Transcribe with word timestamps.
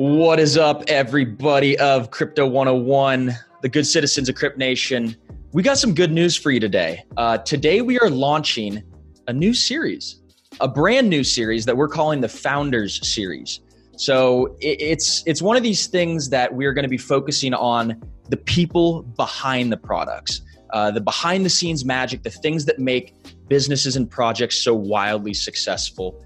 What 0.00 0.40
is 0.40 0.56
up, 0.56 0.84
everybody 0.88 1.78
of 1.78 2.10
Crypto 2.10 2.46
101, 2.46 3.36
the 3.60 3.68
good 3.68 3.86
citizens 3.86 4.30
of 4.30 4.34
Crypt 4.34 4.56
Nation? 4.56 5.14
We 5.52 5.62
got 5.62 5.76
some 5.76 5.94
good 5.94 6.10
news 6.10 6.34
for 6.34 6.50
you 6.50 6.58
today. 6.58 7.04
Uh, 7.18 7.36
today, 7.36 7.82
we 7.82 8.00
are 8.00 8.08
launching 8.08 8.82
a 9.28 9.32
new 9.34 9.52
series, 9.52 10.22
a 10.58 10.66
brand 10.66 11.10
new 11.10 11.22
series 11.22 11.66
that 11.66 11.76
we're 11.76 11.86
calling 11.86 12.22
the 12.22 12.30
Founders 12.30 13.06
Series. 13.06 13.60
So 13.98 14.56
it, 14.60 14.80
it's 14.80 15.22
it's 15.26 15.42
one 15.42 15.58
of 15.58 15.62
these 15.62 15.86
things 15.86 16.30
that 16.30 16.54
we're 16.54 16.72
going 16.72 16.84
to 16.84 16.88
be 16.88 16.96
focusing 16.96 17.52
on 17.52 18.02
the 18.30 18.38
people 18.38 19.02
behind 19.02 19.70
the 19.70 19.76
products, 19.76 20.40
uh, 20.72 20.90
the 20.90 21.02
behind 21.02 21.44
the 21.44 21.50
scenes 21.50 21.84
magic, 21.84 22.22
the 22.22 22.30
things 22.30 22.64
that 22.64 22.78
make 22.78 23.14
businesses 23.48 23.96
and 23.96 24.10
projects 24.10 24.56
so 24.64 24.72
wildly 24.72 25.34
successful 25.34 26.24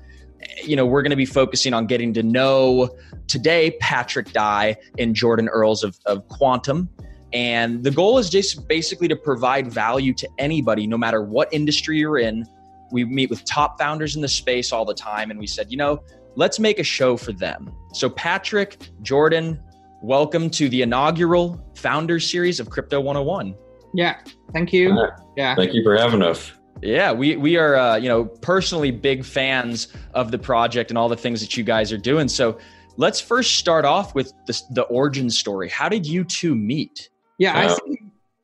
you 0.65 0.77
know, 0.77 0.87
we're 0.87 1.03
going 1.03 1.11
to 1.11 1.17
be 1.17 1.27
focusing 1.27 1.75
on 1.75 1.87
getting 1.87 2.13
to 2.15 2.23
know 2.23 2.89
today 3.27 3.77
Patrick 3.81 4.33
Dai 4.33 4.77
and 4.99 5.15
Jordan 5.15 5.49
Earls 5.49 5.85
of, 5.85 5.99
of 6.07 6.27
Qtum. 6.29 6.89
And 7.33 7.83
the 7.83 7.91
goal 7.91 8.19
is 8.19 8.31
just 8.31 8.69
basically 8.69 9.09
to 9.09 9.17
provide 9.17 9.73
value 9.73 10.15
to 10.15 10.29
anybody, 10.39 10.87
no 10.87 10.97
matter 10.97 11.23
what 11.23 11.53
industry 11.53 11.99
you're 11.99 12.19
in. 12.19 12.45
We 12.93 13.05
meet 13.05 13.29
with 13.29 13.45
top 13.45 13.79
founders 13.79 14.15
in 14.15 14.23
the 14.23 14.29
space 14.29 14.73
all 14.73 14.85
the 14.85 14.95
time, 14.95 15.33
and 15.33 15.41
we 15.41 15.49
said, 15.49 15.71
you 15.71 15.77
know, 15.77 16.05
let's 16.37 16.61
make 16.61 16.79
a 16.79 16.85
show 16.85 17.17
for 17.17 17.33
them. 17.33 17.75
So, 17.93 18.09
Patrick, 18.09 18.79
Jordan, 19.03 19.61
welcome 20.01 20.49
to 20.51 20.69
the 20.69 20.83
inaugural 20.83 21.61
Founders 21.77 22.31
Series 22.31 22.61
of 22.61 22.71
Crypto 22.71 23.01
101. 23.01 23.57
Yeah, 23.95 24.21
thank 24.53 24.73
you. 24.73 24.97
Yeah, 25.37 25.57
thank 25.57 25.75
you 25.75 25.83
for 25.83 25.97
having 25.97 26.23
us. 26.23 26.53
Yeah, 26.85 27.13
we 27.13 27.37
we 27.37 27.57
are 27.57 27.77
uh, 27.77 27.97
you 27.97 28.09
know 28.09 28.27
personally 28.27 28.91
big 28.91 29.25
fans 29.25 29.89
of 30.13 30.31
the 30.31 30.39
project 30.39 30.91
and 30.91 30.99
all 30.99 31.09
the 31.09 31.17
things 31.17 31.41
that 31.41 31.57
you 31.57 31.65
guys 31.65 31.91
are 31.93 31.99
doing. 31.99 32.29
So 32.29 32.59
let's 32.99 33.21
first 33.21 33.57
start 33.57 33.87
off 33.87 34.15
with 34.15 34.33
the, 34.47 34.61
the 34.71 34.83
origin 34.83 35.31
story. 35.31 35.69
How 35.71 35.89
did 35.89 36.07
you 36.07 36.25
two 36.25 36.55
meet? 36.55 37.09
Yeah, 37.39 37.59
I 37.59 37.75
think 37.75 38.01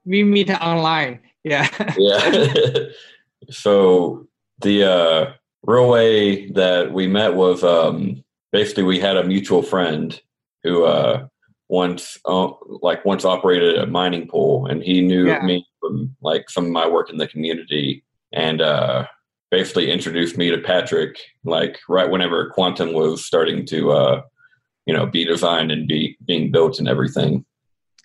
we 0.06 0.24
meet 0.24 0.50
online. 0.50 1.20
Yeah. 1.44 1.68
yeah. 1.98 2.64
so 3.50 4.26
the 4.60 4.84
uh, 4.84 5.32
real 5.62 5.88
way 5.90 6.50
that 6.52 6.92
we 6.92 7.06
met 7.06 7.34
was 7.34 7.62
um, 7.62 8.24
basically 8.52 8.84
we 8.84 8.98
had 8.98 9.18
a 9.18 9.24
mutual 9.24 9.62
friend 9.62 10.18
who 10.62 10.84
uh, 10.84 11.26
once 11.68 12.18
uh, 12.24 12.48
like 12.80 13.04
once 13.04 13.26
operated 13.26 13.76
a 13.76 13.86
mining 13.86 14.28
pool, 14.28 14.66
and 14.66 14.82
he 14.82 15.02
knew 15.02 15.28
yeah. 15.28 15.42
me 15.42 15.66
from 15.78 16.16
like 16.22 16.48
some 16.48 16.64
of 16.64 16.70
my 16.70 16.88
work 16.88 17.10
in 17.10 17.18
the 17.18 17.28
community 17.28 18.02
and 18.32 18.60
uh, 18.60 19.06
basically 19.50 19.90
introduced 19.90 20.36
me 20.36 20.50
to 20.50 20.58
Patrick, 20.58 21.18
like 21.44 21.78
right 21.88 22.10
whenever 22.10 22.52
Qtum 22.56 22.94
was 22.94 23.24
starting 23.24 23.66
to, 23.66 23.92
uh, 23.92 24.22
you 24.86 24.94
know, 24.94 25.06
be 25.06 25.24
designed 25.24 25.70
and 25.70 25.86
be 25.88 26.16
being 26.24 26.50
built 26.50 26.78
and 26.78 26.88
everything. 26.88 27.44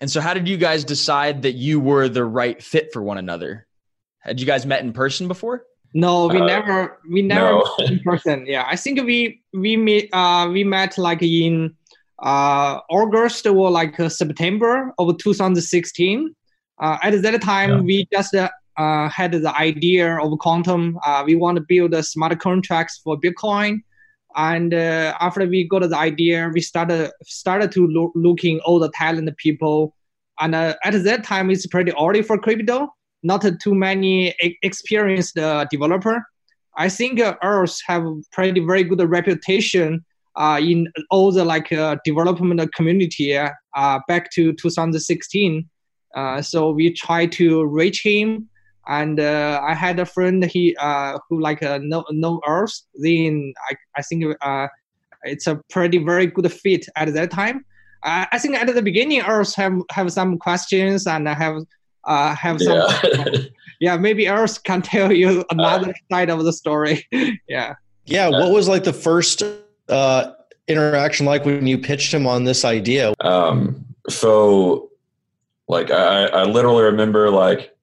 And 0.00 0.10
so, 0.10 0.20
how 0.20 0.34
did 0.34 0.48
you 0.48 0.56
guys 0.56 0.84
decide 0.84 1.42
that 1.42 1.52
you 1.52 1.80
were 1.80 2.08
the 2.08 2.24
right 2.24 2.62
fit 2.62 2.92
for 2.92 3.02
one 3.02 3.18
another? 3.18 3.66
Had 4.20 4.40
you 4.40 4.46
guys 4.46 4.66
met 4.66 4.82
in 4.82 4.92
person 4.92 5.28
before? 5.28 5.64
No, 5.94 6.26
we 6.26 6.40
uh, 6.40 6.44
never, 6.44 6.98
we 7.08 7.22
never 7.22 7.52
no. 7.52 7.76
in 7.78 8.00
person. 8.00 8.44
Yeah, 8.46 8.64
I 8.66 8.76
think 8.76 9.00
we 9.02 9.40
we 9.54 9.76
meet, 9.76 10.10
uh, 10.12 10.48
we 10.52 10.64
met 10.64 10.98
like 10.98 11.22
in 11.22 11.74
uh, 12.18 12.80
August 12.90 13.46
or 13.46 13.70
like 13.70 13.98
uh, 13.98 14.08
September 14.08 14.92
of 14.98 15.16
2016. 15.16 16.34
Uh, 16.78 16.98
at 17.02 17.22
that 17.22 17.40
time, 17.40 17.70
yeah. 17.70 17.80
we 17.80 18.08
just 18.12 18.34
uh, 18.76 19.08
had 19.08 19.32
the 19.32 19.54
idea 19.56 20.16
of 20.16 20.30
Qtum. 20.32 20.94
Uh, 21.04 21.22
we 21.26 21.34
want 21.34 21.56
to 21.56 21.64
build 21.66 21.94
smart 22.04 22.38
contracts 22.40 23.00
for 23.02 23.18
Bitcoin. 23.18 23.82
And 24.36 24.74
uh, 24.74 25.16
after 25.20 25.46
we 25.46 25.66
got 25.66 25.88
the 25.88 25.96
idea, 25.96 26.50
we 26.52 26.60
started 26.60 27.10
started 27.24 27.72
to 27.72 27.86
lo- 27.88 28.12
looking 28.14 28.60
all 28.60 28.78
the 28.78 28.90
talent 28.90 29.34
people. 29.38 29.94
And 30.38 30.54
uh, 30.54 30.74
at 30.84 31.02
that 31.04 31.24
time, 31.24 31.50
it's 31.50 31.66
pretty 31.66 31.92
early 31.98 32.22
for 32.22 32.38
crypto. 32.38 32.88
Not 33.22 33.44
too 33.60 33.74
many 33.74 34.34
experienced 34.62 35.38
uh, 35.38 35.64
developer. 35.70 36.22
I 36.76 36.90
think 36.90 37.20
uh, 37.20 37.36
Earls 37.42 37.82
have 37.86 38.04
pretty 38.32 38.60
very 38.60 38.84
good 38.84 39.00
reputation 39.08 40.04
uh, 40.36 40.60
in 40.62 40.92
all 41.10 41.32
the 41.32 41.44
like 41.44 41.70
development 42.04 42.74
community 42.74 43.36
uh, 43.36 44.00
back 44.06 44.30
to 44.32 44.52
2016. 44.52 45.68
Uh, 46.14 46.42
so 46.42 46.70
we 46.70 46.92
try 46.92 47.26
to 47.26 47.64
reach 47.64 48.02
him 48.02 48.48
and 48.88 49.18
uh, 49.18 49.60
I 49.62 49.74
had 49.74 49.98
a 49.98 50.06
friend 50.06 50.44
he 50.44 50.76
uh, 50.78 51.18
who 51.28 51.40
like 51.40 51.62
uh, 51.62 51.78
know 51.82 52.04
know 52.10 52.40
Earls. 52.46 52.84
Then 52.94 53.52
I 53.68 53.74
I 53.96 54.02
think 54.02 54.24
uh, 54.40 54.68
it's 55.24 55.46
a 55.46 55.60
pretty 55.70 55.98
very 55.98 56.26
good 56.26 56.50
fit 56.52 56.86
at 56.96 57.12
that 57.14 57.30
time. 57.30 57.64
Uh, 58.02 58.26
I 58.30 58.38
think 58.38 58.54
at 58.54 58.72
the 58.72 58.82
beginning 58.82 59.22
Earls 59.22 59.54
have 59.54 59.74
have 59.90 60.12
some 60.12 60.38
questions 60.38 61.06
and 61.06 61.28
have 61.28 61.62
uh, 62.04 62.34
have 62.34 62.60
some. 62.60 62.78
Yeah. 62.78 63.36
yeah, 63.80 63.96
maybe 63.96 64.28
Earls 64.28 64.58
can 64.58 64.82
tell 64.82 65.12
you 65.12 65.44
another 65.50 65.94
side 66.10 66.30
of 66.30 66.44
the 66.44 66.52
story. 66.52 67.06
yeah. 67.48 67.74
Yeah. 68.04 68.28
What 68.28 68.52
was 68.52 68.68
like 68.68 68.84
the 68.84 68.92
first 68.92 69.42
uh, 69.88 70.32
interaction 70.68 71.26
like 71.26 71.44
when 71.44 71.66
you 71.66 71.78
pitched 71.78 72.14
him 72.14 72.26
on 72.26 72.44
this 72.44 72.64
idea? 72.64 73.14
Um. 73.20 73.84
So, 74.08 74.90
like, 75.66 75.90
I 75.90 76.26
I 76.26 76.44
literally 76.44 76.84
remember 76.84 77.30
like 77.30 77.75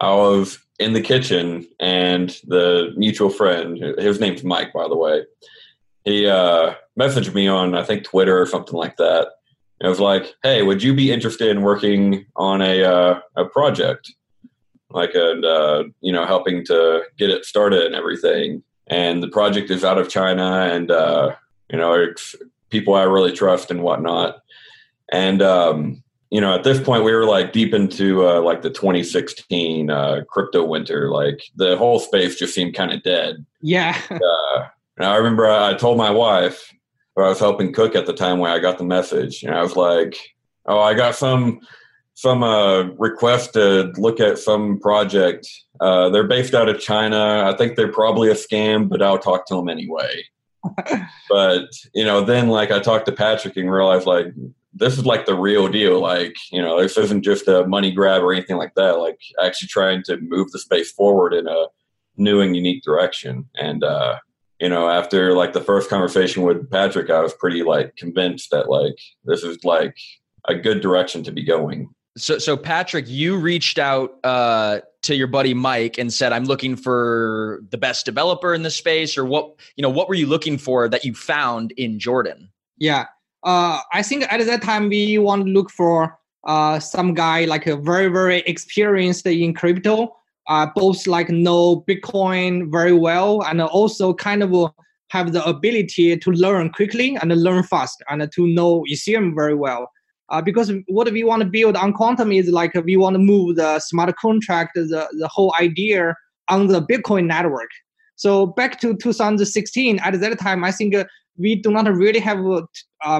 I 0.00 0.14
was 0.14 0.58
in 0.78 0.92
the 0.92 1.00
kitchen 1.00 1.66
and 1.80 2.30
the 2.46 2.92
mutual 2.96 3.30
friend, 3.30 3.78
his 3.98 4.20
name's 4.20 4.44
Mike, 4.44 4.72
by 4.72 4.86
the 4.88 4.96
way, 4.96 5.24
he 6.04 6.26
uh, 6.26 6.74
messaged 6.98 7.34
me 7.34 7.48
on, 7.48 7.74
I 7.74 7.82
think, 7.82 8.04
Twitter 8.04 8.40
or 8.40 8.46
something 8.46 8.74
like 8.74 8.96
that. 8.96 9.28
It 9.80 9.88
was 9.88 10.00
like, 10.00 10.34
hey, 10.42 10.62
would 10.62 10.82
you 10.82 10.94
be 10.94 11.12
interested 11.12 11.48
in 11.48 11.62
working 11.62 12.26
on 12.36 12.62
a, 12.62 12.82
uh, 12.82 13.20
a 13.36 13.44
project? 13.46 14.12
Like, 14.90 15.14
and, 15.14 15.44
uh, 15.44 15.84
you 16.00 16.12
know, 16.12 16.24
helping 16.24 16.64
to 16.66 17.02
get 17.18 17.30
it 17.30 17.44
started 17.44 17.84
and 17.84 17.94
everything. 17.94 18.62
And 18.86 19.22
the 19.22 19.28
project 19.28 19.70
is 19.70 19.84
out 19.84 19.98
of 19.98 20.08
China 20.08 20.68
and, 20.72 20.90
uh, 20.90 21.34
you 21.70 21.76
know, 21.76 21.92
it's 21.92 22.34
people 22.70 22.94
I 22.94 23.02
really 23.02 23.32
trust 23.32 23.70
and 23.70 23.82
whatnot. 23.82 24.40
And, 25.12 25.42
um, 25.42 26.02
you 26.30 26.40
know, 26.40 26.54
at 26.54 26.64
this 26.64 26.80
point, 26.80 27.04
we 27.04 27.12
were 27.12 27.24
like 27.24 27.52
deep 27.52 27.72
into 27.72 28.26
uh, 28.26 28.40
like 28.40 28.62
the 28.62 28.70
2016 28.70 29.90
uh, 29.90 30.22
crypto 30.28 30.64
winter. 30.64 31.10
Like 31.10 31.42
the 31.56 31.76
whole 31.76 31.98
space 31.98 32.38
just 32.38 32.54
seemed 32.54 32.74
kind 32.74 32.92
of 32.92 33.02
dead. 33.02 33.44
Yeah. 33.62 33.98
uh, 34.10 34.68
and 34.98 35.06
I 35.06 35.16
remember 35.16 35.50
I, 35.50 35.74
told 35.74 35.96
my 35.96 36.10
wife, 36.10 36.72
who 37.16 37.22
I 37.22 37.28
was 37.28 37.38
helping 37.38 37.72
cook 37.72 37.94
at 37.94 38.06
the 38.06 38.12
time 38.12 38.38
when 38.38 38.50
I 38.50 38.58
got 38.58 38.78
the 38.78 38.84
message, 38.84 39.42
and 39.42 39.54
I 39.54 39.62
was 39.62 39.74
like, 39.74 40.18
"Oh, 40.66 40.80
I 40.80 40.94
got 40.94 41.14
some 41.14 41.60
some 42.14 42.42
uh, 42.42 42.82
request 42.98 43.54
to 43.54 43.92
look 43.96 44.20
at 44.20 44.38
some 44.38 44.80
project. 44.80 45.48
Uh, 45.80 46.10
they're 46.10 46.26
based 46.26 46.54
out 46.54 46.68
of 46.68 46.80
China. 46.80 47.44
I 47.46 47.56
think 47.56 47.76
they're 47.76 47.92
probably 47.92 48.28
a 48.30 48.34
scam, 48.34 48.88
but 48.88 49.00
I'll 49.02 49.18
talk 49.18 49.46
to 49.46 49.54
them 49.54 49.68
anyway." 49.68 50.24
but 51.30 51.68
you 51.94 52.04
know, 52.04 52.22
then 52.22 52.48
like 52.48 52.70
I 52.70 52.80
talked 52.80 53.06
to 53.06 53.12
Patrick 53.12 53.56
and 53.56 53.70
realized 53.70 54.06
like 54.06 54.26
this 54.78 54.96
is 54.96 55.04
like 55.04 55.26
the 55.26 55.34
real 55.34 55.68
deal. 55.68 56.00
Like, 56.00 56.36
you 56.50 56.62
know, 56.62 56.80
this 56.80 56.96
isn't 56.96 57.22
just 57.22 57.48
a 57.48 57.66
money 57.66 57.90
grab 57.90 58.22
or 58.22 58.32
anything 58.32 58.56
like 58.56 58.74
that. 58.74 58.98
Like, 58.98 59.18
actually 59.42 59.68
trying 59.68 60.02
to 60.04 60.18
move 60.20 60.50
the 60.50 60.58
space 60.58 60.92
forward 60.92 61.34
in 61.34 61.46
a 61.46 61.66
new 62.16 62.40
and 62.40 62.56
unique 62.56 62.82
direction. 62.82 63.48
And, 63.56 63.84
uh, 63.84 64.18
you 64.60 64.68
know, 64.68 64.88
after 64.88 65.34
like 65.34 65.52
the 65.52 65.60
first 65.60 65.88
conversation 65.88 66.42
with 66.42 66.70
Patrick, 66.70 67.10
I 67.10 67.20
was 67.20 67.32
pretty 67.34 67.62
like 67.62 67.96
convinced 67.96 68.50
that 68.50 68.68
like 68.68 68.98
this 69.24 69.42
is 69.42 69.64
like 69.64 69.96
a 70.48 70.54
good 70.54 70.80
direction 70.80 71.22
to 71.24 71.32
be 71.32 71.44
going. 71.44 71.90
So, 72.16 72.38
so 72.38 72.56
Patrick, 72.56 73.08
you 73.08 73.36
reached 73.36 73.78
out 73.78 74.18
uh, 74.24 74.80
to 75.02 75.14
your 75.14 75.28
buddy 75.28 75.54
Mike 75.54 75.98
and 75.98 76.12
said, 76.12 76.32
"I'm 76.32 76.44
looking 76.44 76.74
for 76.74 77.60
the 77.70 77.78
best 77.78 78.04
developer 78.04 78.52
in 78.52 78.62
the 78.62 78.70
space," 78.70 79.16
or 79.16 79.24
what? 79.24 79.54
You 79.76 79.82
know, 79.82 79.90
what 79.90 80.08
were 80.08 80.16
you 80.16 80.26
looking 80.26 80.58
for 80.58 80.88
that 80.88 81.04
you 81.04 81.14
found 81.14 81.70
in 81.72 82.00
Jordan? 82.00 82.50
Yeah, 82.76 83.06
uh, 83.44 83.80
I 83.92 84.02
think 84.02 84.30
at 84.32 84.44
that 84.44 84.62
time 84.62 84.88
we 84.88 85.18
want 85.18 85.46
to 85.46 85.50
look 85.50 85.70
for 85.70 86.18
uh, 86.46 86.78
some 86.80 87.14
guy 87.14 87.44
like 87.44 87.66
a 87.66 87.76
very 87.76 88.08
very 88.08 88.38
experienced 88.40 89.26
in 89.26 89.54
crypto, 89.54 90.16
uh, 90.48 90.66
both 90.74 91.06
like 91.06 91.28
know 91.28 91.84
Bitcoin 91.88 92.70
very 92.70 92.92
well 92.92 93.42
and 93.44 93.60
also 93.60 94.14
kind 94.14 94.42
of 94.42 94.72
have 95.10 95.32
the 95.32 95.44
ability 95.44 96.16
to 96.16 96.30
learn 96.30 96.70
quickly 96.70 97.16
and 97.16 97.30
learn 97.32 97.62
fast 97.62 98.02
and 98.08 98.30
to 98.32 98.46
know 98.46 98.84
Ethereum 98.90 99.34
very 99.34 99.54
well. 99.54 99.90
Uh, 100.30 100.42
because 100.42 100.70
what 100.88 101.10
we 101.10 101.24
want 101.24 101.42
to 101.42 101.48
build 101.48 101.74
on 101.74 101.94
Qtum 101.94 102.36
is 102.36 102.50
like 102.50 102.74
we 102.84 102.98
want 102.98 103.14
to 103.14 103.18
move 103.18 103.56
the 103.56 103.78
smart 103.80 104.14
contract, 104.16 104.72
the, 104.74 105.08
the 105.18 105.28
whole 105.28 105.54
idea 105.58 106.14
on 106.48 106.66
the 106.66 106.82
Bitcoin 106.82 107.26
network. 107.26 107.70
So 108.16 108.46
back 108.46 108.78
to 108.80 108.94
2016, 108.94 109.98
at 110.00 110.20
that 110.20 110.38
time, 110.38 110.64
I 110.64 110.72
think 110.72 110.94
we 111.38 111.54
do 111.54 111.70
not 111.70 111.90
really 111.94 112.20
have 112.20 112.38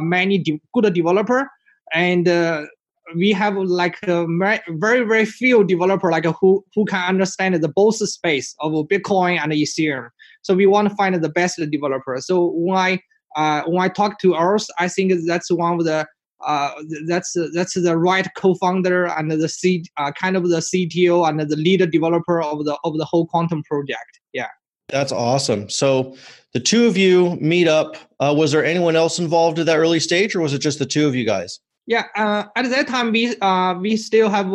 many 0.01 0.39
de- 0.39 0.61
good 0.75 0.93
developer, 0.95 1.51
and 1.93 2.29
uh, 2.29 2.67
we 3.15 3.33
have 3.33 3.57
like 3.57 3.99
a 4.03 4.27
very 4.69 5.05
very 5.05 5.25
few 5.25 5.65
developer 5.65 6.11
like 6.11 6.27
who 6.41 6.65
who 6.75 6.85
can 6.85 7.09
understand 7.09 7.55
the 7.55 7.69
both 7.69 7.97
space 7.97 8.55
of 8.61 8.73
Bitcoin 8.89 9.41
and 9.41 9.53
Ethereum. 9.53 10.09
So 10.43 10.55
we 10.55 10.67
want 10.67 10.89
to 10.89 10.95
find 10.95 11.15
the 11.15 11.29
best 11.29 11.61
developer. 11.71 12.17
So 12.21 12.53
when 12.55 12.77
I 12.77 13.01
uh, 13.37 13.63
when 13.67 13.83
I 13.83 13.89
talk 13.89 14.19
to 14.21 14.35
ours, 14.35 14.69
I 14.79 14.89
think 14.89 15.13
that's 15.27 15.51
one 15.51 15.79
of 15.79 15.85
the 15.85 16.07
uh, 16.47 16.71
that's 17.07 17.37
that's 17.55 17.75
the 17.75 17.97
right 17.97 18.29
co-founder 18.37 19.07
and 19.07 19.31
the 19.31 19.49
C, 19.49 19.85
uh, 19.97 20.13
kind 20.13 20.37
of 20.37 20.49
the 20.49 20.59
CTO 20.59 21.29
and 21.29 21.41
the 21.41 21.57
lead 21.57 21.91
developer 21.91 22.41
of 22.41 22.65
the 22.65 22.79
of 22.85 22.97
the 22.97 23.05
whole 23.05 23.27
Qtum 23.29 23.65
project. 23.65 24.21
Yeah, 24.33 24.49
that's 24.89 25.13
awesome. 25.13 25.69
So 25.69 26.17
the 26.55 26.61
two 26.61 26.87
of 26.87 26.97
you 26.97 27.37
meet 27.37 27.69
up. 27.69 27.97
Uh, 28.21 28.35
was 28.37 28.53
there 28.53 28.65
anyone 28.65 28.97
else 28.97 29.19
involved 29.19 29.59
at 29.59 29.67
that 29.67 29.79
early 29.79 30.01
stage, 30.01 30.35
or 30.35 30.41
was 30.41 30.53
it 30.53 30.61
just 30.61 30.79
the 30.79 30.87
two 30.87 31.07
of 31.07 31.15
you 31.15 31.25
guys? 31.25 31.61
Yeah, 31.87 32.07
uh, 32.17 32.45
at 32.57 32.69
that 32.71 32.89
time 32.89 33.13
we 33.13 33.37
uh, 33.41 33.75
we 33.75 33.97
still 33.97 34.29
have 34.29 34.53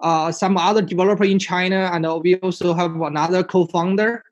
uh, 0.00 0.32
some 0.32 0.56
other 0.56 0.82
developer 0.82 1.24
in 1.24 1.38
China, 1.38 1.90
and 1.92 2.06
we 2.22 2.36
also 2.36 2.74
have 2.74 3.00
another 3.00 3.42
co-founder. 3.42 4.22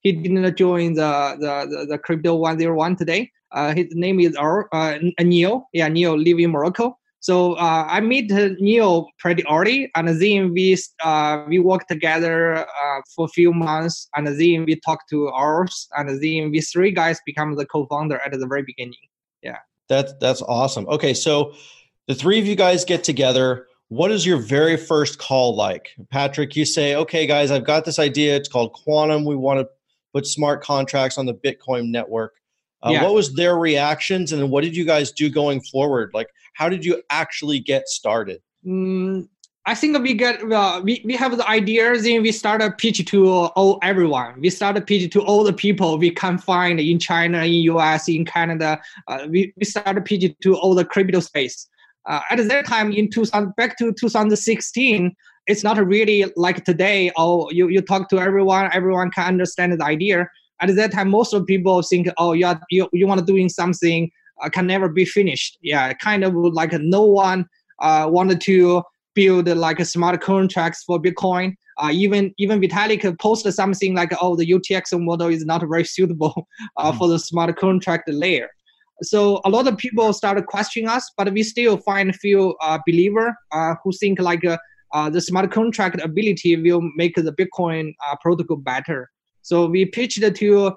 he 0.00 0.12
didn't 0.12 0.56
join 0.56 0.94
the 0.94 1.36
the 1.38 1.66
the, 1.70 1.86
the 1.86 1.98
crypto 1.98 2.34
one 2.34 2.58
zero 2.58 2.76
one 2.76 2.96
today. 2.96 3.30
Uh, 3.52 3.74
his 3.74 3.86
name 3.92 4.20
is 4.20 4.36
uh, 4.36 4.98
Neil. 5.20 5.68
Yeah, 5.72 5.88
Neil 5.88 6.16
live 6.16 6.38
in 6.38 6.50
Morocco. 6.50 6.98
So 7.26 7.54
uh, 7.54 7.88
I 7.88 7.98
met 7.98 8.30
Neil 8.60 9.08
pretty 9.18 9.42
early, 9.50 9.90
and 9.96 10.06
then 10.06 10.52
we 10.52 10.78
uh, 11.02 11.42
we 11.48 11.58
worked 11.58 11.88
together 11.88 12.58
uh, 12.58 13.00
for 13.16 13.24
a 13.24 13.28
few 13.28 13.52
months, 13.52 14.08
and 14.14 14.28
then 14.28 14.64
we 14.64 14.78
talked 14.86 15.10
to 15.10 15.26
ours, 15.30 15.88
and 15.96 16.08
then 16.08 16.52
we 16.52 16.60
three 16.60 16.92
guys 16.92 17.18
become 17.26 17.56
the 17.56 17.66
co-founder 17.66 18.20
at 18.24 18.30
the 18.30 18.46
very 18.46 18.62
beginning. 18.62 19.06
Yeah, 19.42 19.58
that's 19.88 20.12
that's 20.20 20.40
awesome. 20.42 20.86
Okay, 20.86 21.14
so 21.14 21.52
the 22.06 22.14
three 22.14 22.38
of 22.38 22.46
you 22.46 22.54
guys 22.54 22.84
get 22.84 23.02
together. 23.02 23.66
What 23.88 24.12
is 24.12 24.24
your 24.24 24.38
very 24.38 24.76
first 24.76 25.18
call 25.18 25.56
like, 25.56 25.96
Patrick? 26.12 26.54
You 26.54 26.64
say, 26.64 26.94
"Okay, 26.94 27.26
guys, 27.26 27.50
I've 27.50 27.66
got 27.66 27.84
this 27.84 27.98
idea. 27.98 28.36
It's 28.36 28.48
called 28.48 28.72
Qtum. 28.86 29.26
We 29.26 29.34
want 29.34 29.58
to 29.58 29.68
put 30.14 30.28
smart 30.28 30.62
contracts 30.62 31.18
on 31.18 31.26
the 31.26 31.34
Bitcoin 31.34 31.90
network." 31.90 32.34
Uh, 32.84 32.90
yeah. 32.90 33.02
What 33.02 33.14
was 33.14 33.34
their 33.34 33.58
reactions, 33.58 34.30
and 34.30 34.40
then 34.40 34.50
what 34.50 34.62
did 34.62 34.76
you 34.76 34.84
guys 34.84 35.10
do 35.10 35.28
going 35.28 35.60
forward? 35.60 36.12
Like, 36.14 36.28
how 36.56 36.68
did 36.68 36.84
you 36.84 37.02
actually 37.10 37.60
get 37.60 37.86
started? 37.86 38.40
Mm, 38.66 39.28
I 39.66 39.74
think 39.74 39.98
we 39.98 40.14
get 40.14 40.40
uh, 40.50 40.80
we, 40.82 41.02
we 41.04 41.14
have 41.16 41.36
the 41.36 41.48
ideas 41.48 42.06
and 42.06 42.22
we 42.22 42.32
start 42.32 42.62
a 42.62 42.70
pitch 42.70 43.04
to 43.04 43.28
all 43.28 43.78
everyone. 43.82 44.40
We 44.40 44.48
start 44.50 44.76
a 44.76 44.80
pitch 44.80 45.12
to 45.12 45.20
all 45.20 45.44
the 45.44 45.52
people 45.52 45.98
we 45.98 46.10
can 46.10 46.38
find 46.38 46.80
in 46.80 46.98
China, 46.98 47.44
in 47.44 47.54
US, 47.74 48.08
in 48.08 48.24
Canada. 48.24 48.80
Uh, 49.06 49.26
we, 49.28 49.52
we 49.56 49.64
start 49.64 49.98
a 49.98 50.00
pitch 50.00 50.24
to 50.42 50.56
all 50.56 50.74
the 50.74 50.84
crypto 50.84 51.20
space. 51.20 51.68
Uh, 52.06 52.20
at 52.30 52.38
that 52.48 52.64
time 52.66 52.92
in 52.92 53.10
2000 53.10 53.54
back 53.56 53.76
to 53.76 53.92
2016 53.92 55.12
it's 55.48 55.64
not 55.64 55.76
really 55.84 56.24
like 56.36 56.64
today 56.64 57.10
oh 57.16 57.50
you, 57.50 57.66
you 57.68 57.80
talk 57.82 58.08
to 58.08 58.20
everyone 58.20 58.70
everyone 58.72 59.10
can 59.10 59.26
understand 59.26 59.72
the 59.72 59.84
idea 59.84 60.30
at 60.60 60.72
that 60.76 60.92
time 60.92 61.10
most 61.10 61.32
of 61.32 61.44
people 61.46 61.82
think 61.82 62.06
oh 62.16 62.32
you 62.32 62.46
are, 62.46 62.60
you, 62.70 62.88
you 62.92 63.08
want 63.08 63.18
to 63.18 63.26
doing 63.26 63.48
something 63.48 64.08
uh, 64.42 64.48
can 64.48 64.66
never 64.66 64.88
be 64.88 65.04
finished. 65.04 65.58
Yeah 65.62 65.92
kind 65.94 66.24
of 66.24 66.34
like 66.34 66.72
no 66.72 67.02
one 67.02 67.46
uh, 67.80 68.06
wanted 68.10 68.40
to 68.42 68.82
build 69.14 69.48
like 69.48 69.84
smart 69.84 70.20
contracts 70.20 70.84
for 70.84 71.00
bitcoin. 71.00 71.54
Uh, 71.78 71.90
even 71.92 72.32
even 72.38 72.60
vitalik 72.60 73.18
posted 73.18 73.52
something 73.52 73.94
like 73.94 74.10
oh 74.22 74.34
the 74.36 74.46
UTXO 74.46 75.02
model 75.02 75.28
is 75.28 75.44
not 75.44 75.60
very 75.68 75.84
suitable 75.84 76.46
uh, 76.76 76.92
mm. 76.92 76.98
for 76.98 77.08
the 77.08 77.18
smart 77.18 77.56
contract 77.56 78.08
layer. 78.08 78.48
So 79.02 79.42
a 79.44 79.50
lot 79.50 79.68
of 79.68 79.76
people 79.76 80.12
started 80.12 80.46
questioning 80.46 80.88
us 80.88 81.10
but 81.18 81.32
we 81.32 81.42
still 81.42 81.76
find 81.78 82.10
a 82.10 82.14
few 82.14 82.56
uh, 82.62 82.78
believer 82.86 83.34
uh, 83.52 83.74
who 83.82 83.92
think 83.92 84.20
like 84.20 84.42
uh, 84.44 85.10
the 85.10 85.20
smart 85.20 85.50
contract 85.50 86.00
ability 86.00 86.56
will 86.56 86.80
make 86.96 87.14
the 87.16 87.32
bitcoin 87.32 87.92
protocol 88.22 88.56
better. 88.56 89.10
So 89.42 89.66
we 89.66 89.84
pitched 89.84 90.22
to 90.22 90.74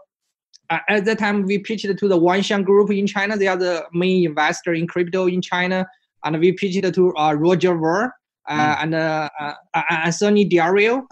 uh, 0.69 0.79
at 0.87 1.05
that 1.05 1.19
time 1.19 1.43
we 1.43 1.57
pitched 1.57 1.97
to 1.97 2.07
the 2.07 2.19
Wanxiang 2.19 2.63
Group 2.63 2.91
in 2.91 3.07
China. 3.07 3.35
They 3.37 3.47
are 3.47 3.57
the 3.57 3.85
main 3.93 4.25
investor 4.25 4.73
in 4.73 4.87
crypto 4.87 5.27
in 5.27 5.41
China, 5.41 5.87
and 6.23 6.39
we 6.39 6.51
pitched 6.51 6.93
to 6.93 7.15
uh, 7.15 7.33
Roger 7.33 7.75
Ver 7.75 8.13
uh, 8.49 8.75
mm. 8.75 8.83
and 8.83 8.95
uh, 8.95 9.29
uh, 9.39 9.53
uh, 9.73 9.81
Anthony 9.89 10.45
Di 10.45 10.57
Iorio. 10.57 11.05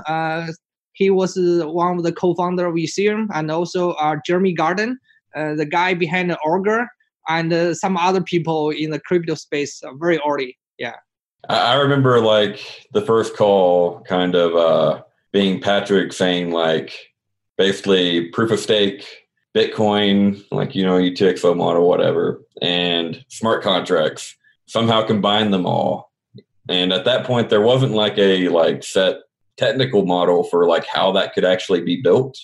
he 0.93 1.09
was 1.09 1.37
one 1.37 1.97
of 1.97 2.03
the 2.03 2.11
co-founder 2.11 2.65
of 2.65 2.75
Ethereum, 2.75 3.27
and 3.33 3.51
also 3.51 3.95
Jeremy 4.25 4.53
Gardner, 4.53 4.95
the 5.35 5.67
guy 5.69 5.93
behind 5.93 6.31
the 6.31 6.37
Augur, 6.39 6.87
and 7.29 7.77
some 7.77 7.97
other 7.97 8.21
people 8.21 8.71
in 8.71 8.89
the 8.89 8.99
crypto 8.99 9.35
space 9.35 9.81
very 9.99 10.19
early. 10.27 10.57
Yeah. 10.77 10.95
I 11.49 11.75
remember 11.75 12.19
like 12.19 12.87
the 12.93 13.01
first 13.01 13.37
call 13.37 14.01
kind 14.01 14.35
of 14.35 15.03
being 15.31 15.61
Patrick 15.61 16.13
saying 16.13 16.51
like 16.51 16.91
basically 17.57 18.29
proof 18.29 18.51
of 18.51 18.59
stake, 18.59 19.26
Bitcoin, 19.55 20.43
like, 20.51 20.75
you 20.75 20.85
know, 20.85 20.97
UTXO 20.97 21.55
model, 21.55 21.87
whatever, 21.87 22.41
and 22.61 23.23
smart 23.29 23.63
contracts, 23.63 24.35
somehow 24.67 25.05
combine 25.05 25.51
them 25.51 25.65
all. 25.65 26.11
And 26.69 26.91
at 26.91 27.05
that 27.05 27.25
point, 27.25 27.49
there 27.49 27.61
wasn't 27.61 27.93
like 27.93 28.17
a 28.17 28.49
like 28.49 28.83
set 28.83 29.17
technical 29.57 30.05
model 30.05 30.43
for 30.43 30.65
like 30.67 30.85
how 30.85 31.11
that 31.13 31.33
could 31.33 31.45
actually 31.45 31.81
be 31.81 32.01
built, 32.01 32.37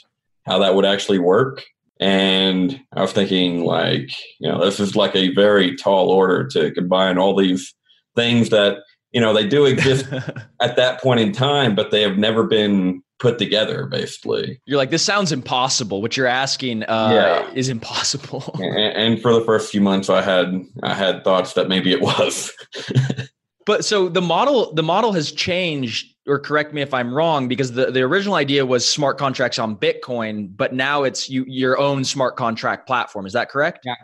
how 0.45 0.59
that 0.59 0.75
would 0.75 0.85
actually 0.85 1.19
work. 1.19 1.63
And 1.99 2.81
I 2.93 3.01
was 3.01 3.13
thinking, 3.13 3.63
like, 3.63 4.11
you 4.39 4.49
know, 4.49 4.63
this 4.63 4.79
is 4.79 4.95
like 4.95 5.15
a 5.15 5.33
very 5.33 5.75
tall 5.75 6.09
order 6.09 6.47
to 6.47 6.71
combine 6.71 7.17
all 7.17 7.35
these 7.35 7.73
things 8.15 8.49
that, 8.49 8.79
you 9.11 9.21
know, 9.21 9.33
they 9.33 9.47
do 9.47 9.65
exist 9.65 10.07
at 10.61 10.75
that 10.75 11.01
point 11.01 11.19
in 11.19 11.31
time, 11.31 11.75
but 11.75 11.91
they 11.91 12.01
have 12.01 12.17
never 12.17 12.43
been 12.43 13.03
put 13.23 13.39
together 13.39 13.85
basically. 13.85 14.59
You're 14.65 14.77
like 14.77 14.91
this 14.91 15.01
sounds 15.01 15.31
impossible. 15.31 16.01
What 16.01 16.17
you're 16.17 16.27
asking 16.27 16.83
uh, 16.83 17.45
yeah. 17.47 17.53
is 17.55 17.69
impossible. 17.69 18.43
And, 18.59 18.77
and, 18.77 19.21
for 19.21 19.33
the 19.33 19.41
first 19.41 19.71
few 19.71 19.79
months 19.79 20.09
i 20.09 20.21
had 20.21 20.65
i 20.83 20.93
had 20.93 21.23
thoughts 21.23 21.53
that 21.53 21.69
maybe 21.69 21.91
it 21.91 22.01
was. 22.01 22.51
But 23.65 23.85
so 23.85 24.09
the 24.09 24.21
model 24.21 24.73
the 24.73 24.83
model 24.83 25.13
has 25.13 25.31
changed 25.31 26.13
or 26.27 26.37
correct 26.37 26.73
me 26.73 26.81
if 26.81 26.93
i'm 26.93 27.13
wrong 27.13 27.47
because 27.47 27.71
the, 27.71 27.91
the 27.91 28.01
original 28.01 28.35
idea 28.35 28.65
was 28.65 28.83
smart 28.85 29.17
contracts 29.17 29.57
on 29.57 29.77
bitcoin 29.77 30.49
but 30.53 30.73
now 30.73 31.03
it's 31.03 31.29
you 31.29 31.45
your 31.47 31.79
own 31.79 32.03
smart 32.03 32.35
contract 32.35 32.85
platform. 32.85 33.25
Is 33.25 33.31
that 33.31 33.47
correct? 33.47 33.85
Yeah. 33.85 33.95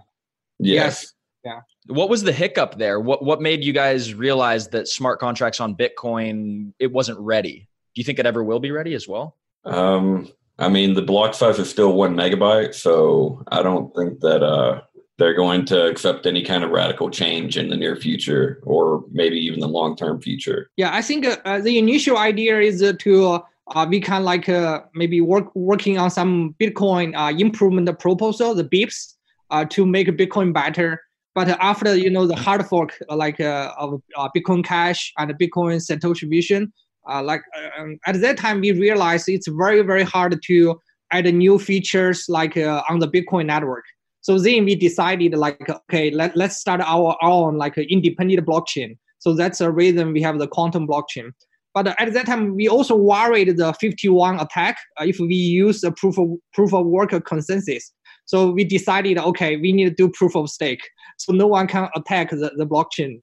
Yes, 0.60 1.01
yes. 1.04 1.13
yeah. 1.44 1.94
What 1.94 2.07
was 2.07 2.24
the 2.24 2.31
hiccup 2.31 2.77
there? 2.77 3.01
What 3.01 3.22
what 3.22 3.42
made 3.42 3.62
you 3.65 3.74
guys 3.74 4.13
realize 4.13 4.69
that 4.69 4.88
smart 4.88 5.19
contracts 5.19 5.60
on 5.60 5.75
bitcoin 5.75 6.72
it 6.80 6.94
wasn't 6.94 7.19
ready? 7.19 7.57
do 7.60 7.69
you 8.00 8.06
think 8.06 8.18
it 8.18 8.25
ever 8.25 8.44
will 8.44 8.62
be 8.62 8.72
ready 8.72 8.94
as 8.94 9.08
well? 9.08 9.36
Um, 9.65 10.29
I 10.58 10.70
mean, 10.70 10.94
the 10.94 11.01
block 11.01 11.34
size 11.34 11.60
is 11.60 11.70
still 11.70 11.94
one 11.94 12.15
megabyte, 12.15 12.74
so 12.74 13.44
I 13.50 13.62
don't 13.62 13.94
think 13.94 14.22
that 14.22 14.41
uh, 14.41 14.82
they're 15.18 15.34
going 15.34 15.65
to 15.65 15.88
accept 15.88 16.25
any 16.25 16.44
kind 16.44 16.63
of 16.63 16.72
radical 16.72 17.10
change 17.10 17.58
in 17.58 17.70
the 17.70 17.75
near 17.75 17.98
future 17.98 18.62
or 18.63 19.03
maybe 19.12 19.38
even 19.38 19.60
the 19.60 19.68
long 19.68 19.98
term 19.98 20.22
future. 20.22 20.70
Yeah, 20.77 20.96
I 20.96 21.01
think 21.01 21.27
uh, 21.27 21.60
the 21.60 21.77
initial 21.77 22.18
idea 22.18 22.62
is 22.62 22.82
to 23.00 23.44
uh, 23.75 23.86
we 23.89 24.00
can 24.00 24.24
like 24.24 24.48
uh, 24.48 24.82
maybe 24.96 25.20
work 25.20 25.53
working 25.56 25.98
on 25.98 26.10
some 26.10 26.56
Bitcoin 26.58 27.15
uh, 27.18 27.38
improvement 27.38 28.00
proposal, 28.00 28.56
the 28.56 28.63
BIPs, 28.63 29.15
uh, 29.51 29.65
to 29.65 29.86
make 29.86 30.08
Bitcoin 30.08 30.53
better. 30.53 31.01
But 31.36 31.50
after 31.60 31.96
you 31.96 32.10
know 32.10 32.25
the 32.25 32.36
hard 32.36 32.65
fork 32.65 32.98
like 33.10 33.39
of 33.41 34.01
Bitcoin 34.36 34.63
Cash 34.63 35.13
and 35.18 35.32
Bitcoin 35.38 35.79
Satoshi 35.79 36.29
Vision, 36.29 36.72
uh, 37.08 37.24
like 37.24 37.41
uh, 37.56 37.82
um, 37.82 37.98
at 38.06 38.20
that 38.22 38.38
time 38.38 38.60
we 38.62 38.72
realized 38.72 39.29
it's 39.29 39.48
very 39.48 39.82
very 39.82 40.03
hard 40.03 40.39
to 40.46 40.79
add 41.12 41.25
new 41.34 41.58
features 41.58 42.25
like 42.29 42.58
uh, 42.58 42.84
on 42.89 43.00
the 43.00 43.08
bitcoin 43.08 43.46
network. 43.46 43.84
So 44.22 44.38
then 44.38 44.65
we 44.65 44.75
decided 44.75 45.34
like 45.34 45.70
okay 45.70 46.12
let, 46.12 46.36
let's 46.36 46.58
start 46.58 46.82
our 46.82 47.18
own 47.22 47.58
like 47.58 47.77
independent 47.77 48.46
blockchain. 48.46 48.98
So 49.20 49.34
that's 49.34 49.60
the 49.60 49.72
reason 49.72 50.13
we 50.13 50.22
have 50.22 50.39
the 50.39 50.48
Qtum 50.48 50.88
blockchain. 50.88 51.32
But 51.74 51.88
at 52.00 52.13
that 52.13 52.25
time 52.25 52.56
we 52.56 52.68
also 52.68 52.96
worried 52.96 53.56
the 53.58 53.74
51 53.74 54.39
attack 54.39 54.77
uh, 55.00 55.06
if 55.06 55.20
we 55.20 55.36
use 55.36 55.82
the 55.82 55.91
proof 55.91 56.18
of 56.18 56.29
proof 56.53 56.74
of 56.74 56.86
work 56.86 57.12
consensus. 57.25 57.91
So 58.25 58.51
we 58.51 58.63
decided 58.63 59.18
okay 59.18 59.58
we 59.58 59.72
need 59.72 59.86
to 59.86 59.96
do 59.96 60.12
proof 60.13 60.36
of 60.36 60.50
stake. 60.50 60.82
So 61.18 61.34
no 61.34 61.48
one 61.48 61.68
can 61.68 61.89
attack 61.96 62.29
the, 62.29 62.51
the 62.56 62.65
blockchain 62.65 63.22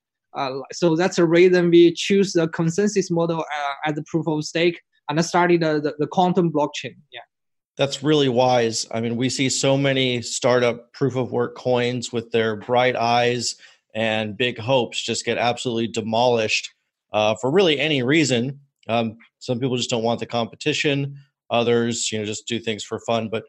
so 0.72 0.96
that's 0.96 1.16
the 1.16 1.24
reason 1.24 1.70
we 1.70 1.92
choose 1.92 2.32
the 2.32 2.48
consensus 2.48 3.10
model 3.10 3.40
uh, 3.40 3.72
as 3.84 3.94
the 3.94 4.04
proof 4.04 4.26
of 4.28 4.44
stake 4.44 4.80
and 5.08 5.24
started 5.24 5.62
the, 5.62 5.80
the, 5.80 5.94
the 5.98 6.06
Qtum 6.06 6.50
blockchain. 6.50 6.96
Yeah. 7.12 7.20
That's 7.76 8.02
really 8.02 8.28
wise. 8.28 8.86
I 8.90 9.00
mean, 9.00 9.16
we 9.16 9.28
see 9.28 9.50
so 9.50 9.76
many 9.76 10.22
startup 10.22 10.92
proof 10.92 11.14
of 11.14 11.30
work 11.30 11.56
coins 11.56 12.12
with 12.12 12.30
their 12.32 12.56
bright 12.56 12.96
eyes 12.96 13.56
and 13.94 14.36
big 14.36 14.58
hopes 14.58 15.02
just 15.02 15.24
get 15.24 15.38
absolutely 15.38 15.88
demolished 15.88 16.74
uh, 17.12 17.34
for 17.40 17.50
really 17.50 17.78
any 17.78 18.02
reason. 18.02 18.60
Um, 18.88 19.18
some 19.38 19.58
people 19.58 19.76
just 19.76 19.90
don't 19.90 20.02
want 20.02 20.20
the 20.20 20.26
competition. 20.26 21.18
Others, 21.50 22.10
you 22.10 22.18
know, 22.18 22.24
just 22.24 22.46
do 22.46 22.58
things 22.58 22.82
for 22.82 22.98
fun. 23.00 23.28
But 23.28 23.44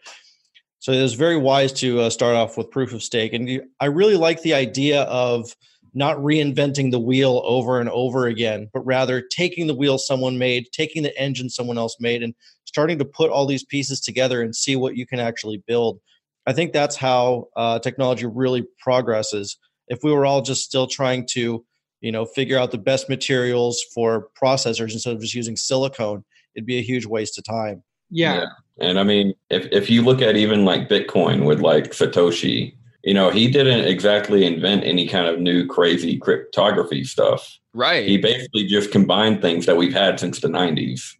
so 0.79 0.91
it 0.91 1.01
was 1.01 1.15
very 1.15 1.37
wise 1.37 1.73
to 1.73 2.01
uh, 2.01 2.09
start 2.09 2.35
off 2.35 2.57
with 2.57 2.69
proof 2.69 2.93
of 2.93 3.03
stake. 3.03 3.33
And 3.33 3.61
I 3.79 3.85
really 3.85 4.15
like 4.15 4.41
the 4.41 4.53
idea 4.53 5.03
of 5.03 5.55
not 5.97 6.17
reinventing 6.17 6.91
the 6.91 6.99
wheel 6.99 7.41
over 7.43 7.79
and 7.79 7.89
over 7.89 8.27
again, 8.27 8.69
but 8.71 8.85
rather 8.85 9.19
taking 9.19 9.65
the 9.65 9.73
wheel 9.73 9.97
someone 9.97 10.37
made, 10.37 10.67
taking 10.71 11.01
the 11.01 11.19
engine 11.19 11.49
someone 11.49 11.77
else 11.77 11.97
made, 11.99 12.21
and 12.21 12.35
starting 12.65 12.99
to 12.99 13.05
put 13.05 13.31
all 13.31 13.47
these 13.47 13.65
pieces 13.65 13.99
together 13.99 14.43
and 14.43 14.55
see 14.55 14.75
what 14.75 14.95
you 14.95 15.07
can 15.07 15.19
actually 15.19 15.63
build. 15.65 15.99
I 16.45 16.53
think 16.53 16.71
that's 16.71 16.95
how 16.95 17.47
uh, 17.55 17.79
technology 17.79 18.27
really 18.27 18.63
progresses. 18.79 19.57
If 19.87 20.03
we 20.03 20.11
were 20.11 20.25
all 20.25 20.43
just 20.43 20.63
still 20.63 20.85
trying 20.85 21.25
to, 21.31 21.65
you 22.01 22.11
know, 22.11 22.25
figure 22.25 22.59
out 22.59 22.69
the 22.69 22.77
best 22.77 23.09
materials 23.09 23.83
for 23.95 24.27
processors 24.39 24.93
instead 24.93 25.15
of 25.15 25.21
just 25.21 25.33
using 25.33 25.55
silicone, 25.55 26.23
it'd 26.55 26.67
be 26.67 26.77
a 26.77 26.83
huge 26.83 27.07
waste 27.07 27.39
of 27.39 27.43
time. 27.43 27.83
Yeah. 28.11 28.35
yeah. 28.35 28.45
And 28.79 28.99
I 28.99 29.03
mean, 29.03 29.33
if 29.49 29.67
if 29.71 29.89
you 29.89 30.03
look 30.03 30.21
at 30.21 30.37
even 30.37 30.63
like 30.63 30.89
Bitcoin 30.89 31.45
with 31.45 31.59
like 31.59 31.91
Satoshi, 31.91 32.76
you 33.07 33.13
know, 33.13 33.29
he 33.29 33.49
didn't 33.49 33.85
exactly 33.87 34.45
invent 34.45 34.83
any 34.83 35.07
kind 35.07 35.27
of 35.27 35.39
new 35.39 35.65
crazy 35.65 36.17
cryptography 36.17 37.05
stuff. 37.05 37.57
Right. 37.73 38.05
He 38.05 38.17
basically 38.17 38.67
just 38.67 38.91
combined 38.91 39.41
things 39.41 39.65
that 39.65 39.77
we've 39.77 39.93
had 39.93 40.19
since 40.19 40.41
the 40.41 40.49
90s. 40.49 41.15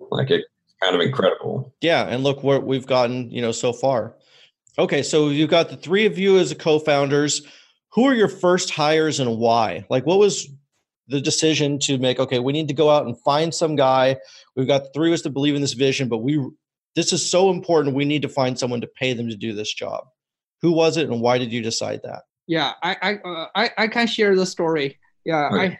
Like 0.00 0.30
it's 0.30 0.48
kind 0.82 0.94
of 0.94 1.02
incredible. 1.02 1.74
Yeah, 1.82 2.04
and 2.04 2.24
look 2.24 2.42
what 2.42 2.64
we've 2.64 2.86
gotten, 2.86 3.30
you 3.30 3.42
know, 3.42 3.52
so 3.52 3.74
far. 3.74 4.16
Okay, 4.78 5.02
so 5.02 5.28
you've 5.28 5.50
got 5.50 5.68
the 5.68 5.76
three 5.76 6.06
of 6.06 6.16
you 6.16 6.38
as 6.38 6.54
co-founders. 6.54 7.42
Who 7.92 8.04
are 8.04 8.14
your 8.14 8.28
first 8.28 8.70
hires 8.70 9.20
and 9.20 9.36
why? 9.36 9.84
Like 9.90 10.06
what 10.06 10.18
was 10.18 10.48
the 11.08 11.20
decision 11.20 11.78
to 11.80 11.98
make 11.98 12.18
okay, 12.18 12.38
we 12.38 12.54
need 12.54 12.68
to 12.68 12.74
go 12.74 12.88
out 12.88 13.04
and 13.04 13.20
find 13.20 13.54
some 13.54 13.76
guy. 13.76 14.16
We've 14.54 14.66
got 14.66 14.94
three 14.94 15.10
of 15.10 15.14
us 15.14 15.22
to 15.22 15.30
believe 15.30 15.54
in 15.54 15.60
this 15.60 15.74
vision, 15.74 16.08
but 16.08 16.18
we 16.18 16.42
this 16.94 17.12
is 17.12 17.30
so 17.30 17.50
important 17.50 17.94
we 17.94 18.06
need 18.06 18.22
to 18.22 18.28
find 18.30 18.58
someone 18.58 18.80
to 18.80 18.86
pay 18.86 19.12
them 19.12 19.28
to 19.28 19.36
do 19.36 19.52
this 19.52 19.74
job. 19.74 20.06
Who 20.62 20.72
was 20.72 20.96
it 20.96 21.08
and 21.08 21.20
why 21.20 21.38
did 21.38 21.52
you 21.52 21.62
decide 21.62 22.00
that? 22.04 22.22
Yeah, 22.46 22.72
I 22.82 22.96
I 23.02 23.14
uh, 23.28 23.46
I, 23.54 23.70
I 23.78 23.88
can 23.88 24.06
share 24.06 24.36
the 24.36 24.46
story. 24.46 24.98
Yeah, 25.24 25.48
I 25.52 25.78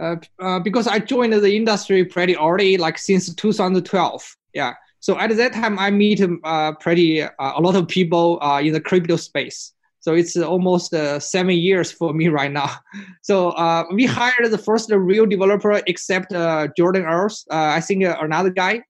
uh, 0.00 0.16
uh, 0.38 0.60
because 0.60 0.86
I 0.86 1.00
joined 1.00 1.32
the 1.32 1.56
industry 1.56 2.04
pretty 2.04 2.36
early, 2.36 2.76
like 2.76 2.98
since 2.98 3.34
2012. 3.34 4.36
Yeah, 4.54 4.74
so 5.00 5.18
at 5.18 5.36
that 5.36 5.52
time 5.52 5.78
I 5.78 5.90
meet 5.90 6.20
uh, 6.44 6.72
pretty 6.80 7.22
uh, 7.22 7.30
a 7.38 7.60
lot 7.60 7.74
of 7.74 7.88
people 7.88 8.38
uh, 8.40 8.60
in 8.60 8.72
the 8.72 8.80
crypto 8.80 9.16
space. 9.16 9.72
So 10.00 10.14
it's 10.14 10.36
almost 10.36 10.94
uh, 10.94 11.18
seven 11.18 11.56
years 11.56 11.90
for 11.90 12.14
me 12.14 12.28
right 12.28 12.52
now. 12.52 12.70
So 13.22 13.52
we 13.92 14.06
hired 14.06 14.50
the 14.50 14.56
first 14.56 14.90
real 14.90 15.26
developer 15.26 15.82
except 15.86 16.32
Jordan 16.78 17.04
Earls. 17.04 17.44
I 17.50 17.80
think 17.82 18.04
another 18.04 18.48
guy. 18.48 18.82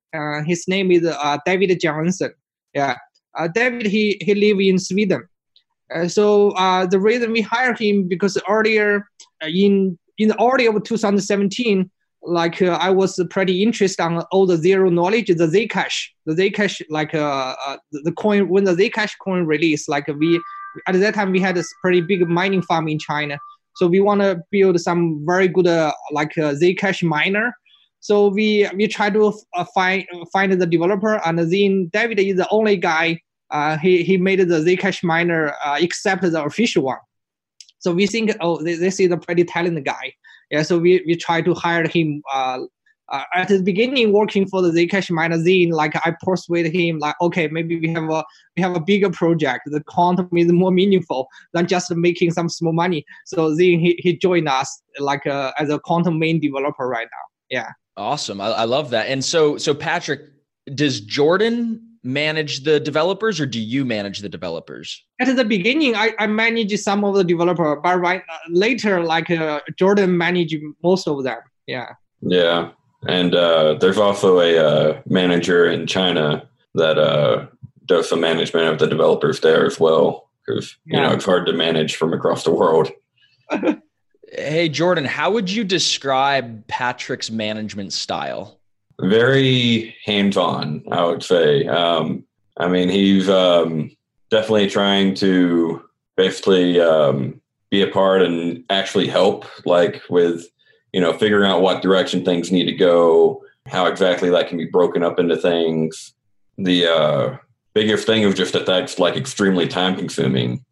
his 0.46 0.68
name 0.68 0.92
is 0.92 1.02
David 1.44 1.80
Jaenson. 1.80 2.30
Yeah, 2.72 2.98
David 3.54 3.86
he 3.86 4.18
he 4.20 4.34
live 4.34 4.60
in 4.60 4.78
Sweden. 4.78 5.22
so 6.08 6.50
uh 6.52 6.86
the 6.86 7.00
reason 7.00 7.32
we 7.32 7.40
hired 7.40 7.78
him 7.78 8.08
because 8.08 8.36
earlier 8.48 9.08
in 9.42 9.98
in 10.18 10.28
the 10.28 10.42
early 10.42 10.66
of 10.66 10.82
2017, 10.82 11.90
like 12.22 12.60
uh, 12.60 12.76
I 12.80 12.90
was 12.90 13.20
pretty 13.30 13.62
interested 13.62 14.02
on 14.02 14.18
all 14.32 14.46
the 14.46 14.56
zero 14.56 14.90
knowledge, 14.90 15.28
the 15.28 15.46
Zcash, 15.46 16.08
the 16.26 16.34
Zcash, 16.34 16.82
like 16.90 17.14
uh, 17.14 17.54
uh, 17.64 17.76
the 17.92 18.12
coin 18.12 18.48
when 18.48 18.64
the 18.64 18.74
Zcash 18.74 19.12
coin 19.22 19.44
released, 19.46 19.88
like 19.88 20.08
we 20.08 20.40
at 20.86 20.94
that 20.94 21.14
time 21.14 21.32
we 21.32 21.40
had 21.40 21.56
a 21.56 21.64
pretty 21.80 22.00
big 22.00 22.28
mining 22.28 22.62
farm 22.62 22.88
in 22.88 22.98
China, 22.98 23.38
so 23.76 23.86
we 23.86 24.00
want 24.00 24.20
to 24.20 24.40
build 24.50 24.78
some 24.80 25.24
very 25.24 25.48
good 25.48 25.66
uh, 25.66 25.92
like 26.10 26.36
uh, 26.36 26.52
Zcash 26.52 27.02
miner. 27.02 27.54
So 28.00 28.28
we 28.28 28.68
we 28.74 28.88
try 28.88 29.10
to 29.10 29.34
uh, 29.54 29.64
find 29.74 30.04
find 30.32 30.52
the 30.52 30.66
developer, 30.66 31.20
and 31.26 31.38
then 31.38 31.90
David 31.92 32.18
is 32.20 32.36
the 32.36 32.48
only 32.50 32.76
guy. 32.76 33.20
Uh, 33.50 33.76
he 33.78 34.02
he 34.02 34.16
made 34.16 34.40
the 34.40 34.60
Zcash 34.60 35.02
miner 35.02 35.54
uh, 35.64 35.78
except 35.80 36.22
the 36.22 36.44
official 36.44 36.84
one. 36.84 36.98
So 37.78 37.92
we 37.92 38.06
think, 38.06 38.32
oh, 38.40 38.62
this 38.62 39.00
is 39.00 39.10
a 39.10 39.16
pretty 39.16 39.44
talented 39.44 39.84
guy. 39.84 40.12
Yeah, 40.50 40.62
so 40.62 40.78
we, 40.78 41.02
we 41.06 41.16
try 41.16 41.40
to 41.42 41.54
hire 41.54 41.86
him. 41.86 42.22
Uh, 42.32 42.60
uh, 43.10 43.24
at 43.34 43.48
the 43.48 43.62
beginning, 43.62 44.12
working 44.12 44.46
for 44.46 44.60
the 44.60 44.70
Zcash 44.70 45.10
magazine, 45.10 45.70
like 45.70 45.94
I 46.04 46.14
persuaded 46.22 46.74
him, 46.74 46.98
like, 46.98 47.14
okay, 47.22 47.48
maybe 47.48 47.80
we 47.80 47.88
have 47.94 48.10
a 48.10 48.22
we 48.54 48.62
have 48.62 48.76
a 48.76 48.80
bigger 48.80 49.08
project. 49.08 49.62
The 49.64 49.80
Qtum 49.84 50.28
is 50.38 50.52
more 50.52 50.70
meaningful 50.70 51.26
than 51.54 51.66
just 51.66 51.90
making 51.94 52.32
some 52.32 52.50
small 52.50 52.74
money. 52.74 53.06
So 53.24 53.48
then 53.50 53.80
he, 53.80 53.98
he 54.02 54.18
joined 54.18 54.48
us 54.48 54.82
like 54.98 55.26
uh, 55.26 55.52
as 55.58 55.70
a 55.70 55.78
Qtum 55.78 56.18
main 56.18 56.38
developer 56.38 56.86
right 56.86 57.08
now. 57.10 57.24
Yeah. 57.48 57.70
Awesome. 57.98 58.40
I, 58.40 58.46
I 58.46 58.64
love 58.64 58.90
that. 58.90 59.08
And 59.08 59.24
so 59.24 59.58
so 59.58 59.74
Patrick, 59.74 60.22
does 60.74 61.00
Jordan 61.00 61.82
manage 62.04 62.62
the 62.62 62.78
developers 62.78 63.40
or 63.40 63.46
do 63.46 63.60
you 63.60 63.84
manage 63.84 64.20
the 64.20 64.28
developers? 64.28 65.04
At 65.20 65.34
the 65.34 65.44
beginning, 65.44 65.96
I, 65.96 66.14
I 66.18 66.26
manage 66.26 66.74
some 66.78 67.04
of 67.04 67.14
the 67.16 67.24
developer, 67.24 67.76
but 67.76 68.00
right 68.00 68.22
uh, 68.30 68.38
later, 68.50 69.02
like 69.02 69.30
uh, 69.30 69.60
Jordan 69.76 70.16
manage 70.16 70.56
most 70.82 71.08
of 71.08 71.24
them. 71.24 71.40
Yeah. 71.66 71.92
Yeah. 72.20 72.70
And 73.06 73.34
uh, 73.34 73.74
there's 73.74 73.98
also 73.98 74.40
a 74.40 74.58
uh, 74.58 75.02
manager 75.06 75.68
in 75.68 75.86
China 75.86 76.48
that 76.74 76.98
uh, 76.98 77.46
does 77.86 78.08
some 78.08 78.20
management 78.20 78.66
of 78.66 78.78
the 78.78 78.86
developers 78.86 79.40
there 79.40 79.66
as 79.66 79.78
well. 79.80 80.30
Because, 80.46 80.76
yeah. 80.86 80.96
you 80.96 81.02
know, 81.02 81.14
it's 81.14 81.24
hard 81.24 81.46
to 81.46 81.52
manage 81.52 81.96
from 81.96 82.12
across 82.12 82.44
the 82.44 82.52
world. 82.52 82.90
hey, 84.32 84.68
Jordan, 84.68 85.04
how 85.04 85.30
would 85.30 85.50
you 85.50 85.64
describe 85.64 86.66
Patrick's 86.66 87.30
management 87.30 87.92
style? 87.92 88.58
very 89.00 89.96
hands 90.04 90.36
on, 90.36 90.82
I 90.90 91.04
would 91.04 91.22
say. 91.22 91.66
Um, 91.66 92.24
I 92.56 92.68
mean, 92.68 92.88
he's 92.88 93.28
um, 93.28 93.90
definitely 94.30 94.68
trying 94.68 95.14
to 95.16 95.82
basically 96.16 96.80
um, 96.80 97.40
be 97.70 97.82
a 97.82 97.88
part 97.88 98.22
and 98.22 98.64
actually 98.70 99.06
help, 99.06 99.44
like 99.64 100.02
with, 100.10 100.46
you 100.92 101.00
know, 101.00 101.12
figuring 101.12 101.48
out 101.48 101.62
what 101.62 101.82
direction 101.82 102.24
things 102.24 102.50
need 102.50 102.64
to 102.64 102.72
go, 102.72 103.42
how 103.66 103.86
exactly 103.86 104.30
that 104.30 104.48
can 104.48 104.58
be 104.58 104.64
broken 104.64 105.02
up 105.02 105.18
into 105.20 105.36
things. 105.36 106.14
The 106.56 106.86
uh, 106.86 107.36
biggest 107.74 108.06
thing 108.06 108.22
is 108.22 108.34
just 108.34 108.52
that 108.54 108.66
that's 108.66 108.98
like 108.98 109.16
extremely 109.16 109.68
time 109.68 109.96
consuming. 109.96 110.64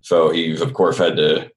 So 0.00 0.30
he's, 0.30 0.62
of 0.62 0.72
course, 0.72 0.96
had 0.96 1.16
to, 1.16 1.50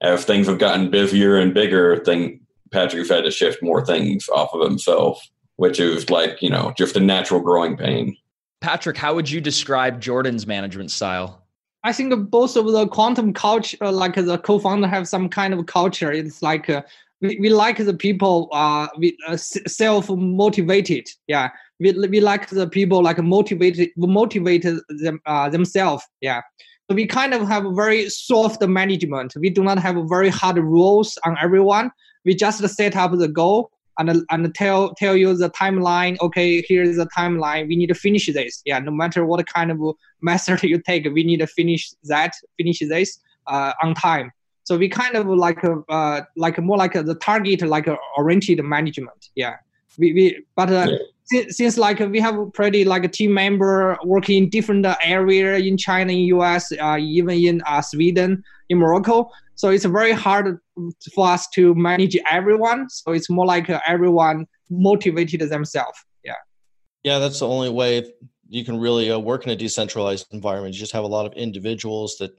as 0.00 0.24
things 0.24 0.46
have 0.46 0.58
gotten 0.58 0.90
busier 0.90 1.36
and 1.36 1.54
bigger, 1.54 1.96
thing 2.04 2.40
Patrick's 2.70 3.08
had 3.08 3.24
to 3.24 3.30
shift 3.30 3.62
more 3.62 3.84
things 3.84 4.28
off 4.28 4.52
of 4.52 4.68
himself 4.68 5.20
which 5.56 5.80
is 5.80 6.08
like, 6.10 6.40
you 6.40 6.50
know, 6.50 6.72
just 6.76 6.96
a 6.96 7.00
natural 7.00 7.40
growing 7.40 7.76
pain. 7.76 8.16
Patrick, 8.60 8.96
how 8.96 9.14
would 9.14 9.30
you 9.30 9.40
describe 9.40 10.00
Jordan's 10.00 10.46
management 10.46 10.90
style? 10.90 11.42
I 11.84 11.92
think 11.92 12.30
both 12.30 12.56
of 12.56 12.66
the 12.66 12.86
Qtum 12.86 13.34
culture, 13.34 13.76
uh, 13.80 13.92
like 13.92 14.14
the 14.14 14.38
co-founder, 14.38 14.88
have 14.88 15.08
some 15.08 15.28
kind 15.28 15.54
of 15.54 15.66
culture. 15.66 16.10
It's 16.10 16.42
like 16.42 16.68
uh, 16.68 16.82
we, 17.20 17.38
we 17.40 17.48
like 17.48 17.78
the 17.78 17.94
people 17.94 18.48
uh, 18.52 18.88
we, 18.98 19.16
uh, 19.28 19.36
self 19.36 20.10
motivated. 20.10 21.08
Yeah, 21.28 21.50
we, 21.78 21.92
we 21.92 22.20
like 22.20 22.48
the 22.48 22.68
people 22.68 23.02
like 23.02 23.18
motivated 23.18 23.90
motivated 23.96 24.80
them 24.88 25.20
uh, 25.26 25.48
themselves. 25.48 26.04
Yeah, 26.20 26.42
so 26.48 26.65
we 26.88 27.06
kind 27.06 27.34
of 27.34 27.48
have 27.48 27.64
a 27.64 27.72
very 27.72 28.08
soft 28.08 28.62
management. 28.62 29.34
We 29.36 29.50
do 29.50 29.64
not 29.64 29.78
have 29.78 29.96
very 30.08 30.28
hard 30.28 30.56
rules 30.56 31.18
on 31.24 31.36
everyone. 31.42 31.90
We 32.24 32.34
just 32.34 32.66
set 32.68 32.96
up 32.96 33.12
the 33.12 33.28
goal 33.28 33.70
and 33.98 34.24
and 34.30 34.54
tell 34.54 34.94
tell 34.94 35.16
you 35.16 35.34
the 35.36 35.50
timeline. 35.50 36.16
Okay, 36.20 36.62
here's 36.66 36.96
the 36.96 37.06
timeline. 37.06 37.68
We 37.68 37.76
need 37.76 37.88
to 37.88 37.94
finish 37.94 38.26
this. 38.32 38.62
Yeah, 38.64 38.78
no 38.78 38.90
matter 38.90 39.24
what 39.24 39.44
kind 39.46 39.70
of 39.70 39.80
method 40.20 40.62
you 40.70 40.80
take, 40.80 41.04
we 41.12 41.24
need 41.24 41.38
to 41.38 41.46
finish 41.46 41.90
that, 42.04 42.34
finish 42.56 42.80
this 42.80 43.18
uh, 43.46 43.72
on 43.82 43.94
time. 43.94 44.32
So 44.64 44.76
we 44.76 44.88
kind 44.88 45.14
of 45.14 45.26
like 45.26 45.62
a 45.64 45.78
uh, 45.88 46.22
like 46.36 46.58
more 46.58 46.76
like 46.76 46.94
a, 46.94 47.02
the 47.02 47.14
target 47.16 47.62
like 47.62 47.86
a 47.86 47.96
oriented 48.16 48.62
management. 48.64 49.30
Yeah, 49.34 49.56
we, 49.98 50.12
we 50.12 50.44
but 50.54 50.70
uh, 50.70 50.86
yeah. 50.90 50.98
Since, 51.26 51.56
since 51.56 51.76
like 51.76 51.98
we 51.98 52.20
have 52.20 52.52
pretty 52.54 52.84
like 52.84 53.04
a 53.04 53.08
team 53.08 53.34
member 53.34 53.98
working 54.04 54.44
in 54.44 54.50
different 54.50 54.86
area 55.02 55.56
in 55.56 55.76
China, 55.76 56.12
in 56.12 56.20
US, 56.36 56.72
uh, 56.72 56.96
even 56.98 57.38
in 57.38 57.62
uh, 57.66 57.82
Sweden, 57.82 58.42
in 58.68 58.78
Morocco. 58.78 59.30
So 59.54 59.70
it's 59.70 59.84
very 59.84 60.12
hard 60.12 60.58
for 61.14 61.28
us 61.28 61.48
to 61.54 61.74
manage 61.74 62.16
everyone. 62.30 62.88
So 62.90 63.12
it's 63.12 63.30
more 63.30 63.46
like 63.46 63.70
uh, 63.70 63.80
everyone 63.86 64.46
motivated 64.70 65.40
themselves. 65.48 65.98
Yeah. 66.24 66.34
Yeah, 67.02 67.18
that's 67.18 67.40
the 67.40 67.48
only 67.48 67.70
way 67.70 68.12
you 68.48 68.64
can 68.64 68.78
really 68.78 69.10
uh, 69.10 69.18
work 69.18 69.44
in 69.44 69.50
a 69.50 69.56
decentralized 69.56 70.26
environment. 70.32 70.74
You 70.74 70.80
just 70.80 70.92
have 70.92 71.04
a 71.04 71.08
lot 71.08 71.26
of 71.26 71.32
individuals 71.32 72.16
that 72.18 72.32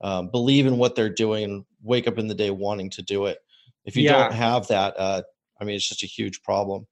um, 0.00 0.30
believe 0.30 0.66
in 0.66 0.78
what 0.78 0.94
they're 0.94 1.10
doing 1.10 1.44
and 1.44 1.64
wake 1.82 2.06
up 2.06 2.18
in 2.18 2.26
the 2.26 2.34
day 2.34 2.50
wanting 2.50 2.88
to 2.90 3.02
do 3.02 3.26
it. 3.26 3.38
If 3.84 3.96
you 3.96 4.04
yeah. 4.04 4.12
don't 4.12 4.32
have 4.32 4.68
that, 4.68 4.94
uh, 4.98 5.22
I 5.60 5.64
mean, 5.64 5.76
it's 5.76 5.88
just 5.88 6.02
a 6.02 6.06
huge 6.06 6.42
problem. 6.42 6.86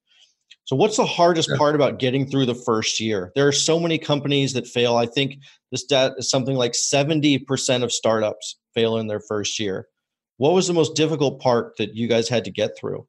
So, 0.68 0.76
what's 0.76 0.98
the 0.98 1.06
hardest 1.06 1.48
part 1.56 1.74
about 1.74 1.98
getting 1.98 2.28
through 2.28 2.44
the 2.44 2.54
first 2.54 3.00
year? 3.00 3.32
There 3.34 3.48
are 3.48 3.52
so 3.52 3.80
many 3.80 3.96
companies 3.96 4.52
that 4.52 4.66
fail. 4.66 4.96
I 4.96 5.06
think 5.06 5.38
this 5.70 5.80
stat 5.80 6.12
is 6.18 6.28
something 6.28 6.56
like 6.56 6.72
70% 6.72 7.82
of 7.82 7.90
startups 7.90 8.58
fail 8.74 8.98
in 8.98 9.06
their 9.06 9.18
first 9.18 9.58
year. 9.58 9.88
What 10.36 10.52
was 10.52 10.66
the 10.66 10.74
most 10.74 10.94
difficult 10.94 11.40
part 11.40 11.78
that 11.78 11.94
you 11.94 12.06
guys 12.06 12.28
had 12.28 12.44
to 12.44 12.50
get 12.50 12.76
through? 12.78 13.06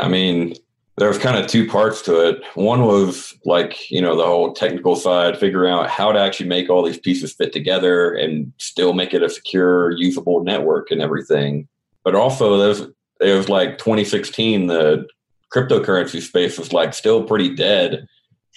I 0.00 0.08
mean, 0.08 0.54
there 0.96 1.08
was 1.08 1.18
kind 1.18 1.36
of 1.36 1.46
two 1.46 1.68
parts 1.68 2.00
to 2.02 2.26
it. 2.26 2.42
One 2.54 2.86
was 2.86 3.36
like, 3.44 3.90
you 3.90 4.00
know, 4.00 4.16
the 4.16 4.24
whole 4.24 4.54
technical 4.54 4.96
side, 4.96 5.38
figuring 5.38 5.70
out 5.70 5.90
how 5.90 6.10
to 6.10 6.18
actually 6.18 6.48
make 6.48 6.70
all 6.70 6.82
these 6.82 6.98
pieces 6.98 7.34
fit 7.34 7.52
together 7.52 8.14
and 8.14 8.50
still 8.56 8.94
make 8.94 9.12
it 9.12 9.22
a 9.22 9.28
secure, 9.28 9.90
usable 9.90 10.42
network 10.42 10.90
and 10.90 11.02
everything. 11.02 11.68
But 12.02 12.14
also, 12.14 12.56
there's, 12.56 12.80
it 13.20 13.36
was 13.36 13.50
like 13.50 13.76
2016, 13.76 14.68
the 14.68 15.06
cryptocurrency 15.54 16.20
space 16.20 16.58
was 16.58 16.72
like 16.72 16.94
still 16.94 17.24
pretty 17.24 17.54
dead. 17.54 18.06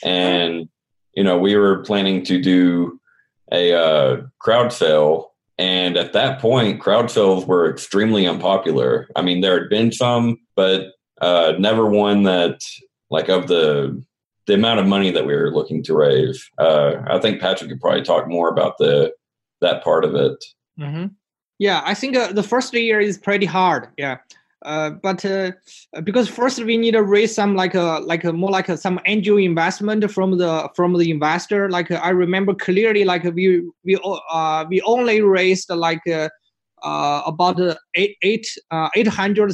And, 0.04 0.70
you 1.14 1.24
know, 1.24 1.38
we 1.38 1.56
were 1.56 1.84
planning 1.84 2.24
to 2.26 2.42
do 2.42 3.00
a 3.52 3.74
uh, 3.74 4.22
crowd 4.40 4.74
sale. 4.74 5.34
And 5.58 5.98
at 5.98 6.14
that 6.14 6.40
point, 6.40 6.82
crowd 6.82 7.12
sales 7.12 7.46
were 7.46 7.70
extremely 7.70 8.26
unpopular. 8.26 9.08
I 9.16 9.22
mean, 9.22 9.42
there 9.42 9.60
had 9.60 9.70
been 9.70 9.92
some, 9.92 10.38
but 10.56 10.94
uh, 11.22 11.54
never 11.60 11.86
one 11.86 12.24
that, 12.24 12.62
like, 13.10 13.30
of 13.30 13.48
the 13.48 14.04
the 14.48 14.56
amount 14.56 14.80
of 14.80 14.88
money 14.88 15.12
that 15.12 15.26
we 15.26 15.36
were 15.36 15.52
looking 15.52 15.84
to 15.84 15.96
raise. 15.96 16.50
Uh, 16.58 16.96
I 17.08 17.20
think 17.20 17.40
Patrick 17.40 17.70
could 17.70 17.80
probably 17.80 18.02
talk 18.02 18.28
more 18.28 18.50
about 18.50 18.80
the 18.80 19.14
that 19.62 19.84
part 19.84 20.04
of 20.04 20.16
it. 20.16 20.44
Mm-hmm. 20.80 21.08
Yeah, 21.60 21.84
I 21.86 21.94
think 21.94 22.18
uh, 22.18 22.34
the 22.34 22.42
first 22.42 22.74
year 22.74 23.00
is 23.00 23.20
pretty 23.20 23.46
hard. 23.46 23.90
Yeah, 23.98 24.18
uh, 24.64 24.92
but 24.92 25.24
uh, 25.26 25.52
because 26.04 26.28
first 26.28 26.64
we 26.64 26.78
need 26.78 26.92
to 26.92 27.02
raise 27.02 27.34
some 27.34 27.56
like 27.56 27.74
a 27.74 28.00
like 28.06 28.24
a 28.24 28.32
more 28.32 28.52
like 28.52 28.70
a, 28.70 28.78
some 28.78 29.00
angel 29.06 29.38
investment 29.38 30.10
from 30.12 30.38
the 30.38 30.70
from 30.76 30.98
the 30.98 31.10
investor. 31.10 31.70
Like 31.70 31.90
I 31.92 32.10
remember 32.10 32.54
clearly, 32.54 33.04
like 33.04 33.24
we 33.24 33.64
we 33.84 33.98
uh 34.32 34.66
we 34.70 34.82
only 34.82 35.22
raised 35.22 35.70
like 35.70 36.06
uh, 36.08 36.30
uh 36.84 37.24
about 37.26 37.60
eight 37.96 38.18
eight 38.22 38.48
uh, 38.70 38.90
eight 38.96 39.08
hundred 39.08 39.52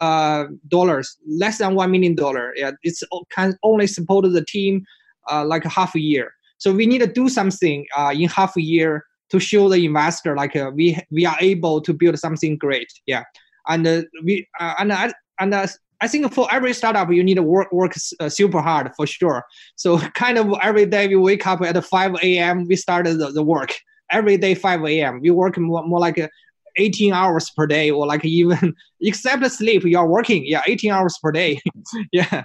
uh 0.00 0.44
dollars, 0.68 1.16
less 1.26 1.58
than 1.58 1.74
one 1.74 1.90
million 1.90 2.14
dollar. 2.14 2.52
Yeah, 2.56 2.72
it's 2.82 3.02
can 3.34 3.58
only 3.64 3.88
support 3.88 4.30
the 4.30 4.44
team 4.44 4.84
uh 5.30 5.44
like 5.44 5.64
half 5.64 5.94
a 5.96 6.00
year. 6.00 6.32
So 6.58 6.72
we 6.72 6.86
need 6.86 6.98
to 6.98 7.08
do 7.08 7.28
something 7.28 7.84
uh 7.96 8.12
in 8.14 8.28
half 8.28 8.56
a 8.56 8.62
year 8.62 9.04
to 9.28 9.40
show 9.40 9.68
the 9.68 9.84
investor 9.84 10.36
like 10.36 10.54
uh, 10.54 10.70
we 10.72 10.96
we 11.10 11.26
are 11.26 11.36
able 11.40 11.80
to 11.80 11.92
build 11.92 12.16
something 12.16 12.56
great. 12.56 12.92
Yeah 13.06 13.24
and 13.68 13.86
uh, 13.86 14.02
we 14.24 14.46
uh, 14.60 14.74
and 14.78 14.92
I 14.92 15.12
and 15.38 15.54
I 16.00 16.08
think 16.08 16.32
for 16.32 16.46
every 16.52 16.72
startup 16.74 17.10
you 17.10 17.24
need 17.24 17.34
to 17.34 17.42
work 17.42 17.72
work 17.72 17.94
uh, 18.20 18.28
super 18.28 18.60
hard 18.60 18.90
for 18.96 19.06
sure. 19.06 19.44
So 19.76 19.98
kind 20.14 20.38
of 20.38 20.54
every 20.62 20.86
day 20.86 21.08
we 21.08 21.16
wake 21.16 21.46
up 21.46 21.62
at 21.62 21.82
5 21.82 22.16
a.m. 22.22 22.66
we 22.66 22.76
start 22.76 23.06
the, 23.06 23.30
the 23.32 23.42
work 23.42 23.74
every 24.10 24.36
day 24.36 24.54
5 24.54 24.84
a.m. 24.84 25.20
We 25.20 25.30
work 25.30 25.58
more, 25.58 25.86
more 25.86 26.00
like 26.00 26.18
uh, 26.18 26.28
18 26.76 27.12
hours 27.12 27.50
per 27.50 27.66
day 27.66 27.90
or 27.90 28.06
like 28.06 28.24
even 28.24 28.74
except 29.00 29.44
sleep 29.50 29.84
you 29.84 29.98
are 29.98 30.08
working 30.08 30.44
yeah 30.46 30.62
18 30.66 30.90
hours 30.90 31.18
per 31.22 31.32
day 31.32 31.58
yeah 32.12 32.44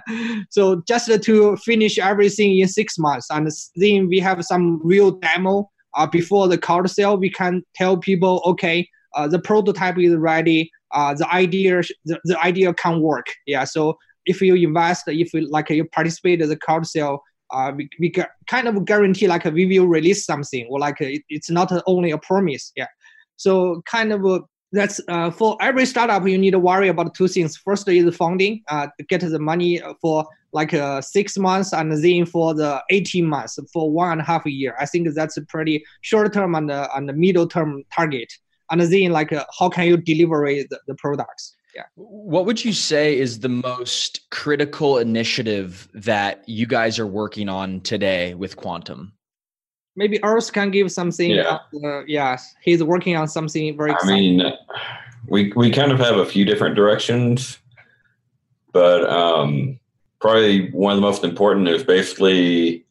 so 0.50 0.82
just 0.86 1.10
to 1.22 1.56
finish 1.58 1.98
everything 1.98 2.58
in 2.58 2.68
six 2.68 2.98
months 2.98 3.26
and 3.30 3.50
then 3.76 4.08
we 4.08 4.18
have 4.18 4.42
some 4.44 4.80
real 4.82 5.10
demo 5.10 5.68
uh, 5.94 6.06
before 6.06 6.48
the 6.48 6.58
cold 6.58 6.90
sale 6.90 7.16
we 7.16 7.30
can 7.30 7.62
tell 7.74 7.96
people 7.96 8.40
okay 8.46 8.88
the 9.28 9.38
prototype 9.38 9.98
is 9.98 10.14
ready 10.16 10.70
uh, 10.92 11.14
the 11.14 11.30
idea 11.32 11.82
the, 12.04 12.20
the 12.24 12.38
idea 12.44 12.72
can 12.74 13.00
work. 13.00 13.26
Yeah. 13.46 13.64
So 13.64 13.98
if 14.26 14.40
you 14.40 14.54
invest, 14.54 15.04
if 15.08 15.34
you 15.34 15.50
like 15.50 15.70
you 15.70 15.84
participate 15.84 16.40
in 16.40 16.48
the 16.48 16.56
crowd 16.56 16.86
sale, 16.86 17.22
uh, 17.50 17.72
we, 17.74 17.88
we 17.98 18.12
kind 18.46 18.68
of 18.68 18.84
guarantee 18.84 19.26
like 19.26 19.44
we 19.44 19.66
will 19.66 19.86
release 19.86 20.24
something 20.24 20.66
or 20.70 20.78
like 20.78 21.00
it, 21.00 21.22
it's 21.28 21.50
not 21.50 21.72
only 21.86 22.10
a 22.10 22.18
promise. 22.18 22.72
Yeah. 22.76 22.86
So 23.36 23.82
kind 23.86 24.12
of 24.12 24.24
uh, 24.24 24.40
that's 24.70 25.00
uh, 25.08 25.30
for 25.30 25.56
every 25.60 25.84
startup 25.84 26.26
you 26.26 26.38
need 26.38 26.52
to 26.52 26.58
worry 26.58 26.88
about 26.88 27.14
two 27.14 27.28
things. 27.28 27.56
First 27.56 27.88
is 27.88 28.16
funding, 28.16 28.62
uh, 28.68 28.88
get 29.08 29.20
the 29.20 29.38
money 29.38 29.82
for 30.00 30.26
like 30.54 30.74
uh, 30.74 31.00
six 31.00 31.38
months 31.38 31.72
and 31.72 31.92
then 31.92 32.26
for 32.26 32.54
the 32.54 32.82
18 32.90 33.24
months 33.24 33.58
for 33.72 33.90
one 33.90 34.12
and 34.12 34.20
a 34.20 34.24
half 34.24 34.44
year. 34.44 34.76
I 34.78 34.84
think 34.84 35.08
that's 35.14 35.38
a 35.38 35.42
pretty 35.42 35.82
short 36.02 36.32
term 36.32 36.54
and, 36.54 36.70
uh, 36.70 36.88
and 36.94 37.14
middle 37.16 37.46
term 37.46 37.84
target 37.92 38.32
and 38.70 38.80
then 38.80 39.12
like 39.12 39.32
uh, 39.32 39.44
how 39.58 39.68
can 39.68 39.86
you 39.86 39.96
deliver 39.96 40.44
the, 40.46 40.80
the 40.86 40.94
products? 40.94 41.54
Yeah. 41.74 41.84
What 41.94 42.44
would 42.44 42.64
you 42.64 42.72
say 42.72 43.18
is 43.18 43.40
the 43.40 43.48
most 43.48 44.28
critical 44.30 44.98
initiative 44.98 45.88
that 45.94 46.46
you 46.46 46.66
guys 46.66 46.98
are 46.98 47.06
working 47.06 47.48
on 47.48 47.80
today 47.80 48.34
with 48.34 48.56
Qtum? 48.56 49.12
Maybe 49.96 50.22
Earls 50.22 50.50
can 50.50 50.70
give 50.70 50.90
something 50.92 51.30
yeah, 51.30 51.58
uh, 51.84 52.02
yeah 52.06 52.38
he's 52.62 52.82
working 52.82 53.16
on 53.16 53.28
something 53.28 53.76
very 53.76 53.92
exciting. 53.92 54.40
i 54.40 54.44
mean 54.44 54.52
we 55.28 55.52
we 55.54 55.70
kind 55.70 55.92
of 55.92 55.98
have 55.98 56.16
a 56.16 56.24
few 56.24 56.46
different 56.46 56.74
directions 56.74 57.58
but 58.72 59.04
um 59.08 59.78
probably 60.18 60.70
one 60.70 60.92
of 60.92 60.96
the 60.96 61.02
most 61.02 61.24
important 61.24 61.68
is 61.68 61.84
basically 61.84 62.86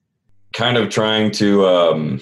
kind 0.54 0.78
of 0.78 0.90
trying 0.90 1.32
to 1.32 1.66
um 1.66 2.22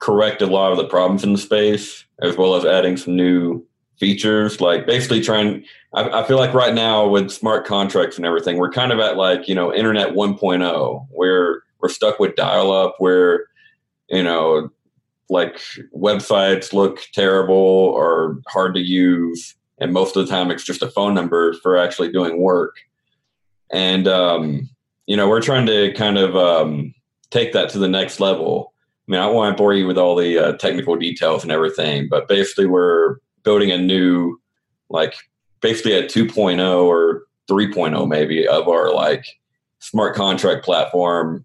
correct 0.00 0.42
a 0.42 0.46
lot 0.46 0.72
of 0.72 0.78
the 0.78 0.88
problems 0.88 1.22
in 1.22 1.32
the 1.32 1.38
space 1.38 2.04
as 2.22 2.36
well 2.36 2.54
as 2.54 2.64
adding 2.64 2.96
some 2.96 3.16
new 3.16 3.64
features 3.98 4.60
like 4.60 4.86
basically 4.86 5.20
trying 5.20 5.62
I, 5.94 6.22
I, 6.22 6.26
feel 6.26 6.38
like 6.38 6.54
right 6.54 6.74
now 6.74 7.06
with 7.06 7.30
smart 7.30 7.66
contracts 7.66 8.16
and 8.16 8.24
everything 8.24 8.56
we're 8.56 8.70
kind 8.70 8.92
of 8.92 8.98
at 8.98 9.18
like 9.18 9.46
you 9.46 9.54
know 9.54 9.74
internet 9.74 10.14
1.0 10.14 11.06
where 11.10 11.62
we're 11.80 11.90
stuck 11.90 12.18
with 12.18 12.34
dial 12.34 12.72
up 12.72 12.94
where 12.98 13.44
you 14.08 14.22
know 14.22 14.70
like 15.28 15.60
websites 15.94 16.72
look 16.72 17.00
terrible 17.12 17.54
or 17.54 18.40
hard 18.48 18.74
to 18.74 18.80
use 18.80 19.54
and 19.80 19.92
most 19.92 20.14
of 20.14 20.26
the 20.26 20.32
time 20.32 20.50
it's 20.50 20.64
just 20.64 20.82
a 20.82 20.90
phone 20.90 21.14
number 21.14 21.54
for 21.54 21.76
actually 21.76 22.12
doing 22.12 22.40
work. 22.40 22.76
And 23.72 24.06
um, 24.06 24.68
you 25.06 25.16
know 25.16 25.28
we're 25.28 25.42
trying 25.42 25.66
to 25.66 25.92
kind 25.94 26.18
of 26.18 26.36
um, 26.36 26.94
take 27.30 27.52
that 27.52 27.70
to 27.70 27.78
the 27.78 27.88
next 27.88 28.20
level 28.20 28.69
mean, 29.10 29.20
I 29.20 29.26
won't 29.26 29.56
bore 29.56 29.74
you 29.74 29.86
with 29.86 29.98
all 29.98 30.16
the 30.16 30.38
uh, 30.38 30.52
technical 30.54 30.96
details 30.96 31.42
and 31.42 31.52
everything, 31.52 32.08
but 32.08 32.28
basically, 32.28 32.66
we're 32.66 33.16
building 33.42 33.70
a 33.70 33.78
new, 33.78 34.40
like, 34.88 35.14
basically 35.60 35.92
a 35.92 36.04
2.0 36.04 36.84
or 36.84 37.22
3.0 37.50 38.08
maybe 38.08 38.46
of 38.46 38.68
our 38.68 38.92
like 38.92 39.24
smart 39.80 40.14
contract 40.14 40.64
platform 40.64 41.44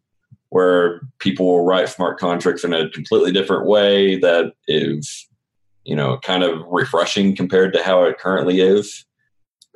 where 0.50 1.02
people 1.20 1.48
will 1.48 1.66
write 1.66 1.90
smart 1.90 2.20
contracts 2.20 2.64
in 2.64 2.74
a 2.74 2.90
completely 2.92 3.32
different 3.32 3.66
way 3.66 4.18
that 4.20 4.54
is, 4.68 5.28
you 5.84 5.96
know, 5.96 6.18
kind 6.20 6.44
of 6.44 6.62
refreshing 6.68 7.36
compared 7.36 7.74
to 7.74 7.84
how 7.84 8.04
it 8.04 8.20
currently 8.20 8.62
is, 8.62 9.06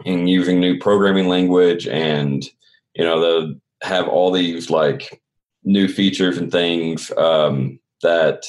and 0.06 0.30
using 0.30 0.60
new 0.60 0.78
programming 0.78 1.28
language 1.28 1.88
and, 1.88 2.46
you 2.94 3.04
know, 3.04 3.20
the 3.20 3.60
have 3.82 4.08
all 4.08 4.32
these 4.32 4.70
like 4.70 5.22
new 5.64 5.88
features 5.88 6.38
and 6.38 6.52
things 6.52 7.12
um, 7.18 7.80
that 8.02 8.46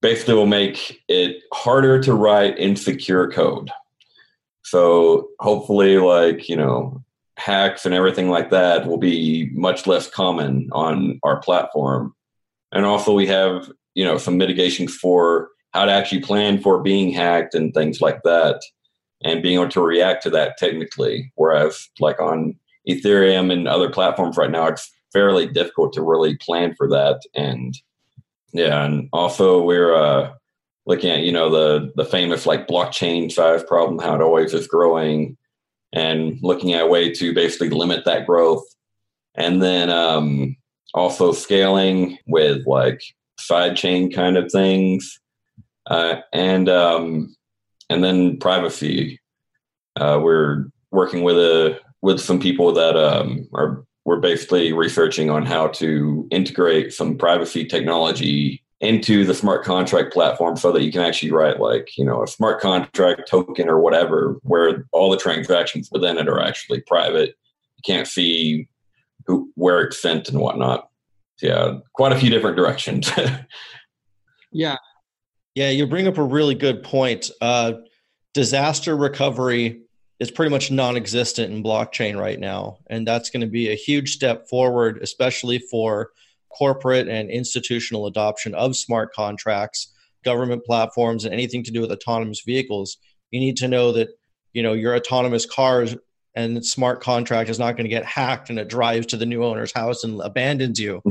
basically 0.00 0.34
will 0.34 0.46
make 0.46 1.00
it 1.08 1.42
harder 1.52 2.00
to 2.02 2.12
write 2.12 2.58
insecure 2.58 3.28
code. 3.30 3.70
So 4.62 5.28
hopefully, 5.40 5.98
like, 5.98 6.48
you 6.48 6.56
know, 6.56 7.02
hacks 7.36 7.84
and 7.86 7.94
everything 7.94 8.28
like 8.28 8.50
that 8.50 8.86
will 8.86 8.98
be 8.98 9.50
much 9.52 9.86
less 9.86 10.08
common 10.08 10.68
on 10.72 11.18
our 11.22 11.40
platform. 11.40 12.14
And 12.72 12.84
also, 12.84 13.12
we 13.12 13.26
have, 13.26 13.70
you 13.94 14.04
know, 14.04 14.18
some 14.18 14.36
mitigation 14.36 14.86
for 14.88 15.48
how 15.72 15.86
to 15.86 15.92
actually 15.92 16.20
plan 16.20 16.60
for 16.60 16.82
being 16.82 17.10
hacked 17.10 17.54
and 17.54 17.72
things 17.72 18.00
like 18.00 18.22
that 18.24 18.60
and 19.24 19.42
being 19.42 19.54
able 19.54 19.70
to 19.70 19.80
react 19.80 20.22
to 20.24 20.30
that 20.30 20.58
technically. 20.58 21.32
Whereas, 21.34 21.88
like, 21.98 22.20
on 22.20 22.56
Ethereum 22.88 23.52
and 23.52 23.66
other 23.66 23.90
platforms 23.90 24.36
right 24.36 24.50
now, 24.50 24.66
it's 24.66 24.91
fairly 25.12 25.46
difficult 25.46 25.92
to 25.94 26.02
really 26.02 26.36
plan 26.36 26.74
for 26.76 26.88
that. 26.88 27.20
And 27.34 27.76
yeah, 28.52 28.84
and 28.84 29.08
also 29.12 29.62
we're 29.62 29.94
uh, 29.94 30.32
looking 30.86 31.10
at 31.10 31.20
you 31.20 31.32
know 31.32 31.50
the 31.50 31.92
the 31.96 32.04
famous 32.04 32.46
like 32.46 32.68
blockchain 32.68 33.30
size 33.30 33.62
problem, 33.64 33.98
how 33.98 34.14
it 34.14 34.22
always 34.22 34.54
is 34.54 34.66
growing, 34.66 35.36
and 35.92 36.38
looking 36.42 36.72
at 36.74 36.82
a 36.82 36.86
way 36.86 37.12
to 37.12 37.34
basically 37.34 37.70
limit 37.70 38.04
that 38.04 38.26
growth, 38.26 38.64
and 39.34 39.62
then 39.62 39.90
um, 39.90 40.56
also 40.94 41.32
scaling 41.32 42.18
with 42.26 42.66
like 42.66 43.02
side 43.38 43.76
chain 43.76 44.12
kind 44.12 44.36
of 44.36 44.50
things, 44.50 45.20
uh, 45.86 46.16
and 46.32 46.68
um, 46.68 47.34
and 47.88 48.02
then 48.04 48.38
privacy. 48.38 49.18
Uh, 49.96 50.18
we're 50.22 50.66
working 50.90 51.22
with 51.22 51.36
a 51.36 51.78
with 52.00 52.20
some 52.20 52.40
people 52.40 52.72
that 52.72 52.96
um, 52.96 53.48
are 53.54 53.84
we're 54.04 54.20
basically 54.20 54.72
researching 54.72 55.30
on 55.30 55.46
how 55.46 55.68
to 55.68 56.26
integrate 56.30 56.92
some 56.92 57.16
privacy 57.16 57.64
technology 57.64 58.62
into 58.80 59.24
the 59.24 59.34
smart 59.34 59.64
contract 59.64 60.12
platform 60.12 60.56
so 60.56 60.72
that 60.72 60.82
you 60.82 60.90
can 60.90 61.02
actually 61.02 61.30
write 61.30 61.60
like 61.60 61.96
you 61.96 62.04
know 62.04 62.22
a 62.22 62.26
smart 62.26 62.60
contract 62.60 63.28
token 63.28 63.68
or 63.68 63.78
whatever 63.78 64.36
where 64.42 64.86
all 64.90 65.08
the 65.10 65.16
transactions 65.16 65.88
within 65.92 66.18
it 66.18 66.28
are 66.28 66.40
actually 66.40 66.80
private. 66.80 67.36
You 67.76 67.94
can't 67.94 68.08
see 68.08 68.68
who 69.26 69.50
where 69.54 69.80
it's 69.80 70.02
sent 70.02 70.28
and 70.28 70.40
whatnot. 70.40 70.88
Yeah 71.40 71.78
quite 71.92 72.12
a 72.12 72.18
few 72.18 72.30
different 72.30 72.56
directions. 72.56 73.10
Yeah. 74.54 74.76
Yeah 75.54 75.70
you 75.70 75.86
bring 75.86 76.06
up 76.06 76.18
a 76.18 76.22
really 76.22 76.54
good 76.54 76.82
point. 76.82 77.30
Uh, 77.40 77.72
disaster 78.34 78.94
recovery 78.94 79.80
is 80.20 80.30
pretty 80.30 80.50
much 80.50 80.70
non-existent 80.70 81.52
in 81.52 81.62
blockchain 81.62 82.18
right 82.18 82.38
now 82.38 82.78
and 82.88 83.06
that's 83.06 83.30
going 83.30 83.40
to 83.40 83.46
be 83.46 83.70
a 83.70 83.74
huge 83.74 84.12
step 84.14 84.48
forward 84.48 84.98
especially 85.02 85.58
for 85.58 86.10
corporate 86.50 87.08
and 87.08 87.30
institutional 87.30 88.06
adoption 88.06 88.54
of 88.54 88.76
smart 88.76 89.12
contracts 89.12 89.92
government 90.24 90.64
platforms 90.64 91.24
and 91.24 91.32
anything 91.32 91.62
to 91.62 91.70
do 91.70 91.80
with 91.80 91.90
autonomous 91.90 92.42
vehicles 92.46 92.98
you 93.30 93.40
need 93.40 93.56
to 93.56 93.68
know 93.68 93.92
that 93.92 94.08
you 94.52 94.62
know 94.62 94.72
your 94.72 94.94
autonomous 94.94 95.46
cars 95.46 95.96
and 96.34 96.64
smart 96.64 97.02
contract 97.02 97.50
is 97.50 97.58
not 97.58 97.76
going 97.76 97.84
to 97.84 97.90
get 97.90 98.04
hacked 98.04 98.48
and 98.48 98.58
it 98.58 98.68
drives 98.68 99.06
to 99.06 99.16
the 99.16 99.26
new 99.26 99.44
owner's 99.44 99.72
house 99.72 100.02
and 100.02 100.20
abandons 100.22 100.80
you. 100.80 101.02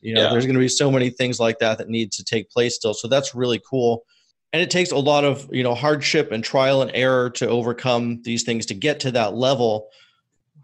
you 0.00 0.14
know, 0.14 0.22
yeah. 0.22 0.30
there's 0.30 0.44
going 0.44 0.54
to 0.54 0.60
be 0.60 0.68
so 0.68 0.90
many 0.90 1.10
things 1.10 1.38
like 1.38 1.58
that 1.60 1.78
that 1.78 1.88
need 1.88 2.10
to 2.12 2.24
take 2.24 2.50
place 2.50 2.74
still. 2.74 2.94
So 2.94 3.06
that's 3.06 3.34
really 3.34 3.60
cool. 3.68 4.04
And 4.52 4.62
it 4.62 4.70
takes 4.70 4.90
a 4.90 4.96
lot 4.96 5.24
of, 5.24 5.48
you 5.52 5.62
know, 5.62 5.74
hardship 5.74 6.32
and 6.32 6.42
trial 6.42 6.82
and 6.82 6.90
error 6.94 7.30
to 7.30 7.48
overcome 7.48 8.22
these 8.22 8.42
things 8.42 8.64
to 8.66 8.74
get 8.74 9.00
to 9.00 9.10
that 9.12 9.34
level. 9.34 9.88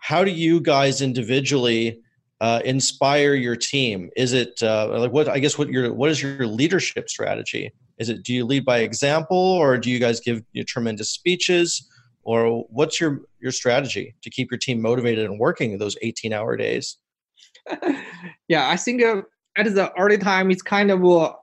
How 0.01 0.25
do 0.25 0.31
you 0.31 0.61
guys 0.61 1.03
individually 1.03 2.01
uh, 2.41 2.61
inspire 2.65 3.35
your 3.35 3.57
team? 3.57 4.11
Is 4.17 4.33
it 4.33 4.63
uh, 4.63 4.99
like 4.99 5.13
what 5.13 5.29
I 5.29 5.39
guess 5.39 5.59
what 5.59 5.69
your 5.69 5.93
what 5.93 6.11
is 6.11 6.23
your 6.23 6.47
leadership 6.47 7.09
strategy? 7.09 7.73
Is 7.99 8.09
it 8.09 8.23
do 8.23 8.33
you 8.33 8.45
lead 8.45 8.65
by 8.65 8.79
example 8.79 9.37
or 9.37 9.79
do 9.79 9.91
you 9.91 9.99
guys 9.99 10.21
give 10.21 10.43
you 10.53 10.65
tremendous 10.65 11.11
speeches? 11.11 11.87
or 12.25 12.65
what's 12.69 13.01
your 13.01 13.23
your 13.41 13.53
strategy 13.53 14.15
to 14.23 14.31
keep 14.31 14.51
your 14.51 14.59
team 14.59 14.81
motivated 14.81 15.25
and 15.25 15.39
working 15.39 15.79
those 15.79 15.97
18 16.03 16.33
hour 16.33 16.57
days 16.57 16.99
yeah 18.49 18.71
i 18.71 18.77
think 18.77 19.03
uh, 19.03 19.23
at 19.57 19.73
the 19.75 19.93
early 19.99 20.19
time 20.19 20.51
it's 20.51 20.63
kind 20.63 20.91
of 20.91 21.35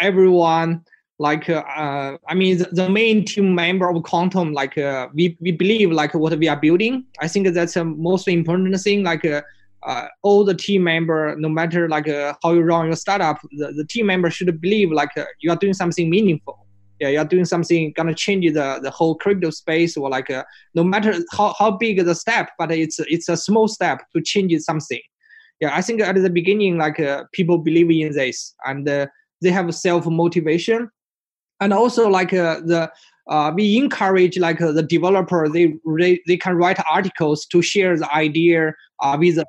everyone 0.00 0.84
like 1.18 1.48
uh, 1.50 1.64
uh 1.76 2.16
i 2.28 2.34
mean 2.34 2.58
the, 2.58 2.68
the, 2.72 2.88
main 2.88 3.24
team 3.24 3.54
member 3.54 3.88
of 3.88 3.96
Qtum 4.02 4.54
like 4.54 4.78
uh, 4.78 5.08
we, 5.14 5.36
we 5.40 5.50
believe 5.50 5.90
like 5.90 6.14
what 6.14 6.38
we 6.38 6.48
are 6.48 6.56
building. 6.60 7.04
I 7.20 7.28
think 7.28 7.48
that's 7.48 7.74
the 7.74 7.84
most 7.84 8.28
important 8.28 8.78
thing 8.80 9.02
like 9.02 9.24
uh, 9.24 9.42
all 10.22 10.44
the 10.44 10.54
team 10.54 10.84
member 10.84 11.34
no 11.36 11.48
matter 11.48 11.88
like 11.88 12.06
how 12.42 12.52
you 12.52 12.62
run 12.62 12.86
your 12.86 12.96
startup 12.96 13.38
the, 13.52 13.72
the 13.72 13.84
team 13.84 14.06
member 14.06 14.30
should 14.30 14.60
believe 14.60 14.90
like 14.90 15.10
you 15.40 15.50
are 15.50 15.56
doing 15.56 15.74
something 15.74 16.08
meaningful. 16.08 16.66
Yeah, 17.00 17.08
you're 17.08 17.24
doing 17.24 17.44
something 17.44 17.92
gonna 17.96 18.14
change 18.14 18.52
the, 18.54 18.80
the 18.82 18.90
whole 18.90 19.14
crypto 19.14 19.50
space 19.50 19.96
or 19.96 20.10
like 20.10 20.30
uh, 20.30 20.42
no 20.74 20.82
matter 20.82 21.14
how, 21.32 21.54
how 21.56 21.70
big 21.70 22.04
the 22.04 22.14
step, 22.14 22.50
but 22.58 22.72
it's 22.72 22.98
it's 23.00 23.28
a 23.28 23.36
small 23.36 23.68
step 23.68 24.00
to 24.14 24.22
change 24.22 24.52
something. 24.60 25.00
Yeah, 25.60 25.76
I 25.76 25.82
think 25.82 26.00
at 26.00 26.14
the 26.14 26.30
beginning, 26.30 26.76
like 26.76 26.98
uh, 27.00 27.24
people 27.32 27.58
believe 27.58 27.90
in 27.90 28.12
this 28.12 28.54
and 28.64 28.88
uh, 28.88 29.06
they 29.42 29.50
have 29.50 29.72
self 29.74 30.06
motivation, 30.06 30.90
and 31.60 31.72
also 31.72 32.08
like 32.08 32.32
uh, 32.32 32.60
the 32.60 32.90
uh, 33.28 33.52
we 33.54 33.76
encourage 33.76 34.38
like 34.38 34.60
uh, 34.60 34.72
the 34.72 34.82
developer 34.82 35.48
they, 35.48 35.74
they 35.98 36.20
they 36.26 36.36
can 36.36 36.56
write 36.56 36.78
articles 36.90 37.44
to 37.46 37.60
share 37.60 37.96
the 37.96 38.10
idea 38.14 38.74
uh, 39.00 39.16
with 39.18 39.36
the, 39.36 39.46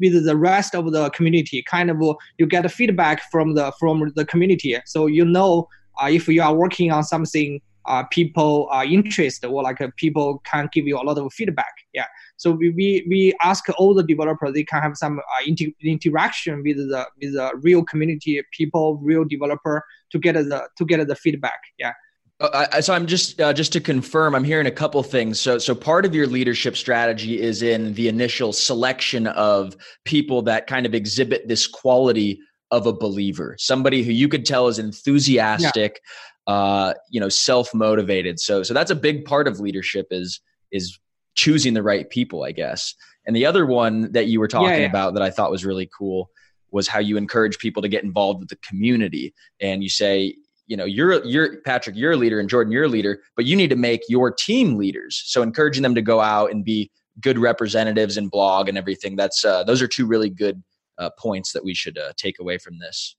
with 0.00 0.24
the 0.24 0.36
rest 0.36 0.74
of 0.74 0.92
the 0.92 1.10
community. 1.10 1.62
Kind 1.62 1.90
of 1.90 2.02
you 2.38 2.46
get 2.46 2.70
feedback 2.70 3.22
from 3.30 3.54
the 3.54 3.72
from 3.78 4.12
the 4.16 4.24
community, 4.24 4.76
so 4.86 5.06
you 5.06 5.24
know 5.24 5.68
uh, 6.02 6.08
if 6.10 6.26
you 6.28 6.42
are 6.42 6.54
working 6.54 6.90
on 6.90 7.04
something 7.04 7.60
uh, 7.86 8.04
people 8.04 8.68
are 8.70 8.84
interested 8.84 9.46
or 9.46 9.62
like 9.62 9.80
uh, 9.80 9.88
people 9.96 10.42
can 10.44 10.68
give 10.72 10.86
you 10.86 10.96
a 10.96 11.02
lot 11.02 11.18
of 11.18 11.32
feedback 11.32 11.72
yeah 11.92 12.06
so 12.36 12.50
we, 12.50 12.70
we, 12.70 13.06
we 13.08 13.34
ask 13.42 13.64
all 13.78 13.94
the 13.94 14.02
developers 14.02 14.52
they 14.52 14.64
can 14.64 14.82
have 14.82 14.96
some 14.96 15.18
uh, 15.18 15.42
inter- 15.46 15.72
interaction 15.82 16.62
with 16.62 16.76
the 16.76 17.06
with 17.20 17.32
the 17.34 17.50
real 17.62 17.84
community 17.84 18.40
people 18.52 18.98
real 19.02 19.24
developer 19.24 19.84
to 20.10 20.18
get 20.18 20.34
the 20.34 20.68
to 20.76 20.84
get 20.84 21.06
the 21.06 21.16
feedback 21.16 21.60
yeah 21.78 21.92
uh, 22.40 22.80
so 22.80 22.94
I'm 22.94 23.06
just 23.06 23.38
uh, 23.38 23.52
just 23.52 23.70
to 23.74 23.82
confirm, 23.82 24.34
I'm 24.34 24.44
hearing 24.44 24.66
a 24.66 24.70
couple 24.70 25.02
things. 25.02 25.38
So 25.38 25.58
so 25.58 25.74
part 25.74 26.06
of 26.06 26.14
your 26.14 26.26
leadership 26.26 26.74
strategy 26.74 27.38
is 27.38 27.60
in 27.60 27.92
the 27.92 28.08
initial 28.08 28.54
selection 28.54 29.26
of 29.26 29.76
people 30.06 30.40
that 30.42 30.66
kind 30.66 30.86
of 30.86 30.94
exhibit 30.94 31.48
this 31.48 31.66
quality 31.66 32.40
of 32.70 32.86
a 32.86 32.92
believer, 32.92 33.56
somebody 33.58 34.02
who 34.02 34.12
you 34.12 34.28
could 34.28 34.46
tell 34.46 34.68
is 34.68 34.78
enthusiastic, 34.78 35.92
yeah. 35.92 36.10
Uh, 36.50 36.94
you 37.10 37.20
know, 37.20 37.28
self 37.28 37.72
motivated. 37.72 38.40
So, 38.40 38.64
so 38.64 38.74
that's 38.74 38.90
a 38.90 38.96
big 38.96 39.24
part 39.24 39.46
of 39.46 39.60
leadership 39.60 40.08
is 40.10 40.40
is 40.72 40.98
choosing 41.36 41.74
the 41.74 41.82
right 41.82 42.10
people, 42.10 42.42
I 42.42 42.50
guess. 42.50 42.92
And 43.24 43.36
the 43.36 43.46
other 43.46 43.66
one 43.66 44.10
that 44.10 44.26
you 44.26 44.40
were 44.40 44.48
talking 44.48 44.70
yeah, 44.70 44.78
yeah. 44.78 44.86
about 44.86 45.14
that 45.14 45.22
I 45.22 45.30
thought 45.30 45.52
was 45.52 45.64
really 45.64 45.88
cool 45.96 46.28
was 46.72 46.88
how 46.88 46.98
you 46.98 47.16
encourage 47.16 47.58
people 47.58 47.82
to 47.82 47.88
get 47.88 48.02
involved 48.02 48.40
with 48.40 48.48
the 48.48 48.56
community, 48.68 49.32
and 49.60 49.84
you 49.84 49.88
say, 49.88 50.34
you 50.66 50.76
know, 50.76 50.84
you're 50.84 51.24
you're 51.24 51.60
Patrick, 51.62 51.94
you're 51.94 52.12
a 52.12 52.16
leader, 52.16 52.40
and 52.40 52.48
Jordan, 52.48 52.72
you're 52.72 52.84
a 52.84 52.88
leader, 52.88 53.20
but 53.36 53.44
you 53.44 53.54
need 53.54 53.70
to 53.70 53.76
make 53.76 54.00
your 54.08 54.32
team 54.32 54.76
leaders. 54.76 55.22
So, 55.26 55.42
encouraging 55.42 55.84
them 55.84 55.94
to 55.94 56.02
go 56.02 56.20
out 56.20 56.50
and 56.50 56.64
be 56.64 56.90
good 57.20 57.38
representatives 57.38 58.16
and 58.16 58.28
blog 58.28 58.68
and 58.68 58.76
everything. 58.76 59.14
That's 59.14 59.44
uh, 59.44 59.62
those 59.62 59.82
are 59.82 59.88
two 59.88 60.06
really 60.06 60.30
good 60.30 60.64
uh, 60.98 61.10
points 61.16 61.52
that 61.52 61.62
we 61.64 61.74
should 61.74 61.96
uh, 61.96 62.12
take 62.16 62.40
away 62.40 62.58
from 62.58 62.80
this. 62.80 63.14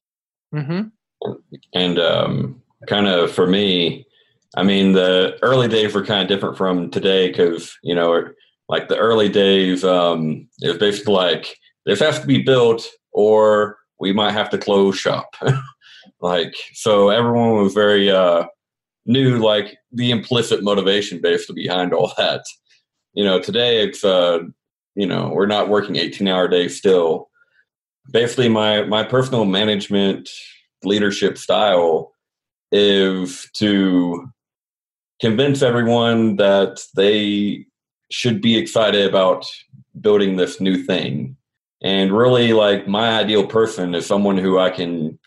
Mm-hmm. 0.53 0.81
And 1.73 1.99
um, 1.99 2.61
kind 2.87 3.07
of 3.07 3.31
for 3.31 3.47
me, 3.47 4.05
I 4.55 4.63
mean, 4.63 4.93
the 4.93 5.37
early 5.41 5.67
days 5.67 5.93
were 5.93 6.05
kind 6.05 6.21
of 6.21 6.27
different 6.27 6.57
from 6.57 6.89
today 6.91 7.29
because, 7.29 7.77
you 7.83 7.95
know, 7.95 8.29
like 8.67 8.89
the 8.89 8.97
early 8.97 9.29
days, 9.29 9.83
um, 9.83 10.47
it 10.61 10.69
was 10.69 10.77
basically 10.77 11.13
like 11.13 11.57
this 11.85 11.99
has 11.99 12.19
to 12.19 12.27
be 12.27 12.41
built 12.41 12.85
or 13.11 13.77
we 13.99 14.13
might 14.13 14.31
have 14.31 14.49
to 14.49 14.57
close 14.57 14.97
shop. 14.97 15.35
like, 16.21 16.53
so 16.73 17.09
everyone 17.09 17.63
was 17.63 17.73
very 17.73 18.09
uh, 18.09 18.45
new, 19.05 19.37
like 19.37 19.77
the 19.91 20.11
implicit 20.11 20.63
motivation 20.63 21.21
basically 21.21 21.63
behind 21.63 21.93
all 21.93 22.11
that. 22.17 22.43
You 23.13 23.23
know, 23.23 23.39
today 23.39 23.83
it's, 23.83 24.03
uh, 24.03 24.39
you 24.95 25.05
know, 25.05 25.29
we're 25.29 25.47
not 25.47 25.69
working 25.69 25.95
18 25.95 26.27
hour 26.27 26.47
days 26.47 26.77
still 26.77 27.29
basically 28.09 28.49
my 28.49 28.83
my 28.83 29.03
personal 29.03 29.45
management 29.45 30.29
leadership 30.83 31.37
style 31.37 32.13
is 32.71 33.49
to 33.53 34.29
convince 35.19 35.61
everyone 35.61 36.37
that 36.37 36.83
they 36.95 37.65
should 38.09 38.41
be 38.41 38.57
excited 38.57 39.07
about 39.07 39.45
building 39.99 40.35
this 40.35 40.59
new 40.59 40.83
thing. 40.83 41.37
And 41.81 42.15
really 42.15 42.53
like 42.53 42.87
my 42.87 43.19
ideal 43.19 43.47
person 43.47 43.95
is 43.95 44.05
someone 44.05 44.37
who 44.37 44.59
i 44.59 44.69
can 44.69 45.17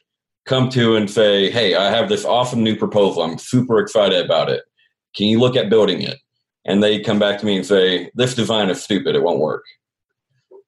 come 0.46 0.68
to 0.68 0.94
and 0.94 1.10
say 1.10 1.50
hey 1.50 1.74
i 1.74 1.90
have 1.90 2.08
this 2.08 2.24
awesome 2.24 2.62
new 2.62 2.76
proposal. 2.76 3.22
I'm 3.22 3.38
super 3.38 3.78
excited 3.78 4.24
about 4.24 4.50
it. 4.50 4.62
Can 5.16 5.26
you 5.26 5.40
look 5.40 5.56
at 5.56 5.70
building 5.70 6.02
it? 6.02 6.18
And 6.64 6.82
they 6.82 7.00
come 7.00 7.18
back 7.18 7.38
to 7.40 7.46
me 7.46 7.56
and 7.56 7.66
say 7.66 8.10
this 8.14 8.34
design 8.34 8.70
is 8.70 8.82
stupid. 8.82 9.14
It 9.14 9.22
won't 9.22 9.40
work. 9.40 9.64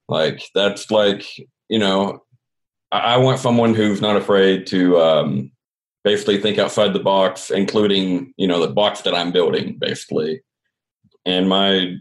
Like 0.09 0.43
that's 0.55 0.91
like 0.91 1.25
you 1.69 1.79
know, 1.79 2.23
I, 2.93 2.99
I 2.99 3.17
want 3.19 3.41
someone 3.41 3.75
who's 3.75 4.01
not 4.01 4.17
afraid 4.17 4.67
to 4.69 5.01
um, 5.01 5.53
basically 6.07 6.41
think 6.41 6.57
outside 6.57 6.93
the 6.93 7.01
box, 7.01 7.51
including 7.51 8.33
you 8.37 8.47
know 8.47 8.65
the 8.65 8.73
box 8.73 9.01
that 9.03 9.15
I'm 9.15 9.33
building, 9.33 9.77
basically. 9.77 10.41
And 11.27 11.49
my 11.49 11.97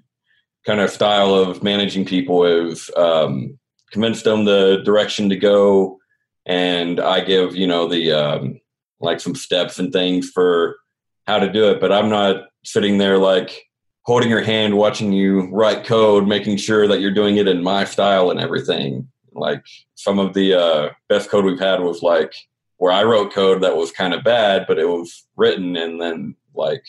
kind 0.64 0.80
of 0.80 0.92
style 0.92 1.34
of 1.34 1.64
managing 1.64 2.06
people 2.06 2.46
is 2.46 2.92
um, 2.96 3.58
convince 3.92 4.22
them 4.22 4.46
the 4.46 4.84
direction 4.86 5.30
to 5.30 5.36
go, 5.36 5.98
and 6.46 7.00
I 7.00 7.22
give 7.22 7.56
you 7.56 7.66
know 7.66 7.88
the 7.88 8.12
um, 8.12 8.62
like 9.00 9.20
some 9.20 9.34
steps 9.34 9.80
and 9.80 9.92
things 9.92 10.30
for 10.30 10.78
how 11.26 11.40
to 11.40 11.52
do 11.52 11.72
it. 11.72 11.82
But 11.82 11.92
I'm 11.92 12.10
not 12.10 12.44
sitting 12.64 13.00
there 13.00 13.18
like 13.18 13.64
holding 14.04 14.30
your 14.30 14.44
hand, 14.44 14.78
watching 14.78 15.14
you 15.14 15.50
write 15.52 15.84
code, 15.84 16.28
making 16.28 16.58
sure 16.58 16.88
that 16.88 17.02
you're 17.02 17.20
doing 17.22 17.38
it 17.38 17.48
in 17.48 17.64
my 17.64 17.86
style 17.86 18.30
and 18.30 18.40
everything. 18.40 19.08
Like 19.34 19.64
some 19.96 20.20
of 20.20 20.36
the 20.36 20.54
uh, 20.54 20.90
best 21.10 21.32
code 21.32 21.44
we've 21.44 21.60
had 21.60 21.80
was 21.80 22.04
like 22.04 22.36
where 22.78 22.92
I 22.92 23.04
wrote 23.04 23.34
code 23.34 23.62
that 23.62 23.78
was 23.78 23.92
kind 23.92 24.14
of 24.14 24.24
bad, 24.24 24.66
but 24.68 24.80
it 24.80 24.88
was 24.88 25.26
written 25.36 25.76
and 25.76 26.02
then 26.02 26.36
like 26.54 26.84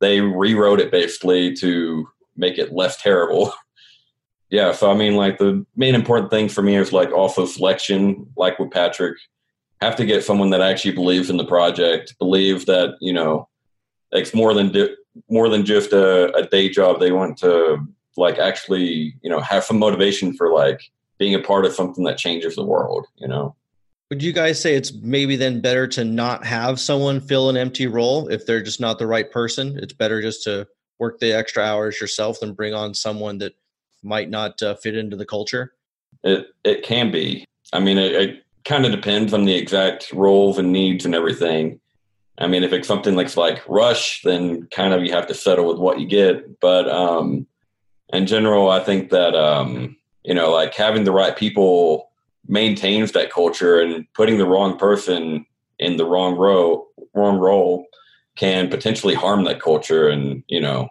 they 0.00 0.20
rewrote 0.20 0.80
it 0.80 0.90
basically 0.90 1.54
to 1.54 2.06
make 2.36 2.58
it 2.58 2.72
less 2.72 3.00
terrible. 3.00 3.52
yeah, 4.50 4.72
so 4.72 4.90
I 4.90 4.94
mean, 4.94 5.16
like 5.16 5.38
the 5.38 5.64
main 5.76 5.94
important 5.94 6.30
thing 6.30 6.48
for 6.48 6.62
me 6.62 6.76
is 6.76 6.92
like 6.92 7.12
also 7.12 7.46
selection, 7.46 8.26
like 8.36 8.58
with 8.58 8.70
Patrick. 8.70 9.16
Have 9.82 9.96
to 9.96 10.06
get 10.06 10.24
someone 10.24 10.48
that 10.50 10.62
actually 10.62 10.92
believes 10.92 11.28
in 11.28 11.36
the 11.36 11.44
project, 11.44 12.18
believe 12.18 12.64
that 12.64 12.96
you 13.00 13.12
know 13.12 13.46
it's 14.10 14.32
more 14.32 14.54
than 14.54 14.72
di- 14.72 14.94
more 15.28 15.50
than 15.50 15.66
just 15.66 15.92
a, 15.92 16.34
a 16.34 16.46
day 16.46 16.70
job. 16.70 16.98
They 16.98 17.12
want 17.12 17.36
to 17.38 17.78
like 18.16 18.38
actually 18.38 19.14
you 19.22 19.28
know 19.28 19.40
have 19.40 19.64
some 19.64 19.78
motivation 19.78 20.34
for 20.34 20.50
like 20.50 20.80
being 21.18 21.34
a 21.34 21.42
part 21.42 21.66
of 21.66 21.74
something 21.74 22.04
that 22.04 22.16
changes 22.16 22.56
the 22.56 22.64
world, 22.64 23.06
you 23.16 23.28
know. 23.28 23.54
Would 24.10 24.22
you 24.22 24.32
guys 24.32 24.60
say 24.60 24.76
it's 24.76 24.92
maybe 24.92 25.34
then 25.34 25.60
better 25.60 25.88
to 25.88 26.04
not 26.04 26.44
have 26.46 26.78
someone 26.78 27.20
fill 27.20 27.50
an 27.50 27.56
empty 27.56 27.88
role 27.88 28.28
if 28.28 28.46
they're 28.46 28.62
just 28.62 28.80
not 28.80 28.98
the 28.98 29.06
right 29.06 29.30
person? 29.30 29.78
It's 29.82 29.92
better 29.92 30.22
just 30.22 30.44
to 30.44 30.68
work 31.00 31.18
the 31.18 31.32
extra 31.32 31.64
hours 31.64 32.00
yourself 32.00 32.38
than 32.38 32.54
bring 32.54 32.72
on 32.72 32.94
someone 32.94 33.38
that 33.38 33.54
might 34.04 34.30
not 34.30 34.62
uh, 34.62 34.76
fit 34.76 34.96
into 34.96 35.16
the 35.16 35.26
culture. 35.26 35.74
It 36.22 36.46
it 36.62 36.84
can 36.84 37.10
be. 37.10 37.44
I 37.72 37.80
mean, 37.80 37.98
it, 37.98 38.12
it 38.12 38.44
kind 38.64 38.86
of 38.86 38.92
depends 38.92 39.32
on 39.32 39.44
the 39.44 39.54
exact 39.54 40.12
roles 40.12 40.58
and 40.58 40.72
needs 40.72 41.04
and 41.04 41.14
everything. 41.14 41.80
I 42.38 42.46
mean, 42.46 42.62
if 42.62 42.72
it's 42.72 42.86
something 42.86 43.16
like 43.16 43.36
like 43.36 43.68
Rush, 43.68 44.22
then 44.22 44.68
kind 44.68 44.94
of 44.94 45.02
you 45.02 45.12
have 45.12 45.26
to 45.26 45.34
settle 45.34 45.66
with 45.66 45.78
what 45.78 45.98
you 45.98 46.06
get. 46.06 46.60
But 46.60 46.88
um, 46.88 47.46
in 48.12 48.26
general, 48.26 48.70
I 48.70 48.80
think 48.80 49.10
that 49.10 49.34
um, 49.34 49.96
you 50.22 50.34
know, 50.34 50.52
like 50.52 50.74
having 50.74 51.02
the 51.02 51.12
right 51.12 51.36
people 51.36 52.10
maintains 52.48 53.12
that 53.12 53.30
culture 53.30 53.80
and 53.80 54.06
putting 54.14 54.38
the 54.38 54.46
wrong 54.46 54.78
person 54.78 55.46
in 55.78 55.96
the 55.96 56.04
wrong 56.04 56.36
row, 56.36 56.86
wrong 57.14 57.38
role 57.38 57.86
can 58.36 58.68
potentially 58.68 59.14
harm 59.14 59.44
that 59.44 59.60
culture 59.60 60.08
and, 60.08 60.42
you 60.48 60.60
know, 60.60 60.88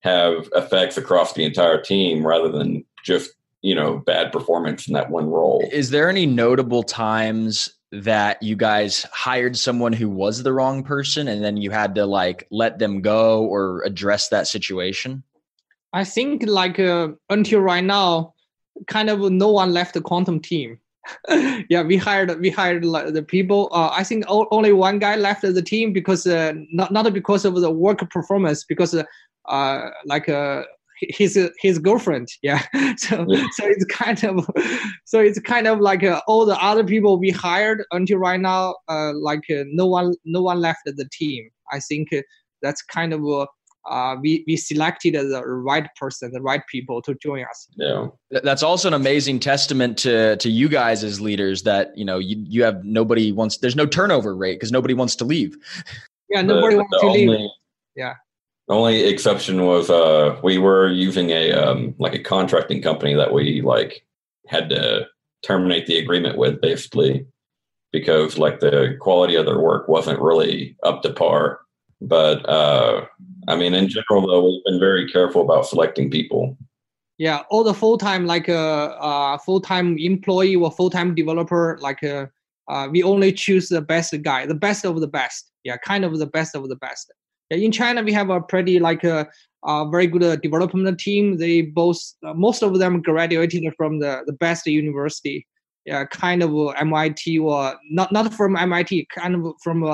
have 0.00 0.48
effects 0.54 0.96
across 0.96 1.32
the 1.32 1.44
entire 1.44 1.80
team 1.80 2.26
rather 2.26 2.50
than 2.50 2.84
just 3.04 3.32
you 3.64 3.74
know 3.74 3.96
bad 3.96 4.30
performance 4.30 4.86
in 4.86 4.92
that 4.92 5.10
one 5.10 5.26
role. 5.26 5.66
Is 5.72 5.90
there 5.90 6.10
any 6.10 6.26
notable 6.26 6.82
times 6.82 7.70
that 7.92 8.42
you 8.42 8.56
guys 8.56 9.06
hired 9.12 9.56
someone 9.56 9.92
who 9.92 10.10
was 10.10 10.42
the 10.42 10.52
wrong 10.52 10.82
person 10.82 11.28
and 11.28 11.42
then 11.42 11.56
you 11.56 11.70
had 11.70 11.94
to 11.94 12.04
like 12.04 12.46
let 12.50 12.78
them 12.78 13.00
go 13.00 13.44
or 13.44 13.82
address 13.84 14.28
that 14.28 14.46
situation? 14.46 15.22
I 15.94 16.04
think 16.04 16.44
like 16.46 16.78
uh, 16.78 17.08
until 17.30 17.60
right 17.60 17.84
now, 17.84 18.34
kind 18.86 19.08
of 19.08 19.20
no 19.30 19.50
one 19.50 19.72
left 19.72 19.94
the 19.94 20.02
Qtum 20.02 20.42
team. 20.42 20.78
yeah, 21.68 21.82
we 21.82 21.96
hired 21.96 22.38
we 22.40 22.50
hired 22.50 22.82
the 22.82 23.24
people. 23.26 23.68
Uh, 23.72 23.90
I 23.92 24.04
think 24.04 24.24
only 24.28 24.72
one 24.72 24.98
guy 24.98 25.16
left 25.16 25.42
the 25.42 25.62
team 25.62 25.92
because 25.92 26.26
uh, 26.26 26.52
not 26.72 26.92
not 26.92 27.12
because 27.12 27.44
of 27.44 27.54
the 27.60 27.70
work 27.70 27.98
performance, 28.10 28.64
because 28.64 28.94
uh, 29.48 29.90
like 30.06 30.28
uh, 30.28 30.64
his 31.00 31.38
his 31.58 31.78
girlfriend. 31.78 32.28
Yeah, 32.42 32.62
so 32.96 33.26
so 33.52 33.66
it's 33.66 33.84
kind 33.86 34.22
of 34.24 34.48
so 35.04 35.20
it's 35.20 35.40
kind 35.40 35.66
of 35.66 35.80
like 35.80 36.04
uh, 36.04 36.20
all 36.26 36.46
the 36.46 36.62
other 36.62 36.84
people 36.84 37.18
we 37.18 37.30
hired 37.30 37.84
until 37.90 38.18
right 38.18 38.40
now. 38.40 38.76
Uh, 38.88 39.12
like 39.14 39.44
uh, 39.50 39.64
no 39.66 39.86
one 39.86 40.14
no 40.24 40.42
one 40.42 40.60
left 40.60 40.80
the 40.84 41.08
team. 41.12 41.48
I 41.72 41.80
think 41.80 42.08
that's 42.62 42.82
kind 42.82 43.12
of 43.12 43.20
uh, 43.86 44.16
we, 44.20 44.44
we 44.46 44.56
selected 44.56 45.14
the 45.14 45.42
right 45.46 45.88
person, 45.96 46.32
the 46.32 46.40
right 46.40 46.62
people 46.68 47.02
to 47.02 47.14
join 47.14 47.44
us. 47.44 47.68
Yeah. 47.76 48.08
That's 48.30 48.62
also 48.62 48.88
an 48.88 48.94
amazing 48.94 49.40
testament 49.40 49.98
to, 49.98 50.36
to 50.36 50.50
you 50.50 50.68
guys 50.68 51.04
as 51.04 51.20
leaders 51.20 51.62
that, 51.62 51.96
you 51.96 52.04
know, 52.04 52.18
you, 52.18 52.44
you 52.48 52.62
have 52.64 52.84
nobody 52.84 53.32
wants, 53.32 53.58
there's 53.58 53.76
no 53.76 53.86
turnover 53.86 54.34
rate 54.34 54.54
because 54.54 54.72
nobody 54.72 54.94
wants 54.94 55.16
to 55.16 55.24
leave. 55.24 55.56
Yeah. 56.30 56.40
Nobody 56.40 56.74
the, 56.74 56.78
wants 56.78 56.90
the 56.90 56.98
to 57.00 57.06
only, 57.06 57.26
leave. 57.28 57.50
Yeah. 57.94 58.14
The 58.66 58.74
only 58.74 59.04
exception 59.04 59.66
was, 59.66 59.90
uh, 59.90 60.40
we 60.42 60.56
were 60.56 60.88
using 60.88 61.30
a, 61.30 61.52
um, 61.52 61.94
like 61.98 62.14
a 62.14 62.18
contracting 62.18 62.80
company 62.80 63.14
that 63.14 63.32
we 63.32 63.60
like 63.60 64.04
had 64.48 64.70
to 64.70 65.06
terminate 65.44 65.86
the 65.86 65.98
agreement 65.98 66.38
with 66.38 66.62
basically 66.62 67.26
because 67.92 68.38
like 68.38 68.58
the 68.58 68.96
quality 69.00 69.36
of 69.36 69.46
their 69.46 69.60
work 69.60 69.86
wasn't 69.88 70.18
really 70.18 70.76
up 70.82 71.02
to 71.02 71.12
par. 71.12 71.60
But, 72.08 72.48
uh, 72.48 73.06
I 73.48 73.56
mean, 73.56 73.74
in 73.74 73.88
general, 73.88 74.26
though, 74.26 74.44
we've 74.44 74.64
been 74.64 74.80
very 74.80 75.08
careful 75.10 75.42
about 75.42 75.66
selecting 75.66 76.10
people. 76.10 76.56
Yeah, 77.18 77.42
all 77.50 77.62
the 77.62 77.74
full 77.74 77.96
time, 77.96 78.26
like 78.26 78.48
a 78.48 78.58
uh, 78.58 78.96
uh, 79.00 79.38
full 79.38 79.60
time 79.60 79.96
employee 79.98 80.56
or 80.56 80.70
full 80.70 80.90
time 80.90 81.14
developer, 81.14 81.78
like 81.80 82.02
uh, 82.02 82.26
uh, 82.68 82.88
we 82.90 83.02
only 83.02 83.32
choose 83.32 83.68
the 83.68 83.80
best 83.80 84.14
guy, 84.22 84.46
the 84.46 84.54
best 84.54 84.84
of 84.84 85.00
the 85.00 85.06
best. 85.06 85.50
Yeah, 85.62 85.76
kind 85.76 86.04
of 86.04 86.18
the 86.18 86.26
best 86.26 86.56
of 86.56 86.68
the 86.68 86.76
best. 86.76 87.12
Yeah, 87.50 87.58
in 87.58 87.70
China, 87.70 88.02
we 88.02 88.12
have 88.12 88.30
a 88.30 88.40
pretty 88.40 88.80
like 88.80 89.04
a, 89.04 89.28
a 89.64 89.88
very 89.88 90.08
good 90.08 90.24
uh, 90.24 90.36
development 90.36 90.98
team. 90.98 91.38
They 91.38 91.62
both, 91.62 92.00
uh, 92.26 92.34
most 92.34 92.62
of 92.62 92.78
them 92.78 93.00
graduated 93.00 93.64
from 93.76 94.00
the, 94.00 94.22
the 94.26 94.32
best 94.32 94.66
university. 94.66 95.46
Yeah, 95.86 96.04
kind 96.06 96.42
of 96.42 96.50
MIT 96.76 97.38
or 97.38 97.74
not 97.90 98.10
not 98.10 98.32
from 98.32 98.56
MIT, 98.56 99.06
kind 99.14 99.34
of 99.36 99.54
from 99.62 99.84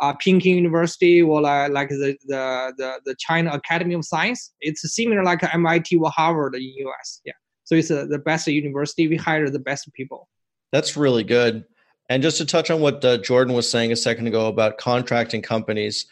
uh, 0.00 0.12
Peking 0.14 0.56
University 0.56 1.22
or 1.22 1.40
like, 1.40 1.72
like 1.72 1.88
the, 1.88 2.16
the, 2.26 2.72
the, 2.76 3.00
the, 3.04 3.16
China 3.18 3.50
Academy 3.50 3.94
of 3.94 4.04
Science. 4.04 4.52
It's 4.60 4.82
similar 4.94 5.24
like 5.24 5.42
MIT 5.54 5.96
or 5.96 6.10
Harvard 6.10 6.54
in 6.54 6.62
US. 6.62 7.20
Yeah. 7.24 7.32
So 7.64 7.74
it's 7.74 7.90
uh, 7.90 8.06
the 8.08 8.18
best 8.18 8.46
university. 8.46 9.08
We 9.08 9.16
hire 9.16 9.50
the 9.50 9.58
best 9.58 9.92
people. 9.94 10.28
That's 10.72 10.96
really 10.96 11.24
good. 11.24 11.64
And 12.08 12.22
just 12.22 12.38
to 12.38 12.46
touch 12.46 12.70
on 12.70 12.80
what 12.80 13.04
uh, 13.04 13.18
Jordan 13.18 13.54
was 13.54 13.70
saying 13.70 13.92
a 13.92 13.96
second 13.96 14.26
ago 14.26 14.46
about 14.46 14.78
contracting 14.78 15.42
companies, 15.42 16.06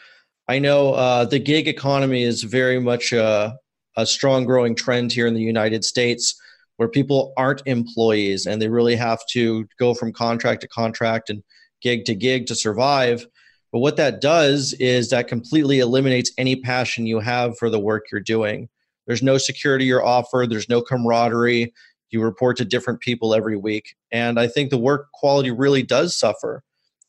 I 0.49 0.59
know 0.59 0.93
uh, 0.93 1.25
the 1.25 1.39
gig 1.39 1.67
economy 1.67 2.23
is 2.23 2.43
very 2.43 2.79
much 2.79 3.13
a, 3.13 3.57
a 3.97 4.07
strong 4.07 4.45
growing 4.45 4.75
trend 4.75 5.13
here 5.13 5.27
in 5.27 5.35
the 5.35 5.41
United 5.41 5.85
States 5.85 6.39
where 6.77 6.89
people 6.89 7.33
aren't 7.37 7.63
employees 7.67 8.47
and 8.47 8.61
they 8.61 8.69
really 8.69 8.97
have 8.97 9.21
to 9.31 9.67
go 9.79 9.95
from 9.95 10.13
contract 10.13 10.61
to 10.61 10.69
contract 10.69 11.31
and 11.31 11.43
gig 11.81 12.05
to 12.05 12.15
gig 12.15 12.47
to 12.47 12.55
survive. 12.55 13.27
But 13.73 13.81
what 13.81 13.97
that 13.97 14.21
does 14.21 14.75
is 14.75 15.11
that 15.11 15.29
completely 15.29 15.81
eliminates 15.81 16.31
any 16.39 16.57
passion 16.57 17.07
you 17.07 17.21
have 17.21 17.59
for 17.59 17.69
the 17.69 17.81
work 17.81 18.07
you're 18.11 18.21
doing. 18.21 18.69
There's 19.07 19.23
no 19.23 19.39
security 19.39 19.85
you're 19.85 20.05
offered, 20.05 20.51
there's 20.51 20.69
no 20.69 20.83
camaraderie. 20.83 21.73
You 22.11 22.23
report 22.23 22.57
to 22.59 22.65
different 22.65 23.01
people 23.01 23.35
every 23.35 23.57
week. 23.57 23.97
And 24.13 24.39
I 24.39 24.47
think 24.47 24.71
the 24.71 24.79
work 24.79 25.11
quality 25.13 25.51
really 25.51 25.83
does 25.83 26.17
suffer. 26.17 26.63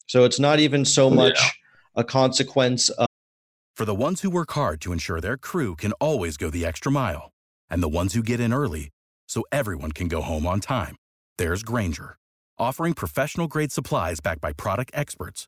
So 0.08 0.24
it's 0.24 0.40
not 0.40 0.60
even 0.60 0.86
so 0.86 1.08
oh, 1.08 1.12
much 1.12 1.40
yeah. 1.40 1.50
a 1.96 2.04
consequence 2.04 2.90
of. 2.90 3.08
For 3.76 3.86
the 3.86 3.94
ones 3.94 4.22
who 4.22 4.30
work 4.32 4.52
hard 4.52 4.82
to 4.82 4.92
ensure 4.92 5.22
their 5.22 5.38
crew 5.38 5.76
can 5.76 5.92
always 5.94 6.36
go 6.36 6.50
the 6.50 6.66
extra 6.66 6.92
mile, 6.92 7.32
and 7.70 7.84
the 7.84 7.90
ones 7.90 8.16
who 8.16 8.24
get 8.24 8.40
in 8.40 8.52
early 8.52 8.90
so 9.30 9.44
everyone 9.52 9.92
can 9.92 10.08
go 10.08 10.22
home 10.22 10.48
on 10.48 10.60
time, 10.60 10.96
there's 11.38 11.62
Grainger, 11.62 12.18
offering 12.58 12.94
professional 12.94 13.48
grade 13.48 13.72
supplies 13.72 14.20
backed 14.20 14.42
by 14.42 14.52
product 14.52 14.92
experts 14.96 15.48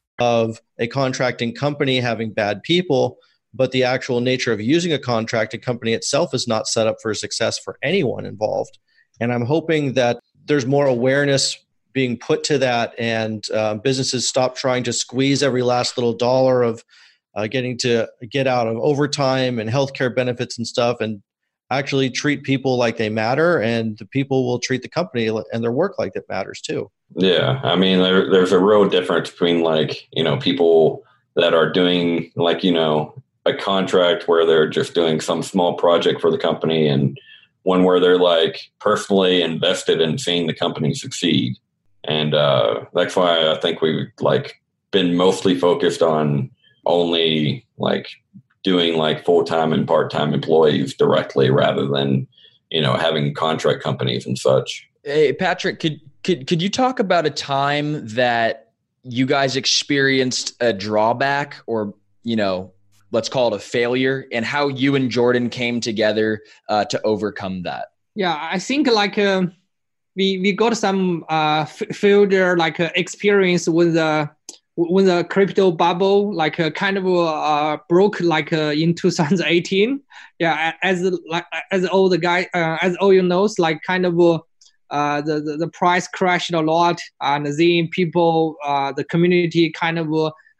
Of 0.21 0.61
a 0.77 0.87
contracting 0.87 1.55
company 1.55 1.99
having 1.99 2.31
bad 2.31 2.61
people– 2.63 3.17
but 3.53 3.71
the 3.71 3.83
actual 3.83 4.21
nature 4.21 4.53
of 4.53 4.61
using 4.61 4.93
a 4.93 4.99
contracting 4.99 5.61
company 5.61 5.93
itself 5.93 6.33
is 6.33 6.47
not 6.47 6.67
set 6.67 6.87
up 6.87 6.97
for 7.01 7.13
success 7.13 7.59
for 7.59 7.77
anyone 7.81 8.25
involved. 8.25 8.77
And 9.19 9.33
I'm 9.33 9.45
hoping 9.45 9.93
that 9.93 10.19
there's 10.45 10.65
more 10.65 10.85
awareness 10.85 11.57
being 11.93 12.17
put 12.17 12.43
to 12.45 12.57
that 12.57 12.93
and 12.97 13.45
uh, 13.51 13.75
businesses 13.75 14.27
stop 14.27 14.55
trying 14.55 14.83
to 14.83 14.93
squeeze 14.93 15.43
every 15.43 15.61
last 15.61 15.97
little 15.97 16.13
dollar 16.13 16.63
of 16.63 16.83
uh, 17.35 17.47
getting 17.47 17.77
to 17.79 18.09
get 18.29 18.47
out 18.47 18.67
of 18.67 18.77
overtime 18.77 19.59
and 19.59 19.69
healthcare 19.69 20.13
benefits 20.13 20.57
and 20.57 20.65
stuff 20.65 21.01
and 21.01 21.21
actually 21.69 22.09
treat 22.09 22.43
people 22.43 22.77
like 22.77 22.97
they 22.97 23.09
matter 23.09 23.59
and 23.59 23.97
the 23.97 24.05
people 24.05 24.45
will 24.45 24.59
treat 24.59 24.81
the 24.81 24.89
company 24.89 25.27
and 25.27 25.63
their 25.63 25.71
work 25.71 25.99
like 25.99 26.15
it 26.15 26.23
matters 26.29 26.61
too 26.61 26.89
yeah 27.15 27.59
i 27.63 27.75
mean 27.75 27.99
there, 27.99 28.29
there's 28.29 28.51
a 28.51 28.59
real 28.59 28.87
difference 28.87 29.29
between 29.29 29.61
like 29.61 30.07
you 30.11 30.23
know 30.23 30.37
people 30.37 31.03
that 31.35 31.53
are 31.53 31.69
doing 31.69 32.31
like 32.35 32.63
you 32.63 32.71
know 32.71 33.13
a 33.45 33.53
contract 33.53 34.27
where 34.27 34.45
they're 34.45 34.69
just 34.69 34.93
doing 34.93 35.19
some 35.19 35.41
small 35.41 35.73
project 35.73 36.21
for 36.21 36.29
the 36.29 36.37
company 36.37 36.87
and 36.87 37.17
one 37.63 37.83
where 37.83 37.99
they're 37.99 38.19
like 38.19 38.59
personally 38.79 39.41
invested 39.41 40.01
in 40.01 40.17
seeing 40.17 40.47
the 40.47 40.53
company 40.53 40.93
succeed. 40.93 41.55
And 42.03 42.33
uh, 42.33 42.85
that's 42.93 43.15
why 43.15 43.51
i 43.51 43.59
think 43.59 43.81
we've 43.81 44.07
like 44.19 44.61
been 44.91 45.15
mostly 45.15 45.57
focused 45.57 46.01
on 46.01 46.49
only 46.85 47.65
like 47.77 48.09
doing 48.63 48.95
like 48.95 49.25
full-time 49.25 49.73
and 49.73 49.87
part-time 49.87 50.33
employees 50.33 50.95
directly 50.95 51.49
rather 51.49 51.87
than 51.87 52.27
you 52.69 52.81
know 52.81 52.93
having 52.93 53.33
contract 53.33 53.83
companies 53.83 54.25
and 54.25 54.37
such. 54.37 54.87
Hey 55.03 55.33
patrick 55.33 55.79
could 55.79 55.99
could 56.23 56.47
could 56.47 56.61
you 56.61 56.69
talk 56.69 56.99
about 56.99 57.25
a 57.25 57.29
time 57.29 58.07
that 58.07 58.71
you 59.03 59.25
guys 59.25 59.55
experienced 59.55 60.55
a 60.61 60.71
drawback 60.71 61.57
or 61.67 61.93
you 62.23 62.35
know 62.35 62.71
let's 63.11 63.27
call 63.27 63.53
it 63.53 63.55
a 63.55 63.59
failure 63.59 64.25
and 64.31 64.45
how 64.45 64.67
you 64.67 64.95
and 64.95 65.09
jordan 65.09 65.49
came 65.49 65.81
together 65.81 66.41
uh, 66.69 66.85
to 66.85 67.01
overcome 67.03 67.63
that? 67.63 67.87
Yeah 68.15 68.37
i 68.51 68.59
think 68.59 68.87
like 68.87 69.17
uh, 69.17 69.43
we 70.15 70.39
we 70.39 70.51
got 70.51 70.77
some 70.77 71.25
uh 71.29 71.65
failure 71.65 72.57
like 72.57 72.79
uh, 72.79 72.89
experience 72.95 73.67
with 73.67 73.93
the 73.93 74.29
when 74.75 75.05
the 75.05 75.23
crypto 75.25 75.71
bubble 75.71 76.33
like 76.33 76.59
uh, 76.59 76.69
kind 76.71 76.97
of 76.97 77.05
uh, 77.05 77.77
broke 77.89 78.19
like 78.21 78.53
uh, 78.53 78.73
in 78.75 78.93
2018 78.95 80.01
yeah 80.39 80.73
as 80.81 81.01
like 81.27 81.45
as 81.71 81.85
all 81.85 82.09
the 82.09 82.17
guy 82.17 82.47
uh, 82.53 82.77
as 82.81 82.95
all 82.97 83.13
you 83.13 83.21
knows 83.21 83.59
like 83.59 83.81
kind 83.83 84.05
of 84.05 84.41
uh, 84.91 85.21
the, 85.21 85.39
the, 85.41 85.57
the 85.57 85.67
price 85.69 86.07
crashed 86.07 86.53
a 86.53 86.59
lot 86.59 86.99
and 87.21 87.45
then 87.45 87.87
people 87.91 88.55
uh, 88.65 88.91
the 88.91 89.03
community 89.05 89.71
kind 89.71 89.97
of 89.97 90.07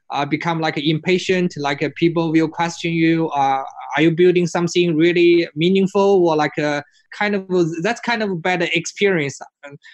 uh, 0.10 0.26
become 0.26 0.60
like 0.60 0.78
impatient 0.78 1.54
like 1.58 1.84
uh, 1.84 1.90
people 1.96 2.32
will 2.32 2.48
question 2.48 2.92
you 2.92 3.30
uh, 3.30 3.64
are 3.96 4.02
you 4.02 4.12
building 4.12 4.48
something 4.48 4.96
really 4.96 5.48
meaningful 5.56 6.26
or 6.28 6.36
like 6.36 6.58
a 6.58 6.84
kind 7.12 7.36
of 7.36 7.48
that's 7.82 8.00
kind 8.00 8.24
of 8.24 8.32
a 8.32 8.36
bad 8.36 8.62
experience. 8.62 9.40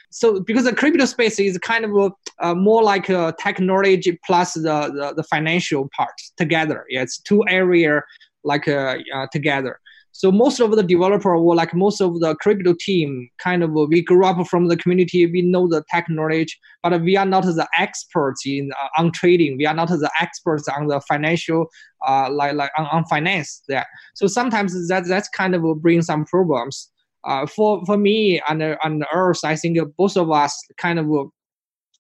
So 0.10 0.42
because 0.42 0.66
the 0.66 0.74
crypto 0.74 1.06
space 1.06 1.40
is 1.40 1.58
kind 1.58 1.86
of 1.86 2.14
uh, 2.40 2.56
more 2.56 2.84
like 2.84 3.10
a 3.10 3.34
technology 3.40 4.20
plus 4.26 4.54
the, 4.54 4.62
the, 4.62 5.14
the 5.16 5.24
financial 5.24 5.90
part 5.96 6.14
together. 6.38 6.86
Yeah 6.90 7.02
it's 7.02 7.18
two 7.18 7.44
area 7.48 8.04
like 8.44 8.68
uh, 8.68 8.98
uh, 9.14 9.28
together 9.32 9.80
so 10.18 10.32
most 10.32 10.60
of 10.60 10.72
the 10.72 10.82
developer 10.82 11.36
or 11.36 11.56
like 11.56 11.76
most 11.76 12.02
of 12.02 12.20
the 12.22 12.34
crypto 12.38 12.74
team 12.80 13.30
kind 13.38 13.62
of 13.62 13.70
we 13.70 14.02
grew 14.02 14.26
up 14.26 14.48
from 14.48 14.68
the 14.68 14.76
community. 14.76 15.28
We 15.28 15.44
know 15.44 15.68
the 15.68 15.84
tech 15.92 16.08
knowledge 16.10 16.58
but 16.82 17.00
we 17.02 17.16
are 17.16 17.26
not 17.26 17.44
the 17.44 17.68
experts 17.78 18.42
in 18.44 18.72
uh, 18.82 18.88
on 18.98 19.12
trading. 19.12 19.58
We 19.58 19.68
are 19.68 19.76
not 19.76 19.90
the 19.90 20.10
experts 20.20 20.68
on 20.68 20.88
the 20.88 21.00
financial 21.02 21.68
uh, 22.08 22.32
like 22.32 22.56
like 22.56 22.72
on, 22.80 22.88
on 22.88 23.06
finance. 23.06 23.62
There 23.68 23.86
so 24.16 24.26
sometimes 24.26 24.88
that 24.88 25.06
that's 25.06 25.30
kind 25.30 25.54
of 25.54 25.62
bring 25.84 26.02
some 26.02 26.26
problems. 26.26 26.90
Uh, 27.24 27.46
for 27.46 27.86
for 27.86 27.98
me 27.98 28.42
and 28.48 28.64
and 28.84 29.06
Earls 29.14 29.44
i 29.44 29.56
think 29.56 29.78
both 29.98 30.16
of 30.16 30.32
us 30.32 30.54
kind 30.78 30.98
of 30.98 31.06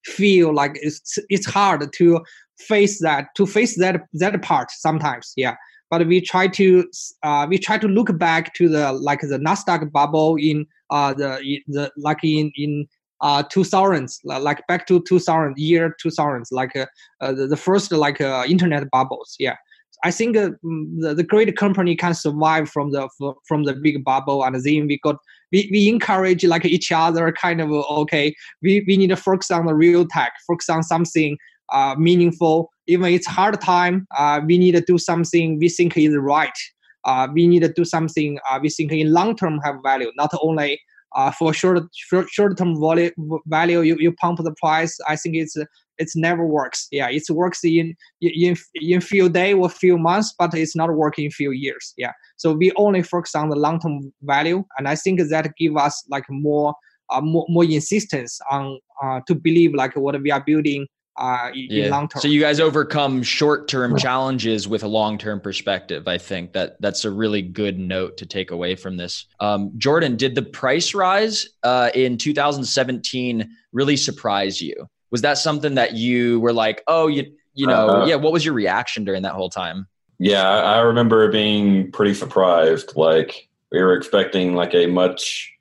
feel 0.05 0.53
like 0.53 0.71
it's 0.81 1.19
it's 1.29 1.45
hard 1.45 1.91
to 1.91 2.21
face 2.57 2.99
that 3.01 3.27
to 3.35 3.45
face 3.45 3.77
that 3.77 4.01
that 4.13 4.41
part 4.41 4.71
sometimes. 4.71 5.33
Yeah 5.35 5.55
but 5.89 6.05
we 6.07 6.21
try 6.21 6.47
to 6.47 6.89
uh, 7.23 7.45
we 7.49 7.57
try 7.57 7.77
to 7.77 7.87
look 7.87 8.17
back 8.17 8.53
to 8.55 8.69
the 8.69 8.91
like 8.91 9.21
the 9.21 9.39
Nasdaq 9.39 9.91
bubble 9.91 10.35
in 10.35 10.65
uh, 10.89 11.13
the 11.13 11.61
the 11.67 11.91
like 11.97 12.23
in 12.23 12.51
in 12.55 12.87
uh 13.21 13.41
2000s 13.41 14.19
like 14.23 14.61
back 14.67 14.85
to 14.85 15.01
2000 15.01 15.57
year 15.57 15.95
2000s 16.05 16.49
like 16.51 16.75
uh, 16.75 16.85
uh, 17.19 17.31
the, 17.31 17.47
the 17.47 17.57
first 17.57 17.91
like 17.91 18.21
uh, 18.21 18.43
internet 18.47 18.87
bubbles 18.91 19.35
yeah 19.39 19.55
I 20.03 20.11
think 20.11 20.37
uh, 20.37 20.51
mm, 20.63 20.85
the, 20.99 21.15
the 21.15 21.23
great 21.23 21.55
company 21.57 21.95
can 21.95 22.13
survive 22.13 22.69
from 22.69 22.91
the 22.91 23.09
from 23.47 23.63
the 23.63 23.73
big 23.73 24.03
bubble, 24.03 24.43
and 24.43 24.55
then 24.55 24.87
we 24.87 24.99
got 24.99 25.17
we, 25.51 25.69
we 25.71 25.89
encourage 25.89 26.45
like 26.45 26.65
each 26.65 26.91
other, 26.91 27.31
kind 27.31 27.61
of 27.61 27.71
okay. 27.71 28.35
We, 28.61 28.83
we 28.87 28.97
need 28.97 29.07
to 29.07 29.15
focus 29.15 29.49
on 29.49 29.65
the 29.65 29.73
real 29.73 30.05
tech, 30.07 30.33
focus 30.45 30.69
on 30.69 30.83
something 30.83 31.37
uh, 31.71 31.95
meaningful. 31.97 32.71
Even 32.87 33.13
it's 33.13 33.27
hard 33.27 33.59
time, 33.61 34.07
uh, 34.17 34.41
we 34.45 34.57
need 34.57 34.73
to 34.73 34.81
do 34.81 34.97
something 34.97 35.59
we 35.59 35.69
think 35.69 35.97
is 35.97 36.15
right. 36.17 36.57
Uh, 37.05 37.27
we 37.33 37.47
need 37.47 37.61
to 37.61 37.71
do 37.71 37.85
something 37.85 38.37
uh, 38.49 38.59
we 38.61 38.69
think 38.69 38.91
in 38.91 39.13
long 39.13 39.35
term 39.35 39.59
have 39.63 39.75
value, 39.83 40.11
not 40.17 40.31
only 40.41 40.79
uh, 41.15 41.31
for 41.31 41.53
short 41.53 41.79
short, 41.93 42.29
short 42.29 42.57
term 42.57 42.79
value, 42.79 43.11
value 43.47 43.81
you, 43.81 43.95
you 43.99 44.11
pump 44.13 44.39
the 44.43 44.53
price. 44.59 44.97
I 45.07 45.15
think 45.15 45.35
it's 45.35 45.55
it's 45.97 46.15
never 46.15 46.45
works. 46.45 46.87
Yeah, 46.91 47.09
it 47.09 47.23
works 47.29 47.63
in 47.63 47.95
in 48.21 48.55
in 48.75 49.01
few 49.01 49.29
days 49.29 49.55
or 49.55 49.69
few 49.69 49.97
months, 49.97 50.33
but 50.37 50.53
it's 50.53 50.75
not 50.75 50.93
working 50.93 51.25
in 51.25 51.31
few 51.31 51.51
years. 51.51 51.93
Yeah, 51.97 52.11
so 52.35 52.53
we 52.53 52.71
only 52.75 53.03
focus 53.03 53.35
on 53.35 53.49
the 53.49 53.55
long 53.55 53.79
term 53.79 54.13
value, 54.21 54.63
and 54.77 54.87
I 54.87 54.95
think 54.95 55.19
that 55.29 55.53
give 55.57 55.77
us 55.77 56.03
like 56.09 56.25
more 56.29 56.75
uh, 57.09 57.21
more 57.21 57.45
more 57.49 57.63
insistence 57.63 58.39
on 58.51 58.79
uh, 59.03 59.21
to 59.27 59.35
believe 59.35 59.73
like 59.73 59.95
what 59.95 60.21
we 60.21 60.31
are 60.31 60.43
building 60.45 60.87
uh, 61.17 61.49
yeah. 61.53 61.89
long 61.89 62.07
term. 62.07 62.21
So 62.21 62.27
you 62.27 62.39
guys 62.39 62.59
overcome 62.59 63.23
short 63.23 63.67
term 63.67 63.97
challenges 63.97 64.67
with 64.67 64.83
a 64.83 64.87
long 64.87 65.17
term 65.17 65.41
perspective. 65.41 66.07
I 66.07 66.17
think 66.17 66.53
that 66.53 66.79
that's 66.79 67.05
a 67.05 67.11
really 67.11 67.41
good 67.41 67.79
note 67.79 68.17
to 68.17 68.25
take 68.25 68.51
away 68.51 68.75
from 68.75 68.97
this. 68.97 69.25
Um, 69.39 69.71
Jordan, 69.77 70.15
did 70.15 70.35
the 70.35 70.43
price 70.43 70.93
rise 70.93 71.47
uh, 71.63 71.89
in 71.93 72.17
2017 72.17 73.49
really 73.71 73.97
surprise 73.97 74.61
you? 74.61 74.87
Was 75.09 75.21
that 75.21 75.37
something 75.37 75.75
that 75.75 75.93
you 75.93 76.39
were 76.39 76.53
like, 76.53 76.83
oh, 76.87 77.07
you 77.07 77.31
you 77.53 77.65
know, 77.65 77.89
uh, 77.89 78.05
yeah? 78.05 78.15
What 78.15 78.33
was 78.33 78.45
your 78.45 78.53
reaction 78.53 79.03
during 79.03 79.23
that 79.23 79.33
whole 79.33 79.49
time? 79.49 79.87
Yeah, 80.19 80.47
I 80.47 80.79
remember 80.79 81.31
being 81.31 81.91
pretty 81.91 82.13
surprised. 82.13 82.95
Like 82.95 83.49
we 83.71 83.81
were 83.81 83.93
expecting 83.93 84.53
like 84.53 84.75
a 84.75 84.85
much, 84.85 85.51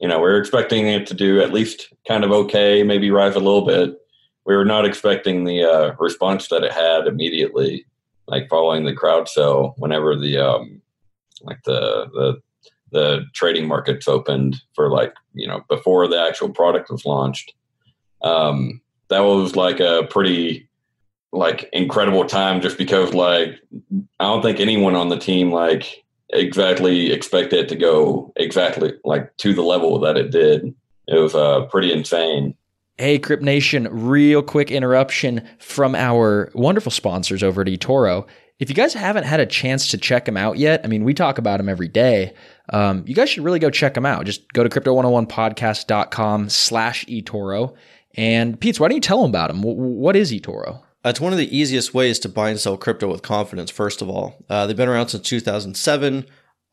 you 0.00 0.08
know, 0.08 0.16
we 0.16 0.24
were 0.24 0.38
expecting 0.38 0.88
it 0.88 1.06
to 1.08 1.14
do 1.14 1.40
at 1.40 1.52
least 1.52 1.92
kind 2.06 2.24
of 2.24 2.32
okay, 2.32 2.82
maybe 2.82 3.10
rise 3.10 3.36
a 3.36 3.40
little 3.40 3.64
bit 3.64 3.96
we 4.46 4.54
were 4.54 4.64
not 4.64 4.84
expecting 4.84 5.44
the 5.44 5.64
uh, 5.64 5.94
response 5.98 6.48
that 6.48 6.64
it 6.64 6.72
had 6.72 7.06
immediately, 7.06 7.86
like 8.26 8.48
following 8.48 8.84
the 8.84 8.94
crowd 8.94 9.28
sale. 9.28 9.74
Whenever 9.78 10.16
the 10.16 10.38
um, 10.38 10.82
like 11.42 11.62
the 11.64 12.06
the 12.12 12.42
the 12.92 13.24
trading 13.34 13.66
markets 13.66 14.06
opened 14.06 14.60
for 14.74 14.90
like 14.90 15.14
you 15.32 15.46
know 15.46 15.64
before 15.68 16.06
the 16.08 16.20
actual 16.20 16.50
product 16.50 16.90
was 16.90 17.04
launched, 17.04 17.54
um, 18.22 18.80
that 19.08 19.20
was 19.20 19.56
like 19.56 19.80
a 19.80 20.06
pretty 20.10 20.68
like 21.32 21.68
incredible 21.72 22.24
time 22.24 22.60
just 22.60 22.78
because 22.78 23.12
like 23.12 23.60
I 24.20 24.24
don't 24.24 24.42
think 24.42 24.60
anyone 24.60 24.94
on 24.94 25.08
the 25.08 25.18
team 25.18 25.50
like 25.50 26.04
exactly 26.30 27.12
expected 27.12 27.60
it 27.60 27.68
to 27.70 27.76
go 27.76 28.32
exactly 28.36 28.94
like 29.04 29.36
to 29.38 29.54
the 29.54 29.62
level 29.62 29.98
that 30.00 30.16
it 30.16 30.30
did. 30.30 30.74
It 31.06 31.18
was 31.18 31.34
uh, 31.34 31.66
pretty 31.66 31.92
insane. 31.92 32.54
Hey, 32.96 33.18
Crypt 33.18 33.42
Nation, 33.42 33.88
real 33.90 34.40
quick 34.40 34.70
interruption 34.70 35.48
from 35.58 35.96
our 35.96 36.52
wonderful 36.54 36.92
sponsors 36.92 37.42
over 37.42 37.62
at 37.62 37.66
eToro. 37.66 38.24
If 38.60 38.68
you 38.68 38.74
guys 38.76 38.94
haven't 38.94 39.24
had 39.24 39.40
a 39.40 39.46
chance 39.46 39.88
to 39.88 39.98
check 39.98 40.26
them 40.26 40.36
out 40.36 40.58
yet, 40.58 40.80
I 40.84 40.86
mean, 40.86 41.02
we 41.02 41.12
talk 41.12 41.38
about 41.38 41.56
them 41.56 41.68
every 41.68 41.88
day. 41.88 42.34
Um, 42.72 43.02
you 43.04 43.16
guys 43.16 43.30
should 43.30 43.42
really 43.42 43.58
go 43.58 43.68
check 43.68 43.94
them 43.94 44.06
out. 44.06 44.26
Just 44.26 44.52
go 44.52 44.62
to 44.62 44.68
crypto101podcast.com 44.68 46.48
slash 46.50 47.04
eToro. 47.06 47.74
And 48.16 48.60
Pete, 48.60 48.78
why 48.78 48.86
don't 48.86 48.94
you 48.94 49.00
tell 49.00 49.22
them 49.22 49.30
about 49.30 49.48
them? 49.48 49.62
What 49.62 50.14
is 50.14 50.30
eToro? 50.30 50.80
It's 51.04 51.20
one 51.20 51.32
of 51.32 51.38
the 51.38 51.54
easiest 51.54 51.94
ways 51.94 52.20
to 52.20 52.28
buy 52.28 52.50
and 52.50 52.60
sell 52.60 52.76
crypto 52.76 53.10
with 53.10 53.22
confidence, 53.22 53.72
first 53.72 54.02
of 54.02 54.08
all. 54.08 54.36
Uh, 54.48 54.68
they've 54.68 54.76
been 54.76 54.88
around 54.88 55.08
since 55.08 55.28
2007. 55.28 56.26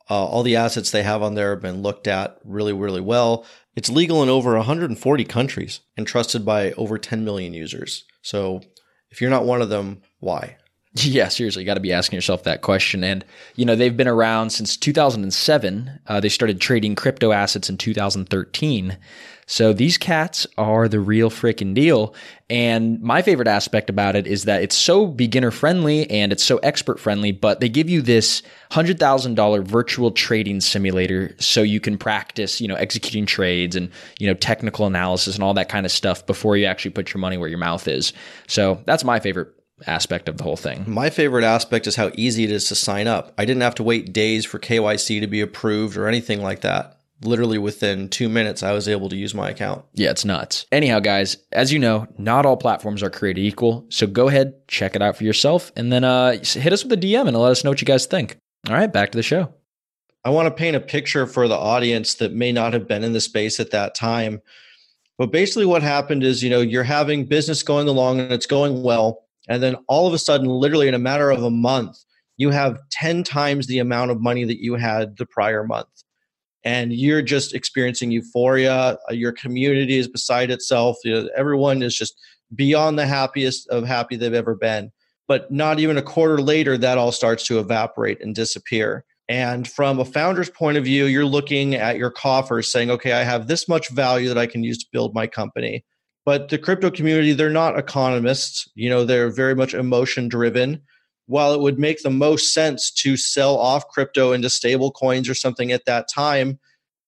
Uh, 0.09 0.25
all 0.25 0.43
the 0.43 0.55
assets 0.55 0.91
they 0.91 1.03
have 1.03 1.23
on 1.23 1.35
there 1.35 1.51
have 1.51 1.61
been 1.61 1.81
looked 1.81 2.07
at 2.07 2.37
really, 2.43 2.73
really 2.73 3.01
well. 3.01 3.45
It's 3.75 3.89
legal 3.89 4.21
in 4.21 4.29
over 4.29 4.55
140 4.55 5.23
countries 5.25 5.79
and 5.95 6.05
trusted 6.05 6.45
by 6.45 6.71
over 6.73 6.97
10 6.97 7.23
million 7.23 7.53
users. 7.53 8.03
So 8.21 8.61
if 9.09 9.21
you're 9.21 9.29
not 9.29 9.45
one 9.45 9.61
of 9.61 9.69
them, 9.69 10.01
why? 10.19 10.57
Yeah, 10.93 11.29
seriously, 11.29 11.63
you 11.63 11.65
got 11.65 11.75
to 11.75 11.79
be 11.79 11.93
asking 11.93 12.17
yourself 12.17 12.43
that 12.43 12.61
question. 12.61 13.01
And, 13.01 13.23
you 13.55 13.63
know, 13.63 13.77
they've 13.77 13.95
been 13.95 14.09
around 14.09 14.49
since 14.49 14.75
2007. 14.75 15.99
Uh, 16.05 16.19
they 16.19 16.27
started 16.27 16.59
trading 16.59 16.95
crypto 16.95 17.31
assets 17.31 17.69
in 17.69 17.77
2013. 17.77 18.97
So 19.51 19.73
these 19.73 19.97
cats 19.97 20.47
are 20.57 20.87
the 20.87 21.01
real 21.01 21.29
freaking 21.29 21.73
deal. 21.73 22.15
And 22.49 23.01
my 23.01 23.21
favorite 23.21 23.49
aspect 23.49 23.89
about 23.89 24.15
it 24.15 24.25
is 24.25 24.45
that 24.45 24.63
it's 24.63 24.77
so 24.77 25.05
beginner 25.05 25.51
friendly 25.51 26.09
and 26.09 26.31
it's 26.31 26.43
so 26.43 26.55
expert 26.59 27.01
friendly, 27.01 27.33
but 27.33 27.59
they 27.59 27.67
give 27.67 27.89
you 27.89 28.01
this 28.01 28.43
$100,000 28.71 29.63
virtual 29.65 30.11
trading 30.11 30.61
simulator 30.61 31.35
so 31.37 31.63
you 31.63 31.81
can 31.81 31.97
practice, 31.97 32.61
you 32.61 32.67
know, 32.69 32.75
executing 32.75 33.25
trades 33.25 33.75
and, 33.75 33.91
you 34.19 34.27
know, 34.27 34.35
technical 34.35 34.87
analysis 34.87 35.35
and 35.35 35.43
all 35.43 35.53
that 35.55 35.67
kind 35.67 35.85
of 35.85 35.91
stuff 35.91 36.25
before 36.25 36.55
you 36.55 36.65
actually 36.65 36.91
put 36.91 37.13
your 37.13 37.19
money 37.19 37.35
where 37.35 37.49
your 37.49 37.59
mouth 37.59 37.89
is. 37.89 38.13
So 38.47 38.81
that's 38.85 39.03
my 39.03 39.19
favorite 39.19 39.49
aspect 39.85 40.29
of 40.29 40.37
the 40.37 40.45
whole 40.45 40.55
thing. 40.55 40.85
My 40.87 41.09
favorite 41.09 41.43
aspect 41.43 41.87
is 41.87 41.97
how 41.97 42.11
easy 42.15 42.45
it 42.45 42.51
is 42.51 42.69
to 42.69 42.75
sign 42.75 43.07
up. 43.07 43.33
I 43.37 43.43
didn't 43.43 43.63
have 43.63 43.75
to 43.75 43.83
wait 43.83 44.13
days 44.13 44.45
for 44.45 44.59
KYC 44.59 45.19
to 45.19 45.27
be 45.27 45.41
approved 45.41 45.97
or 45.97 46.07
anything 46.07 46.41
like 46.41 46.61
that 46.61 47.00
literally 47.23 47.57
within 47.57 48.09
two 48.09 48.29
minutes, 48.29 48.63
I 48.63 48.71
was 48.73 48.87
able 48.87 49.09
to 49.09 49.15
use 49.15 49.33
my 49.33 49.49
account. 49.49 49.83
Yeah, 49.93 50.11
it's 50.11 50.25
nuts. 50.25 50.65
Anyhow, 50.71 50.99
guys, 50.99 51.37
as 51.51 51.71
you 51.71 51.79
know, 51.79 52.07
not 52.17 52.45
all 52.45 52.57
platforms 52.57 53.03
are 53.03 53.09
created 53.09 53.41
equal. 53.41 53.85
So 53.89 54.07
go 54.07 54.27
ahead, 54.27 54.53
check 54.67 54.95
it 54.95 55.01
out 55.01 55.17
for 55.17 55.23
yourself, 55.23 55.71
and 55.75 55.91
then 55.91 56.03
uh, 56.03 56.37
hit 56.43 56.73
us 56.73 56.83
with 56.83 56.93
a 56.93 56.97
DM 56.97 57.27
and 57.27 57.37
let 57.37 57.51
us 57.51 57.63
know 57.63 57.71
what 57.71 57.81
you 57.81 57.85
guys 57.85 58.05
think. 58.05 58.37
All 58.67 58.75
right, 58.75 58.91
back 58.91 59.11
to 59.11 59.17
the 59.17 59.23
show. 59.23 59.53
I 60.23 60.29
want 60.29 60.47
to 60.47 60.51
paint 60.51 60.75
a 60.75 60.81
picture 60.81 61.25
for 61.25 61.47
the 61.47 61.57
audience 61.57 62.15
that 62.15 62.33
may 62.33 62.51
not 62.51 62.73
have 62.73 62.87
been 62.87 63.03
in 63.03 63.13
the 63.13 63.21
space 63.21 63.59
at 63.59 63.71
that 63.71 63.95
time. 63.95 64.41
But 65.17 65.31
basically, 65.31 65.65
what 65.65 65.81
happened 65.81 66.23
is, 66.23 66.43
you 66.43 66.49
know, 66.49 66.61
you're 66.61 66.83
having 66.83 67.25
business 67.25 67.63
going 67.63 67.87
along 67.87 68.19
and 68.19 68.31
it's 68.31 68.45
going 68.45 68.83
well. 68.83 69.25
And 69.47 69.61
then 69.61 69.75
all 69.87 70.07
of 70.07 70.13
a 70.13 70.19
sudden, 70.19 70.47
literally 70.47 70.87
in 70.87 70.93
a 70.93 70.99
matter 70.99 71.31
of 71.31 71.43
a 71.43 71.49
month, 71.49 71.97
you 72.37 72.51
have 72.51 72.79
10 72.91 73.23
times 73.23 73.67
the 73.67 73.79
amount 73.79 74.11
of 74.11 74.21
money 74.21 74.43
that 74.45 74.63
you 74.63 74.75
had 74.75 75.17
the 75.17 75.25
prior 75.25 75.63
month 75.63 75.87
and 76.63 76.93
you're 76.93 77.21
just 77.21 77.53
experiencing 77.53 78.11
euphoria. 78.11 78.97
Uh, 79.09 79.13
your 79.13 79.31
community 79.31 79.97
is 79.97 80.07
beside 80.07 80.51
itself. 80.51 80.97
You 81.03 81.13
know, 81.13 81.29
everyone 81.35 81.81
is 81.81 81.95
just 81.95 82.15
beyond 82.55 82.99
the 82.99 83.07
happiest 83.07 83.67
of 83.69 83.85
happy 83.85 84.15
they've 84.15 84.33
ever 84.33 84.55
been. 84.55 84.91
But 85.27 85.51
not 85.51 85.79
even 85.79 85.97
a 85.97 86.01
quarter 86.01 86.39
later, 86.39 86.77
that 86.77 86.97
all 86.97 87.11
starts 87.11 87.45
to 87.47 87.59
evaporate 87.59 88.21
and 88.21 88.35
disappear. 88.35 89.05
And 89.29 89.65
from 89.67 89.99
a 89.99 90.05
founder's 90.05 90.49
point 90.49 90.77
of 90.77 90.83
view, 90.83 91.05
you're 91.05 91.23
looking 91.23 91.73
at 91.73 91.97
your 91.97 92.11
coffers 92.11 92.69
saying, 92.69 92.91
okay, 92.91 93.13
I 93.13 93.23
have 93.23 93.47
this 93.47 93.69
much 93.69 93.89
value 93.89 94.27
that 94.27 94.37
I 94.37 94.45
can 94.45 94.63
use 94.63 94.77
to 94.79 94.89
build 94.91 95.15
my 95.15 95.27
company. 95.27 95.85
But 96.25 96.49
the 96.49 96.57
crypto 96.57 96.91
community, 96.91 97.31
they're 97.33 97.49
not 97.49 97.79
economists. 97.79 98.69
You 98.75 98.89
know, 98.89 99.05
they're 99.05 99.29
very 99.29 99.55
much 99.55 99.73
emotion 99.73 100.27
driven 100.27 100.81
while 101.27 101.53
it 101.53 101.61
would 101.61 101.79
make 101.79 102.01
the 102.01 102.09
most 102.09 102.53
sense 102.53 102.91
to 102.91 103.15
sell 103.15 103.57
off 103.57 103.87
crypto 103.87 104.33
into 104.33 104.49
stable 104.49 104.91
coins 104.91 105.29
or 105.29 105.35
something 105.35 105.71
at 105.71 105.85
that 105.85 106.07
time 106.13 106.59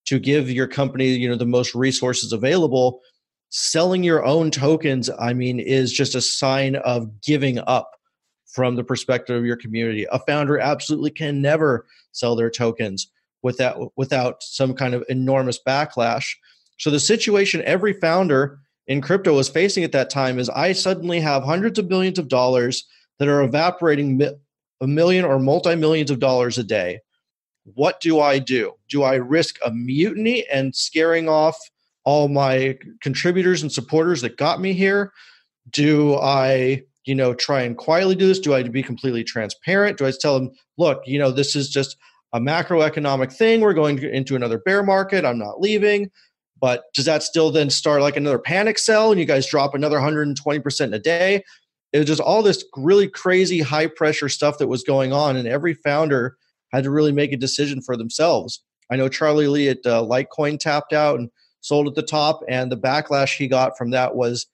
to 0.05 0.19
give 0.19 0.49
your 0.49 0.67
company 0.67 1.09
you 1.09 1.29
know 1.29 1.35
the 1.35 1.45
most 1.45 1.73
resources 1.75 2.33
available 2.33 3.01
selling 3.49 4.03
your 4.03 4.25
own 4.25 4.49
tokens 4.49 5.09
i 5.19 5.33
mean 5.33 5.59
is 5.59 5.91
just 5.91 6.15
a 6.15 6.21
sign 6.21 6.75
of 6.77 7.21
giving 7.21 7.59
up 7.67 7.91
from 8.53 8.75
the 8.75 8.83
perspective 8.83 9.35
of 9.35 9.45
your 9.45 9.57
community. 9.57 10.05
A 10.11 10.19
founder 10.19 10.59
absolutely 10.59 11.09
can 11.09 11.41
never 11.41 11.85
sell 12.11 12.35
their 12.35 12.51
tokens 12.51 13.11
without 13.41 13.91
without 13.97 14.41
some 14.41 14.73
kind 14.73 14.93
of 14.93 15.03
enormous 15.09 15.59
backlash. 15.67 16.35
So 16.77 16.89
the 16.89 16.99
situation 16.99 17.63
every 17.65 17.93
founder 17.93 18.59
in 18.87 19.01
crypto 19.01 19.35
was 19.35 19.49
facing 19.49 19.83
at 19.83 19.93
that 19.93 20.09
time 20.09 20.37
is 20.37 20.49
i 20.49 20.73
suddenly 20.73 21.21
have 21.21 21.41
hundreds 21.41 21.79
of 21.79 21.87
billions 21.87 22.19
of 22.19 22.27
dollars 22.27 22.85
that 23.19 23.27
are 23.27 23.43
evaporating 23.43 24.21
a 24.81 24.87
million 24.87 25.25
or 25.25 25.39
multi 25.39 25.75
millions 25.75 26.11
of 26.11 26.19
dollars 26.19 26.57
a 26.57 26.63
day. 26.63 26.99
What 27.63 28.01
do 28.01 28.19
I 28.19 28.39
do? 28.39 28.73
Do 28.89 29.03
I 29.03 29.15
risk 29.15 29.57
a 29.65 29.71
mutiny 29.71 30.45
and 30.51 30.75
scaring 30.75 31.29
off 31.29 31.57
all 32.03 32.27
my 32.27 32.77
contributors 33.01 33.61
and 33.61 33.71
supporters 33.71 34.21
that 34.21 34.37
got 34.37 34.59
me 34.59 34.73
here? 34.73 35.13
Do 35.69 36.15
I, 36.15 36.83
you 37.05 37.15
know, 37.15 37.33
try 37.33 37.61
and 37.61 37.77
quietly 37.77 38.15
do 38.15 38.27
this? 38.27 38.39
Do 38.39 38.53
I 38.53 38.63
be 38.63 38.83
completely 38.83 39.23
transparent? 39.23 39.97
Do 39.97 40.05
I 40.05 40.11
tell 40.11 40.37
them, 40.37 40.51
look, 40.77 41.01
you 41.05 41.17
know, 41.17 41.31
this 41.31 41.55
is 41.55 41.69
just 41.69 41.95
a 42.33 42.39
macroeconomic 42.39 43.31
thing. 43.31 43.61
We're 43.61 43.73
going 43.73 43.99
into 43.99 44.35
another 44.35 44.57
bear 44.57 44.83
market. 44.83 45.23
I'm 45.23 45.37
not 45.37 45.61
leaving. 45.61 46.11
But 46.59 46.85
does 46.93 47.05
that 47.05 47.23
still 47.23 47.51
then 47.51 47.69
start 47.69 48.01
like 48.01 48.17
another 48.17 48.39
panic 48.39 48.79
sell 48.79 49.11
and 49.11 49.19
you 49.19 49.25
guys 49.25 49.47
drop 49.47 49.75
another 49.75 49.97
120% 49.97 50.81
in 50.81 50.93
a 50.93 50.99
day? 50.99 51.43
It 51.93 51.99
was 51.99 52.07
just 52.07 52.21
all 52.21 52.41
this 52.41 52.65
really 52.75 53.07
crazy 53.07 53.61
high 53.61 53.87
pressure 53.87 54.27
stuff 54.27 54.57
that 54.57 54.67
was 54.67 54.83
going 54.83 55.13
on 55.13 55.37
and 55.37 55.47
every 55.47 55.75
founder 55.75 56.35
had 56.73 56.83
to 56.83 56.91
really 56.91 57.11
make 57.11 57.31
a 57.31 57.37
decision 57.37 57.81
for 57.81 57.95
themselves. 57.95 58.61
I 58.91 58.95
know 58.95 59.07
charlie 59.07 59.47
lee 59.47 59.69
at 59.69 59.85
uh, 59.85 60.03
litecoin 60.03 60.59
tapped 60.59 60.93
out 60.93 61.19
and 61.19 61.29
sold 61.61 61.87
at 61.87 61.95
the 61.95 62.03
top 62.03 62.41
and 62.49 62.71
the 62.71 62.77
backlash 62.77 63.37
he 63.37 63.47
got 63.47 63.77
from 63.77 63.91
that 63.91 64.15
was 64.15 64.47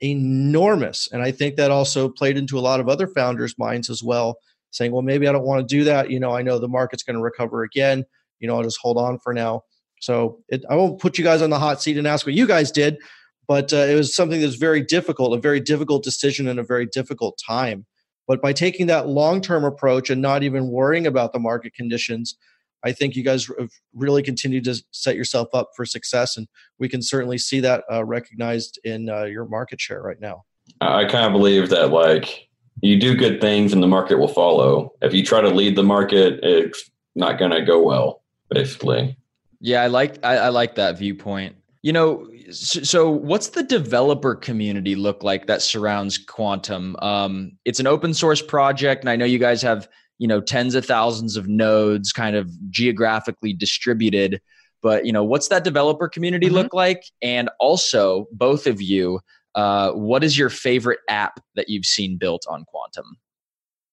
enormous 0.00 1.08
and 1.12 1.22
i 1.22 1.30
think 1.30 1.56
that 1.56 1.70
also 1.70 2.08
played 2.08 2.36
into 2.36 2.58
a 2.58 2.60
lot 2.60 2.80
of 2.80 2.88
other 2.88 3.06
founders 3.06 3.56
minds 3.58 3.88
as 3.88 4.02
well 4.02 4.36
saying 4.70 4.92
well 4.92 5.02
maybe 5.02 5.26
i 5.26 5.32
don't 5.32 5.44
want 5.46 5.66
to 5.66 5.74
do 5.74 5.84
that. 5.84 6.10
You 6.10 6.20
know 6.20 6.32
i 6.32 6.42
know 6.42 6.58
the 6.58 6.68
market's 6.68 7.02
going 7.02 7.16
to 7.16 7.22
recover 7.22 7.62
again. 7.62 8.04
You 8.40 8.48
know 8.48 8.56
i'll 8.56 8.62
just 8.62 8.78
hold 8.80 8.98
on 8.98 9.18
for 9.18 9.32
now. 9.32 9.62
So 10.00 10.40
it, 10.48 10.64
i 10.68 10.74
won't 10.74 11.00
put 11.00 11.16
you 11.16 11.24
guys 11.24 11.42
on 11.42 11.50
the 11.50 11.58
hot 11.58 11.80
seat 11.80 11.96
and 11.96 12.06
ask 12.06 12.26
what 12.26 12.34
you 12.34 12.46
guys 12.46 12.70
did 12.70 12.98
but 13.46 13.72
uh, 13.72 13.76
it 13.76 13.94
was 13.94 14.14
something 14.14 14.40
that's 14.40 14.56
very 14.56 14.80
difficult, 14.80 15.36
a 15.36 15.40
very 15.40 15.60
difficult 15.60 16.02
decision 16.02 16.48
and 16.48 16.58
a 16.58 16.64
very 16.64 16.86
difficult 16.86 17.38
time. 17.44 17.86
But 18.26 18.40
by 18.40 18.52
taking 18.52 18.86
that 18.86 19.08
long 19.08 19.40
term 19.40 19.64
approach 19.64 20.10
and 20.10 20.22
not 20.22 20.42
even 20.42 20.68
worrying 20.68 21.06
about 21.06 21.32
the 21.32 21.38
market 21.38 21.74
conditions, 21.74 22.36
I 22.84 22.92
think 22.92 23.16
you 23.16 23.22
guys 23.22 23.46
have 23.58 23.70
really 23.94 24.22
continued 24.22 24.64
to 24.64 24.82
set 24.90 25.16
yourself 25.16 25.48
up 25.54 25.70
for 25.74 25.84
success. 25.86 26.36
And 26.36 26.46
we 26.78 26.88
can 26.88 27.02
certainly 27.02 27.38
see 27.38 27.60
that 27.60 27.84
uh, 27.90 28.04
recognized 28.04 28.78
in 28.84 29.08
uh, 29.08 29.24
your 29.24 29.46
market 29.46 29.80
share 29.80 30.02
right 30.02 30.20
now. 30.20 30.44
I 30.80 31.04
kind 31.04 31.26
of 31.26 31.32
believe 31.32 31.70
that, 31.70 31.90
like, 31.90 32.48
you 32.80 32.98
do 32.98 33.14
good 33.14 33.40
things 33.40 33.72
and 33.72 33.82
the 33.82 33.86
market 33.86 34.18
will 34.18 34.28
follow. 34.28 34.92
If 35.02 35.14
you 35.14 35.24
try 35.24 35.40
to 35.40 35.48
lead 35.48 35.76
the 35.76 35.82
market, 35.82 36.40
it's 36.42 36.90
not 37.14 37.38
going 37.38 37.52
to 37.52 37.62
go 37.62 37.82
well, 37.82 38.22
basically. 38.50 39.16
Yeah, 39.60 39.82
I 39.82 39.86
like 39.86 40.24
I, 40.24 40.36
I 40.36 40.48
like 40.48 40.74
that 40.74 40.98
viewpoint. 40.98 41.56
You 41.82 41.92
know, 41.92 42.28
so 42.50 43.10
what's 43.10 43.48
the 43.48 43.62
developer 43.62 44.34
community 44.34 44.94
look 44.94 45.22
like 45.22 45.46
that 45.46 45.62
surrounds 45.62 46.24
Qtum? 46.24 47.02
Um, 47.02 47.52
it's 47.64 47.80
an 47.80 47.86
open 47.86 48.14
source 48.14 48.42
project, 48.42 49.02
and 49.02 49.10
I 49.10 49.16
know 49.16 49.24
you 49.24 49.38
guys 49.38 49.62
have 49.62 49.88
you 50.18 50.28
know 50.28 50.40
tens 50.40 50.74
of 50.74 50.84
thousands 50.84 51.36
of 51.36 51.48
nodes, 51.48 52.12
kind 52.12 52.36
of 52.36 52.50
geographically 52.70 53.52
distributed. 53.52 54.40
But 54.82 55.06
you 55.06 55.12
know, 55.12 55.24
what's 55.24 55.48
that 55.48 55.64
developer 55.64 56.08
community 56.08 56.46
mm-hmm. 56.46 56.56
look 56.56 56.74
like? 56.74 57.04
And 57.22 57.48
also, 57.58 58.26
both 58.32 58.66
of 58.66 58.82
you, 58.82 59.20
uh, 59.54 59.92
what 59.92 60.22
is 60.24 60.36
your 60.38 60.50
favorite 60.50 61.00
app 61.08 61.40
that 61.54 61.68
you've 61.68 61.86
seen 61.86 62.18
built 62.18 62.44
on 62.48 62.64
Qtum? 62.64 63.04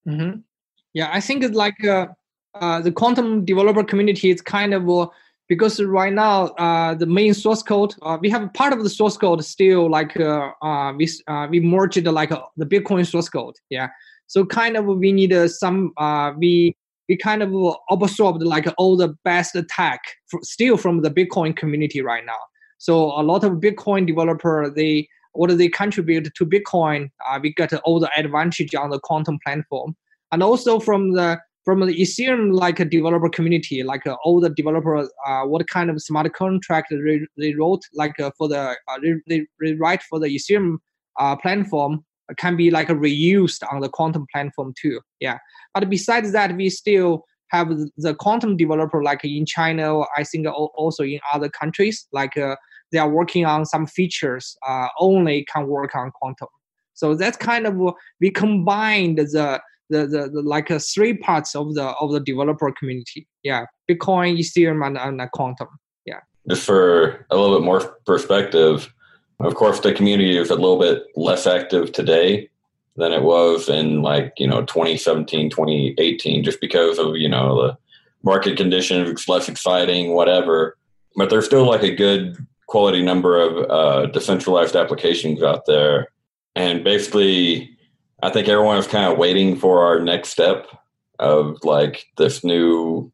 Mm-hmm. 0.08 0.40
Yeah, 0.94 1.10
I 1.14 1.22
think 1.22 1.44
it's 1.44 1.56
like 1.56 1.84
uh, 1.86 2.08
uh, 2.56 2.82
the 2.82 2.92
Qtum 2.92 3.46
developer 3.46 3.84
community 3.84 4.30
is 4.30 4.42
kind 4.42 4.74
of 4.74 4.84
because 5.52 5.84
right 5.84 6.14
now 6.14 6.46
uh, 6.66 6.96
the 6.96 7.06
main 7.06 7.34
source 7.34 7.62
code 7.62 7.94
uh, 8.04 8.18
we 8.22 8.30
have 8.30 8.54
part 8.54 8.72
of 8.72 8.84
the 8.84 8.90
source 8.90 9.18
code 9.18 9.44
still 9.44 9.90
like 9.90 10.18
uh, 10.18 10.50
uh 10.62 10.94
we 10.94 11.06
uh, 11.28 11.46
we 11.52 11.60
merged 11.60 12.06
like 12.06 12.32
uh, 12.32 12.40
the 12.56 12.66
Bitcoin 12.66 13.06
source 13.06 13.28
code. 13.28 13.56
Yeah, 13.70 13.90
so 14.28 14.46
kind 14.46 14.78
of 14.78 14.86
we 14.86 15.12
need 15.12 15.34
some 15.50 15.92
we 16.38 16.74
we 17.10 17.18
kind 17.18 17.44
of 17.44 17.50
absorbed 17.90 18.44
like 18.44 18.66
all 18.78 18.96
the 18.96 19.10
best 19.26 19.58
tech 19.68 20.00
still 20.42 20.78
from 20.78 21.02
the 21.02 21.12
Bitcoin 21.12 21.54
community 21.54 22.02
right 22.02 22.26
now. 22.26 22.42
So 22.78 22.94
a 23.20 23.24
lot 23.32 23.44
of 23.44 23.60
Bitcoin 23.66 24.08
developer 24.08 24.72
they 24.74 25.10
what 25.34 25.58
they 25.58 25.68
contribute 25.68 26.34
to 26.34 26.46
Bitcoin, 26.46 27.10
we 27.42 27.54
get 27.54 27.74
all 27.84 28.00
the 28.00 28.12
advantage 28.18 28.74
on 28.74 28.90
the 28.90 29.02
Qtum 29.02 29.38
platform, 29.46 29.98
and 30.32 30.42
also 30.42 30.80
from 30.80 31.12
the 31.12 31.42
from 31.64 31.80
the 31.80 31.94
Ethereum 31.94 32.54
like 32.54 32.80
a 32.80 32.86
developer 32.86 33.30
community, 33.30 33.84
like 33.84 34.06
uh, 34.08 34.16
all 34.24 34.40
the 34.40 34.50
developers, 34.50 35.10
uh, 35.26 35.44
what 35.44 35.68
kind 35.68 35.90
of 35.90 36.02
smart 36.02 36.34
contract 36.34 36.88
they, 36.92 37.20
they 37.38 37.54
wrote, 37.54 37.82
like 37.94 38.20
uh, 38.20 38.32
for 38.38 38.48
the 38.48 38.76
uh, 38.88 39.00
they, 39.28 39.46
they 39.60 39.74
write 39.74 40.02
for 40.04 40.20
the 40.20 40.28
Ethereum 40.28 40.78
uh, 41.20 41.36
platform 41.36 42.04
can 42.38 42.56
be 42.56 42.72
like 42.72 42.88
reused 42.88 43.62
on 43.72 43.82
the 43.82 43.90
Qtum 43.90 44.26
platform 44.34 44.74
too. 44.82 45.02
Yeah, 45.20 45.38
but 45.74 45.90
besides 45.90 46.32
that, 46.32 46.56
we 46.56 46.70
still 46.70 47.26
have 47.50 47.70
the 47.98 48.16
Qtum 48.16 48.58
developer 48.58 49.04
like 49.04 49.24
in 49.24 49.46
China, 49.46 50.02
I 50.18 50.24
think 50.24 50.48
also 50.48 51.04
in 51.04 51.20
other 51.34 51.50
countries, 51.50 52.08
like 52.12 52.38
uh, 52.38 52.56
they 52.92 52.98
are 52.98 53.10
working 53.10 53.46
on 53.46 53.66
some 53.66 53.86
features 53.86 54.56
uh, 54.68 54.88
only 55.00 55.46
can 55.54 55.68
work 55.68 55.94
on 55.96 56.12
Qtum. 56.24 56.48
So 56.94 57.16
that's 57.16 57.38
kind 57.38 57.66
of 57.68 57.76
we 58.20 58.32
combined 58.32 59.18
the 59.18 59.62
the, 59.92 60.30
the, 60.34 60.42
like 60.42 60.72
uh, 60.72 60.80
three 60.80 61.16
parts 61.16 61.56
of 61.56 61.76
the 61.76 61.88
of 62.00 62.12
the 62.12 62.20
developer 62.20 62.72
community. 62.72 63.28
Yeah, 63.44 63.66
Bitcoin, 63.90 64.38
Ethereum, 64.40 64.86
and, 64.86 64.98
and 64.98 65.32
Qtum. 65.32 65.68
Yeah. 66.06 66.20
Just 66.50 66.66
for 66.66 67.26
a 67.30 67.36
little 67.36 67.58
bit 67.58 67.66
more 67.66 67.82
perspective, 68.06 68.92
of 69.40 69.56
course, 69.56 69.80
the 69.80 69.94
community 69.94 70.38
is 70.38 70.50
a 70.50 70.56
little 70.56 70.80
bit 70.80 71.04
less 71.16 71.46
active 71.46 71.92
today 71.92 72.50
than 72.98 73.14
it 73.14 73.24
was 73.24 73.70
in 73.70 74.02
like 74.02 74.34
you 74.38 74.48
know 74.48 74.62
2017 74.66 75.50
2018 75.50 76.44
just 76.44 76.60
because 76.60 77.00
of 77.00 77.16
you 77.16 77.30
know 77.30 77.62
the 77.62 77.78
market 78.24 78.58
conditions 78.58 79.10
it's 79.10 79.30
less 79.30 79.48
exciting 79.48 80.12
whatever 80.14 80.78
but 81.16 81.30
there's 81.30 81.46
still 81.46 81.66
like 81.66 81.84
a 81.84 81.96
good 81.96 82.36
quality 82.68 83.02
number 83.02 83.40
of 83.40 83.70
uh, 83.70 84.06
decentralized 84.08 84.76
applications 84.76 85.42
out 85.42 85.66
there 85.66 86.10
and 86.56 86.84
basically 86.84 87.70
i 88.22 88.30
think 88.30 88.48
everyone 88.48 88.78
is 88.78 88.88
kind 88.88 89.12
of 89.12 89.18
waiting 89.18 89.56
for 89.56 89.84
our 89.84 90.00
next 90.00 90.30
step 90.30 90.68
of 91.20 91.58
like 91.64 92.08
this 92.18 92.44
new 92.44 93.12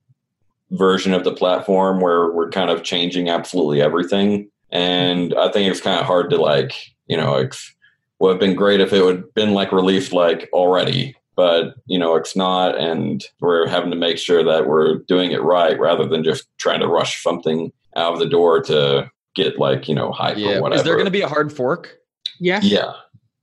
version 0.71 1.13
of 1.13 1.23
the 1.23 1.33
platform 1.33 2.01
where 2.01 2.31
we're 2.31 2.49
kind 2.49 2.69
of 2.69 2.83
changing 2.83 3.29
absolutely 3.29 3.81
everything 3.81 4.49
and 4.71 5.33
i 5.35 5.49
think 5.49 5.69
it's 5.69 5.81
kind 5.81 5.99
of 5.99 6.05
hard 6.05 6.29
to 6.29 6.37
like 6.37 6.73
you 7.07 7.15
know 7.15 7.35
it's 7.35 7.73
would 8.19 8.31
have 8.31 8.39
been 8.39 8.55
great 8.55 8.81
if 8.81 8.91
it 8.91 9.03
would 9.03 9.33
been 9.33 9.53
like 9.53 9.71
released 9.71 10.11
like 10.11 10.49
already 10.51 11.15
but 11.35 11.75
you 11.85 11.97
know 11.97 12.15
it's 12.15 12.35
not 12.35 12.77
and 12.77 13.23
we're 13.39 13.67
having 13.67 13.91
to 13.91 13.95
make 13.95 14.17
sure 14.17 14.43
that 14.43 14.67
we're 14.67 14.95
doing 15.07 15.31
it 15.31 15.41
right 15.41 15.79
rather 15.79 16.05
than 16.05 16.23
just 16.23 16.47
trying 16.57 16.79
to 16.79 16.87
rush 16.87 17.23
something 17.23 17.71
out 17.95 18.13
of 18.13 18.19
the 18.19 18.27
door 18.27 18.61
to 18.61 19.09
get 19.35 19.57
like 19.59 19.87
you 19.87 19.95
know 19.95 20.11
hype 20.11 20.37
yeah. 20.37 20.57
or 20.57 20.61
whatever 20.63 20.79
is 20.79 20.83
there 20.83 20.95
going 20.95 21.05
to 21.05 21.11
be 21.11 21.21
a 21.21 21.27
hard 21.27 21.53
fork 21.53 21.97
Yeah. 22.39 22.59
yeah 22.61 22.93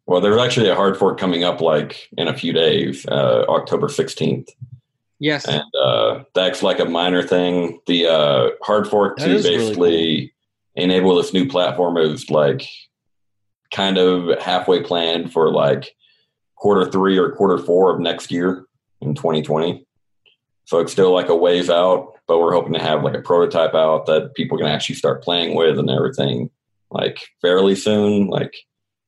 well 0.07 0.21
there's 0.21 0.41
actually 0.41 0.69
a 0.69 0.75
hard 0.75 0.97
fork 0.97 1.19
coming 1.19 1.45
up 1.45 1.61
like 1.61 2.09
in 2.17 2.29
a 2.29 2.37
few 2.37 2.53
days 2.53 3.07
uh, 3.07 3.45
october 3.49 3.89
16th 3.89 4.49
yes 5.19 5.47
and 5.47 5.65
uh, 5.83 6.23
that's 6.35 6.63
like 6.63 6.81
a 6.81 6.85
minor 6.85 7.23
thing 7.23 7.81
the 7.87 8.07
uh, 8.07 8.51
hard 8.63 8.87
fork 8.89 9.19
that 9.19 9.27
to 9.27 9.43
basically 9.43 9.91
really 9.91 10.35
cool. 10.77 10.85
enable 10.85 11.17
this 11.17 11.33
new 11.33 11.49
platform 11.49 11.97
is 11.97 12.31
like 12.31 12.67
kind 13.75 13.99
of 13.99 14.39
halfway 14.41 14.83
planned 14.83 15.33
for 15.33 15.51
like 15.51 15.95
quarter 16.57 16.91
three 16.91 17.19
or 17.19 17.33
quarter 17.33 17.59
four 17.59 17.93
of 17.93 18.01
next 18.01 18.31
year 18.31 18.67
in 19.01 19.15
2020. 19.15 19.85
So 20.65 20.79
it's 20.79 20.93
still 20.93 21.13
like 21.13 21.29
a 21.29 21.37
ways 21.37 21.69
out, 21.69 22.15
but 22.27 22.39
we're 22.39 22.55
hoping 22.55 22.73
to 22.73 22.79
have 22.79 23.03
like 23.03 23.15
a 23.15 23.21
prototype 23.21 23.75
out 23.75 24.07
that 24.07 24.35
people 24.35 24.57
can 24.57 24.67
actually 24.67 24.95
start 24.95 25.23
playing 25.23 25.55
with 25.55 25.79
and 25.79 25.91
everything 25.91 26.51
like 26.91 27.19
fairly 27.43 27.75
soon, 27.75 28.29
like 28.29 28.55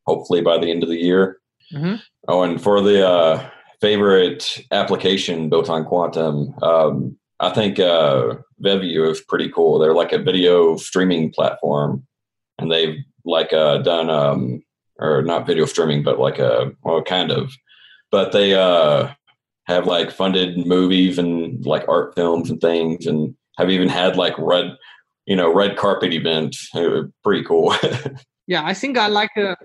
hopefully 0.06 0.40
by 0.40 0.58
the 0.58 0.70
end 0.70 0.82
of 0.82 0.88
the 0.88 0.96
year. 0.96 1.38
Mm-hmm. 1.72 1.96
Oh, 2.28 2.42
and 2.42 2.62
for 2.62 2.80
the 2.80 3.06
uh, 3.06 3.50
favorite 3.80 4.64
application 4.70 5.48
built 5.48 5.68
on 5.68 5.84
Qtum, 5.84 6.62
um, 6.62 7.16
I 7.40 7.50
think 7.50 7.78
uh, 7.78 8.36
is 8.64 9.20
pretty 9.22 9.50
cool. 9.50 9.78
They're 9.78 9.94
like 9.94 10.12
a 10.12 10.18
video 10.18 10.76
streaming 10.76 11.32
platform, 11.32 12.06
and 12.58 12.70
they've 12.70 12.96
like 13.24 13.52
uh, 13.52 13.78
done 13.78 14.08
um, 14.08 14.62
or 14.98 15.22
not 15.22 15.46
video 15.46 15.66
streaming, 15.66 16.02
but 16.02 16.18
like 16.18 16.38
a 16.38 16.72
well, 16.82 17.02
kind 17.02 17.30
of. 17.30 17.52
But 18.10 18.32
they 18.32 18.54
uh, 18.54 19.10
have 19.66 19.86
like 19.86 20.10
funded 20.10 20.66
movies 20.66 21.18
and 21.18 21.64
like 21.66 21.86
art 21.88 22.14
films 22.14 22.50
and 22.50 22.60
things, 22.60 23.06
and 23.06 23.34
have 23.58 23.70
even 23.70 23.88
had 23.88 24.16
like 24.16 24.34
red, 24.38 24.76
you 25.26 25.36
know, 25.36 25.52
red 25.52 25.76
carpet 25.76 26.12
events. 26.12 26.70
Pretty 27.22 27.44
cool. 27.44 27.74
yeah, 28.46 28.64
I 28.64 28.72
think 28.72 28.96
I 28.96 29.08
like. 29.08 29.30
Uh, 29.36 29.56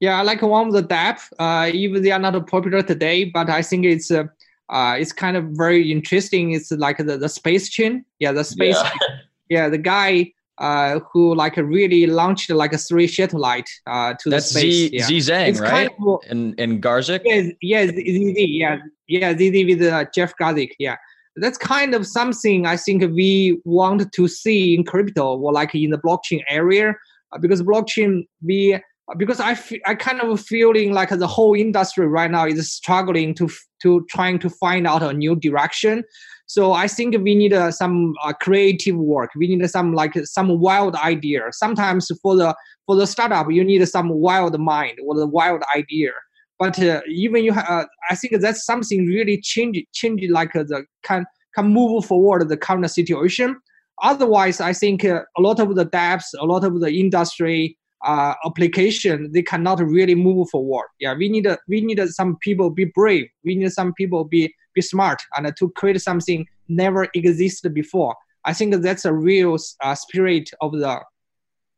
yeah, 0.00 0.18
I 0.18 0.22
like 0.22 0.42
one 0.42 0.68
of 0.68 0.72
the 0.72 0.82
dApp. 0.82 1.20
Uh, 1.38 1.70
even 1.72 2.02
they 2.02 2.10
are 2.10 2.18
not 2.18 2.46
popular 2.46 2.82
today, 2.82 3.24
but 3.24 3.48
I 3.50 3.62
think 3.62 3.84
it's. 3.84 4.10
Uh, 4.10 4.24
uh, 4.70 4.96
it's 4.98 5.12
kind 5.12 5.36
of 5.36 5.44
very 5.50 5.92
interesting. 5.92 6.52
It's 6.52 6.72
like 6.72 6.96
the, 6.96 7.18
the 7.18 7.28
space 7.28 7.68
chain. 7.68 8.02
Yeah, 8.18 8.32
the 8.32 8.44
space. 8.44 8.78
Yeah, 8.82 9.18
yeah 9.50 9.68
the 9.68 9.76
guy 9.76 10.32
uh, 10.58 11.00
who 11.12 11.34
like 11.34 11.56
really 11.56 12.06
launched 12.06 12.50
like 12.50 12.72
a 12.72 12.78
three 12.78 13.06
satellite 13.06 13.68
uh, 13.86 14.14
to 14.20 14.30
That's 14.30 14.52
the 14.52 14.60
space. 14.60 14.74
Z, 14.74 14.90
yeah. 14.92 15.04
Z 15.04 15.18
Zhang, 15.18 15.60
right? 15.60 15.70
Kind 15.70 16.08
of, 16.08 16.20
and 16.30 16.54
and 16.58 16.82
Garzik. 16.82 17.20
Yes, 17.24 17.52
yes, 17.60 17.90
ZZ, 17.90 18.34
yeah, 18.36 18.78
yeah, 19.06 19.32
ZZ 19.34 19.64
with 19.64 19.82
uh, 19.82 20.04
Jeff 20.14 20.32
Garzik. 20.40 20.70
Yeah, 20.78 20.96
that's 21.36 21.58
kind 21.58 21.94
of 21.94 22.06
something 22.06 22.66
I 22.66 22.76
think 22.76 23.02
we 23.14 23.60
want 23.64 24.12
to 24.12 24.28
see 24.28 24.74
in 24.74 24.84
crypto 24.84 25.36
or 25.36 25.52
like 25.52 25.74
in 25.74 25.90
the 25.90 25.98
blockchain 25.98 26.42
area 26.48 26.94
uh, 27.32 27.38
because 27.38 27.62
blockchain 27.62 28.26
we 28.42 28.80
because 29.18 29.38
I 29.40 29.54
kind 29.54 30.20
of 30.20 30.40
feeling 30.40 30.92
like 30.92 31.10
the 31.10 31.26
whole 31.26 31.54
industry 31.54 32.06
right 32.06 32.30
now 32.30 32.46
is 32.46 32.72
struggling 32.72 33.34
to 33.34 33.48
to 33.82 34.06
trying 34.08 34.38
to 34.38 34.48
find 34.48 34.86
out 34.86 35.02
a 35.02 35.12
new 35.12 35.36
direction. 35.36 36.04
So 36.46 36.72
I 36.72 36.88
think 36.88 37.16
we 37.22 37.34
need 37.34 37.52
uh, 37.52 37.70
some 37.70 38.14
uh, 38.22 38.32
creative 38.32 38.96
work. 38.96 39.30
We 39.36 39.54
need 39.54 39.68
some 39.68 39.92
like 39.92 40.14
some 40.24 40.58
wild 40.58 40.94
idea. 40.96 41.42
Sometimes 41.52 42.10
for 42.22 42.36
the 42.36 42.54
for 42.86 42.96
the 42.96 43.06
startup, 43.06 43.50
you 43.50 43.62
need 43.62 43.86
some 43.86 44.08
wild 44.08 44.58
mind 44.58 44.98
or 45.06 45.14
the 45.14 45.26
wild 45.26 45.62
idea. 45.76 46.10
But 46.58 46.80
uh, 46.82 47.00
even 47.08 47.44
you, 47.44 47.52
uh, 47.52 47.84
I 48.10 48.14
think 48.14 48.40
that's 48.40 48.64
something 48.64 49.06
really 49.06 49.40
change 49.40 49.82
change 49.92 50.22
like 50.30 50.52
the 50.52 50.84
can 51.02 51.26
can 51.54 51.68
move 51.68 52.06
forward 52.06 52.48
the 52.48 52.56
current 52.56 52.90
situation. 52.90 53.56
Otherwise, 54.02 54.60
I 54.60 54.72
think 54.72 55.04
uh, 55.04 55.22
a 55.36 55.42
lot 55.42 55.60
of 55.60 55.74
the 55.74 55.86
dApps, 55.86 56.34
a 56.38 56.46
lot 56.46 56.64
of 56.64 56.80
the 56.80 56.90
industry 56.90 57.76
uh, 58.04 58.34
application, 58.44 59.32
they 59.32 59.42
cannot 59.42 59.80
really 59.80 60.14
move 60.14 60.48
forward. 60.50 60.88
Yeah, 61.00 61.14
we 61.14 61.28
need 61.28 61.46
we 61.68 61.80
need 61.80 62.00
some 62.08 62.36
people 62.36 62.70
be 62.70 62.84
brave. 62.84 63.26
We 63.44 63.56
need 63.56 63.72
some 63.72 63.92
people 63.94 64.24
be 64.24 64.54
be 64.74 64.82
smart 64.82 65.22
and 65.36 65.56
to 65.56 65.70
create 65.70 66.00
something 66.00 66.46
never 66.68 67.08
existed 67.14 67.74
before. 67.74 68.14
I 68.44 68.52
think 68.52 68.74
that's 68.82 69.04
a 69.04 69.12
real 69.12 69.56
uh, 69.82 69.94
spirit 69.94 70.50
of 70.60 70.72
the 70.72 71.00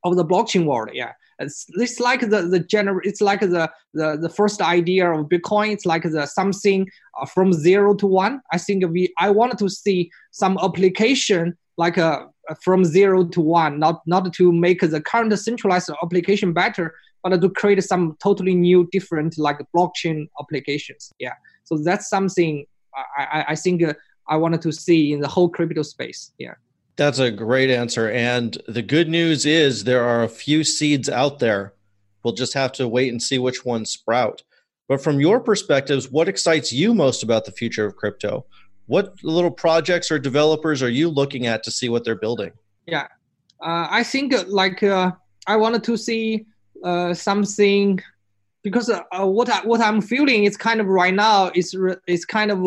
of 0.04 0.16
the 0.16 0.24
blockchain 0.24 0.66
world. 0.66 0.90
Yeah, 0.92 1.12
it's, 1.38 1.66
it's 1.74 2.00
like 2.00 2.20
the 2.20 2.42
the 2.42 2.60
general. 2.60 3.00
It's 3.04 3.20
like 3.20 3.40
the, 3.40 3.70
the 3.94 4.16
the 4.16 4.28
first 4.28 4.60
idea 4.60 5.10
of 5.12 5.26
Bitcoin. 5.26 5.72
It's 5.72 5.86
like 5.86 6.02
the 6.02 6.26
something 6.26 6.88
uh, 7.20 7.26
from 7.26 7.52
zero 7.52 7.94
to 7.94 8.06
one. 8.06 8.40
I 8.52 8.58
think 8.58 8.84
we 8.90 9.12
I 9.18 9.30
wanted 9.30 9.58
to 9.58 9.68
see 9.68 10.10
some 10.30 10.58
application 10.62 11.56
like 11.76 11.98
a 11.98 12.28
from 12.60 12.84
zero 12.84 13.24
to 13.24 13.40
one, 13.40 13.78
not 13.78 14.02
not 14.06 14.32
to 14.32 14.52
make 14.52 14.80
the 14.80 15.00
current 15.00 15.36
centralized 15.38 15.90
application 16.02 16.52
better, 16.52 16.94
but 17.22 17.40
to 17.40 17.50
create 17.50 17.82
some 17.82 18.16
totally 18.22 18.54
new, 18.54 18.88
different 18.92 19.38
like 19.38 19.58
blockchain 19.74 20.28
applications. 20.40 21.12
Yeah, 21.18 21.34
so 21.64 21.78
that's 21.78 22.08
something 22.08 22.66
I, 23.16 23.44
I 23.48 23.54
think 23.56 23.82
uh, 23.82 23.94
I 24.28 24.36
wanted 24.36 24.62
to 24.62 24.72
see 24.72 25.12
in 25.12 25.20
the 25.20 25.28
whole 25.28 25.48
crypto 25.48 25.82
space. 25.82 26.32
Yeah. 26.38 26.54
That's 26.96 27.18
a 27.18 27.30
great 27.30 27.70
answer. 27.70 28.10
And 28.10 28.56
the 28.66 28.82
good 28.82 29.08
news 29.08 29.44
is 29.44 29.84
there 29.84 30.04
are 30.04 30.22
a 30.22 30.28
few 30.28 30.64
seeds 30.64 31.08
out 31.08 31.38
there. 31.38 31.74
We'll 32.22 32.34
just 32.34 32.54
have 32.54 32.72
to 32.72 32.88
wait 32.88 33.12
and 33.12 33.22
see 33.22 33.38
which 33.38 33.64
ones 33.64 33.90
sprout. 33.90 34.42
But 34.88 35.02
from 35.02 35.20
your 35.20 35.40
perspectives, 35.40 36.10
what 36.10 36.28
excites 36.28 36.72
you 36.72 36.94
most 36.94 37.22
about 37.22 37.44
the 37.44 37.52
future 37.52 37.84
of 37.84 37.96
crypto? 37.96 38.46
What 38.86 39.14
little 39.22 39.50
projects 39.50 40.10
or 40.10 40.18
developers 40.18 40.82
are 40.82 40.88
you 40.88 41.08
looking 41.08 41.46
at 41.46 41.62
to 41.64 41.70
see 41.70 41.88
what 41.88 42.04
they're 42.04 42.14
building? 42.14 42.52
Yeah, 42.86 43.08
uh, 43.60 43.88
I 43.90 44.02
think 44.04 44.34
uh, 44.34 44.44
like 44.46 44.82
uh, 44.82 45.12
I 45.46 45.56
wanted 45.56 45.82
to 45.84 45.96
see 45.96 46.46
uh, 46.84 47.14
something 47.14 48.00
because 48.62 48.88
uh, 48.88 49.00
uh, 49.12 49.26
what 49.26 49.48
I, 49.48 49.60
what 49.66 49.80
I'm 49.80 50.00
feeling 50.00 50.44
is 50.44 50.56
kind 50.56 50.80
of 50.80 50.86
right 50.86 51.14
now 51.14 51.50
is 51.54 51.76
is 52.06 52.24
kind 52.24 52.50
of 52.50 52.60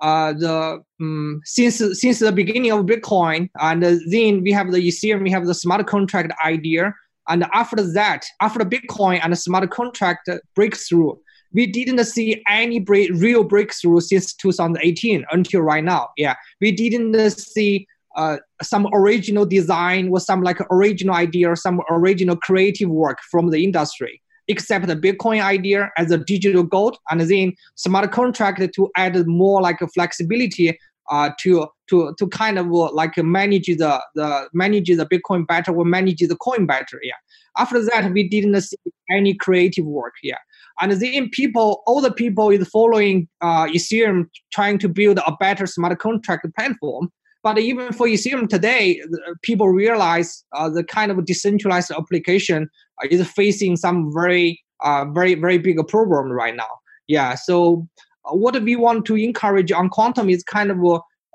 the 0.00 0.82
um, 1.00 1.40
since 1.44 1.78
since 1.98 2.18
the 2.18 2.32
beginning 2.32 2.72
of 2.72 2.84
Bitcoin, 2.84 3.48
and 3.60 3.82
then 3.82 4.42
we 4.42 4.52
have 4.52 4.70
the 4.70 4.78
Ethereum, 4.78 5.22
we 5.22 5.30
have 5.30 5.46
the 5.46 5.54
smart 5.54 5.86
contract 5.86 6.32
idea, 6.44 6.92
and 7.28 7.46
after 7.54 7.82
that, 7.92 8.26
after 8.42 8.60
Bitcoin 8.60 9.20
and 9.22 9.38
smart 9.38 9.70
contract 9.70 10.28
breakthrough, 10.54 11.14
we 11.54 11.66
didn't 11.66 12.04
see 12.04 12.42
any 12.48 12.80
break, 12.80 13.10
real 13.14 13.44
breakthrough 13.44 14.00
since 14.00 14.34
2018 14.34 15.24
until 15.30 15.62
right 15.62 15.84
now. 15.84 16.08
Yeah, 16.16 16.34
we 16.60 16.72
didn't 16.72 17.30
see 17.30 17.86
uh, 18.16 18.38
some 18.62 18.88
original 18.92 19.46
design 19.46 20.08
or 20.10 20.20
some 20.20 20.42
like 20.42 20.58
original 20.70 21.14
idea 21.14 21.50
or 21.50 21.56
some 21.56 21.80
original 21.90 22.36
creative 22.36 22.90
work 22.90 23.18
from 23.30 23.50
the 23.50 23.64
industry 23.64 24.20
except 24.48 24.86
the 24.86 24.96
Bitcoin 24.96 25.42
idea 25.42 25.90
as 25.96 26.10
a 26.10 26.18
digital 26.18 26.62
gold, 26.62 26.98
and 27.10 27.20
then 27.20 27.54
smart 27.76 28.12
contract 28.12 28.62
to 28.74 28.90
add 28.96 29.26
more 29.26 29.62
like 29.62 29.78
flexibility 29.94 30.78
uh, 31.10 31.30
to 31.40 31.66
to 31.88 32.14
to 32.18 32.26
kind 32.28 32.58
of 32.58 32.66
uh, 32.66 32.90
like 32.92 33.16
manage 33.18 33.66
the 33.66 34.02
the 34.14 34.48
manage 34.52 34.88
the 34.88 35.06
Bitcoin 35.06 35.46
better 35.46 35.72
or 35.72 35.84
manage 35.84 36.20
the 36.20 36.36
coin 36.36 36.66
better. 36.66 37.00
Yeah. 37.02 37.14
After 37.56 37.82
that, 37.84 38.12
we 38.12 38.28
didn't 38.28 38.60
see 38.60 38.76
any 39.10 39.34
creative 39.34 39.84
work. 39.84 40.14
Yeah. 40.22 40.38
And 40.80 40.92
then 40.92 41.28
people, 41.30 41.82
all 41.86 42.00
the 42.00 42.12
people 42.12 42.50
is 42.50 42.68
following 42.68 43.28
uh, 43.40 43.66
Ethereum, 43.66 44.26
trying 44.52 44.78
to 44.78 44.88
build 44.88 45.18
a 45.18 45.36
better 45.38 45.66
smart 45.66 45.98
contract 45.98 46.46
platform. 46.56 47.10
But 47.42 47.58
even 47.58 47.92
for 47.92 48.06
Ethereum 48.06 48.48
today, 48.48 49.00
people 49.42 49.68
realize 49.68 50.44
uh, 50.56 50.70
the 50.70 50.82
kind 50.82 51.10
of 51.10 51.24
decentralized 51.26 51.90
application 51.90 52.68
is 53.10 53.30
facing 53.30 53.76
some 53.76 54.10
very, 54.14 54.62
uh, 54.82 55.04
very, 55.12 55.34
very 55.34 55.58
big 55.58 55.76
problem 55.88 56.32
right 56.32 56.56
now. 56.56 56.70
Yeah. 57.06 57.34
So 57.34 57.86
uh, 58.24 58.34
what 58.34 58.60
we 58.62 58.76
want 58.76 59.04
to 59.06 59.16
encourage 59.16 59.70
on 59.70 59.90
Qtum 59.90 60.32
is 60.32 60.42
kind 60.42 60.70
of 60.70 60.78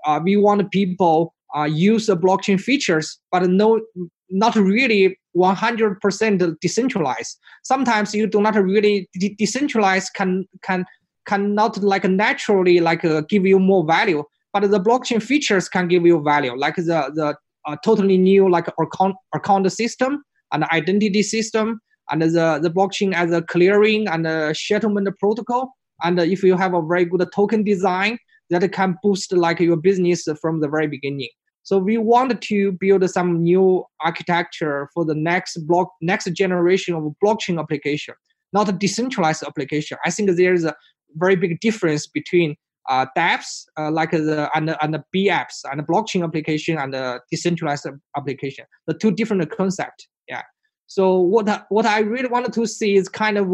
uh, 0.06 0.20
we 0.24 0.36
want 0.36 0.72
people 0.72 1.34
uh, 1.56 1.64
use 1.64 2.08
the 2.08 2.18
blockchain 2.18 2.60
features, 2.60 3.20
but 3.32 3.48
no, 3.50 3.80
not 4.30 4.56
really 4.56 5.18
100% 5.40 6.60
decentralized. 6.60 7.38
Sometimes 7.64 8.14
you 8.14 8.28
do 8.28 8.42
not 8.42 8.56
really 8.56 9.08
de- 9.14 9.36
decentralize 9.40 10.08
can 10.14 10.46
can 10.62 10.86
cannot 11.26 11.78
like 11.78 12.04
naturally 12.04 12.80
like 12.80 13.06
uh, 13.06 13.22
give 13.30 13.46
you 13.46 13.60
more 13.60 13.86
value, 13.86 14.24
but 14.54 14.70
the 14.70 14.80
blockchain 14.80 15.22
features 15.22 15.70
can 15.70 15.88
give 15.88 16.06
you 16.06 16.22
value, 16.22 16.56
like 16.58 16.76
the 16.76 17.00
the 17.16 17.36
uh, 17.68 17.76
totally 17.84 18.18
new 18.18 18.50
like 18.50 18.68
account 18.80 19.16
account 19.34 19.72
system 19.72 20.24
and 20.52 20.64
identity 20.66 21.24
system 21.24 21.80
and 22.10 22.22
the 22.22 22.60
the 22.62 22.72
blockchain 22.72 23.14
as 23.14 23.32
a 23.32 23.42
clearing 23.42 24.08
and 24.08 24.26
a 24.28 24.54
settlement 24.54 25.08
protocol. 25.20 25.74
And 26.04 26.20
if 26.20 26.44
you 26.44 26.56
have 26.56 26.74
a 26.74 26.82
very 26.82 27.06
good 27.06 27.26
token 27.34 27.64
design, 27.64 28.18
that 28.50 28.72
can 28.72 28.96
boost 29.04 29.32
like 29.34 29.60
your 29.60 29.78
business 29.78 30.28
from 30.42 30.62
the 30.62 30.68
very 30.68 30.88
beginning. 30.88 31.30
So 31.70 31.78
we 31.78 32.00
want 32.00 32.42
to 32.42 32.72
build 32.72 33.08
some 33.12 33.44
new 33.44 33.84
architecture 34.04 34.90
for 34.92 35.06
the 35.06 35.14
next 35.14 35.56
block, 35.68 35.92
next 36.02 36.26
generation 36.34 36.96
of 36.96 37.04
blockchain 37.24 37.60
application, 37.60 38.16
not 38.52 38.70
a 38.70 38.72
decentralized 38.72 39.44
application. 39.44 40.00
I 40.04 40.10
think 40.10 40.32
there 40.32 40.56
is 40.56 40.66
a 40.66 40.76
very 41.14 41.36
big 41.36 41.60
difference 41.60 42.08
between 42.08 42.56
uh, 42.90 43.06
dApps 43.16 43.66
uh, 43.78 43.92
like 43.92 44.10
the 44.10 44.50
and, 44.56 44.76
and 44.82 44.96
the 44.96 45.04
B 45.12 45.30
apps 45.30 45.58
and 45.70 45.80
the 45.80 45.84
blockchain 45.84 46.24
application 46.24 46.80
and 46.80 46.92
the 46.92 47.22
decentralized 47.30 47.86
application. 48.18 48.66
The 48.88 48.96
two 48.96 49.12
different 49.12 49.48
concepts. 49.52 50.08
Yeah. 50.28 50.42
So 50.88 51.20
what 51.20 51.68
what 51.70 51.86
I 51.86 52.00
really 52.00 52.30
wanted 52.30 52.54
to 52.54 52.66
see 52.66 52.96
is 52.96 53.08
kind 53.08 53.38
of 53.38 53.48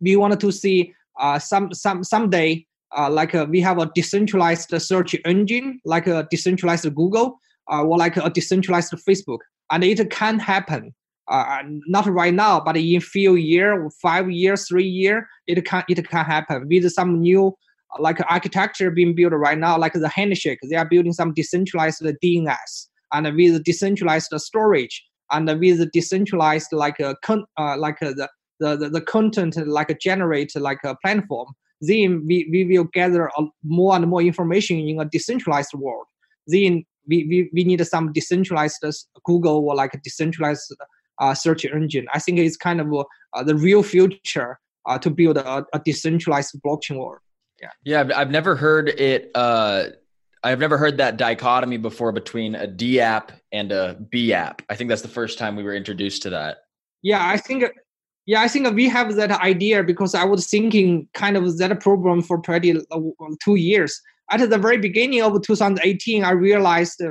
we 0.00 0.14
wanted 0.14 0.38
to 0.38 0.52
see 0.52 0.94
uh, 1.18 1.40
some 1.40 1.74
some 1.74 2.04
someday 2.04 2.64
uh, 2.96 3.10
like 3.10 3.34
uh, 3.34 3.46
we 3.48 3.60
have 3.60 3.78
a 3.78 3.90
decentralized 3.94 4.70
search 4.80 5.14
engine, 5.24 5.80
like 5.84 6.06
a 6.06 6.26
decentralized 6.30 6.92
Google, 6.94 7.38
uh, 7.70 7.82
or 7.82 7.98
like 7.98 8.16
a 8.16 8.30
decentralized 8.30 8.92
Facebook, 9.06 9.38
and 9.70 9.84
it 9.84 10.10
can 10.10 10.38
happen. 10.38 10.94
Uh, 11.30 11.60
not 11.86 12.06
right 12.06 12.32
now, 12.32 12.58
but 12.58 12.74
in 12.74 13.00
few 13.02 13.34
years, 13.34 13.94
five 14.00 14.30
years, 14.30 14.66
three 14.66 14.86
years, 14.86 15.22
it 15.46 15.62
can 15.66 15.84
it 15.88 16.08
can 16.08 16.24
happen 16.24 16.66
with 16.68 16.90
some 16.90 17.20
new 17.20 17.54
like 17.98 18.18
architecture 18.30 18.90
being 18.90 19.14
built 19.14 19.32
right 19.34 19.58
now, 19.58 19.78
like 19.78 19.92
the 19.92 20.08
handshake. 20.08 20.58
They 20.62 20.76
are 20.76 20.88
building 20.88 21.12
some 21.12 21.34
decentralized 21.34 22.02
DNS 22.02 22.88
and 23.12 23.36
with 23.36 23.62
decentralized 23.64 24.32
storage 24.36 25.04
and 25.30 25.46
with 25.60 25.90
decentralized 25.92 26.72
like 26.72 27.00
a 27.00 27.16
con- 27.22 27.46
uh, 27.58 27.76
like 27.76 28.00
a, 28.02 28.14
the, 28.14 28.28
the 28.60 28.88
the 28.88 29.00
content 29.00 29.56
like 29.66 29.90
a 29.90 29.94
generate 29.94 30.54
like 30.56 30.80
a 30.84 30.96
platform 31.04 31.48
then 31.80 32.24
we, 32.26 32.48
we 32.50 32.64
will 32.64 32.84
gather 32.84 33.30
more 33.62 33.94
and 33.94 34.06
more 34.08 34.22
information 34.22 34.78
in 34.78 35.00
a 35.00 35.04
decentralized 35.04 35.74
world. 35.74 36.06
Then 36.46 36.84
we, 37.06 37.24
we, 37.24 37.50
we 37.52 37.64
need 37.64 37.84
some 37.86 38.12
decentralized 38.12 38.84
Google 39.24 39.66
or 39.66 39.74
like 39.74 39.94
a 39.94 39.98
decentralized 39.98 40.74
uh, 41.18 41.34
search 41.34 41.64
engine. 41.64 42.06
I 42.12 42.18
think 42.18 42.38
it's 42.38 42.56
kind 42.56 42.80
of 42.80 42.92
uh, 43.32 43.42
the 43.42 43.54
real 43.54 43.82
future 43.82 44.58
uh, 44.86 44.98
to 44.98 45.10
build 45.10 45.36
a, 45.36 45.66
a, 45.72 45.80
decentralized 45.84 46.54
blockchain 46.64 46.98
world. 46.98 47.18
Yeah, 47.60 47.70
yeah. 47.84 48.08
I've 48.16 48.30
never 48.30 48.56
heard 48.56 48.88
it. 48.88 49.30
Uh, 49.34 49.86
I've 50.44 50.60
never 50.60 50.78
heard 50.78 50.98
that 50.98 51.16
dichotomy 51.16 51.76
before 51.76 52.12
between 52.12 52.54
a 52.54 52.66
D 52.66 53.00
app 53.00 53.32
and 53.52 53.72
a 53.72 53.94
B 54.10 54.32
app. 54.32 54.62
I 54.70 54.76
think 54.76 54.88
that's 54.88 55.02
the 55.02 55.08
first 55.08 55.38
time 55.38 55.56
we 55.56 55.64
were 55.64 55.74
introduced 55.74 56.22
to 56.22 56.30
that. 56.30 56.58
Yeah, 57.02 57.26
I 57.26 57.36
think 57.36 57.64
yeah, 58.28 58.42
I 58.42 58.48
think 58.48 58.70
we 58.74 58.90
have 58.90 59.14
that 59.14 59.30
idea 59.30 59.82
because 59.82 60.14
I 60.14 60.22
was 60.22 60.46
thinking 60.46 61.08
kind 61.14 61.34
of 61.34 61.56
that 61.56 61.80
problem 61.80 62.20
for 62.20 62.38
pretty 62.38 62.78
uh, 62.78 63.00
two 63.42 63.54
years. 63.54 64.02
At 64.30 64.50
the 64.50 64.58
very 64.58 64.76
beginning 64.76 65.22
of 65.22 65.40
2018, 65.40 66.24
I 66.24 66.32
realized 66.32 67.02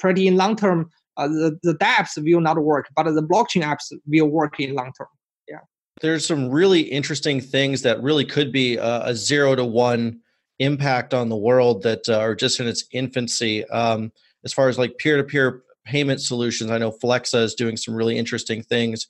pretty 0.00 0.26
in 0.26 0.36
long 0.36 0.56
term 0.56 0.90
uh, 1.16 1.28
the, 1.28 1.56
the 1.62 1.74
dApps 1.74 2.20
will 2.20 2.40
not 2.40 2.58
work, 2.58 2.88
but 2.96 3.04
the 3.04 3.22
blockchain 3.22 3.62
apps 3.62 3.92
will 4.04 4.26
work 4.26 4.58
in 4.58 4.74
long 4.74 4.90
term. 4.98 5.06
Yeah. 5.46 5.60
There's 6.00 6.26
some 6.26 6.50
really 6.50 6.80
interesting 6.80 7.40
things 7.40 7.82
that 7.82 8.02
really 8.02 8.24
could 8.24 8.50
be 8.50 8.78
a, 8.78 9.04
a 9.04 9.14
zero 9.14 9.54
to 9.54 9.64
one 9.64 10.18
impact 10.58 11.14
on 11.14 11.28
the 11.28 11.36
world 11.36 11.84
that 11.84 12.08
uh, 12.08 12.18
are 12.18 12.34
just 12.34 12.58
in 12.58 12.66
its 12.66 12.84
infancy. 12.90 13.64
Um, 13.66 14.10
as 14.44 14.52
far 14.52 14.68
as 14.68 14.76
like 14.76 14.98
peer 14.98 15.18
to 15.18 15.22
peer 15.22 15.62
payment 15.84 16.20
solutions, 16.20 16.72
I 16.72 16.78
know 16.78 16.90
Flexa 16.90 17.44
is 17.44 17.54
doing 17.54 17.76
some 17.76 17.94
really 17.94 18.18
interesting 18.18 18.64
things 18.64 19.06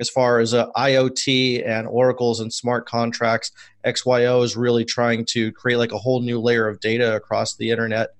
as 0.00 0.08
far 0.08 0.40
as 0.40 0.54
uh, 0.54 0.70
IoT 0.72 1.68
and 1.68 1.86
oracles 1.86 2.40
and 2.40 2.52
smart 2.52 2.86
contracts. 2.86 3.52
XYO 3.84 4.42
is 4.42 4.56
really 4.56 4.84
trying 4.84 5.24
to 5.26 5.52
create 5.52 5.76
like 5.76 5.92
a 5.92 5.98
whole 5.98 6.20
new 6.20 6.40
layer 6.40 6.66
of 6.66 6.80
data 6.80 7.14
across 7.14 7.54
the 7.56 7.70
internet. 7.70 8.10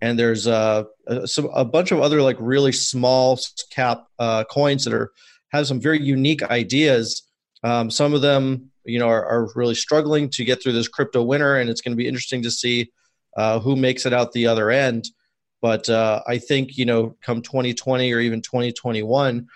And 0.00 0.18
there's 0.18 0.46
uh, 0.46 0.84
a, 1.06 1.26
some, 1.26 1.48
a 1.54 1.64
bunch 1.64 1.92
of 1.92 2.00
other 2.00 2.20
like 2.22 2.36
really 2.40 2.72
small 2.72 3.38
cap 3.70 4.04
uh, 4.18 4.44
coins 4.44 4.84
that 4.84 4.92
are 4.92 5.12
have 5.50 5.66
some 5.66 5.80
very 5.80 6.00
unique 6.00 6.42
ideas. 6.42 7.22
Um, 7.64 7.90
some 7.90 8.14
of 8.14 8.20
them, 8.20 8.70
you 8.84 8.98
know, 8.98 9.08
are, 9.08 9.24
are, 9.24 9.50
really 9.54 9.74
struggling 9.74 10.28
to 10.30 10.44
get 10.44 10.62
through 10.62 10.74
this 10.74 10.88
crypto 10.88 11.22
winter, 11.22 11.56
and 11.56 11.70
it's 11.70 11.80
going 11.80 11.92
to 11.92 11.96
be 11.96 12.06
interesting 12.06 12.42
to 12.42 12.50
see 12.50 12.92
uh, 13.36 13.58
who 13.58 13.74
makes 13.74 14.06
it 14.06 14.12
out 14.12 14.32
the 14.32 14.46
other 14.46 14.70
end. 14.70 15.08
But 15.60 15.88
uh, 15.88 16.22
I 16.26 16.38
think 16.38 16.76
you 16.76 16.84
know, 16.84 17.16
come 17.22 17.42
2020 17.42 18.12
or 18.12 18.20
even 18.20 18.42
2021, 18.42 19.48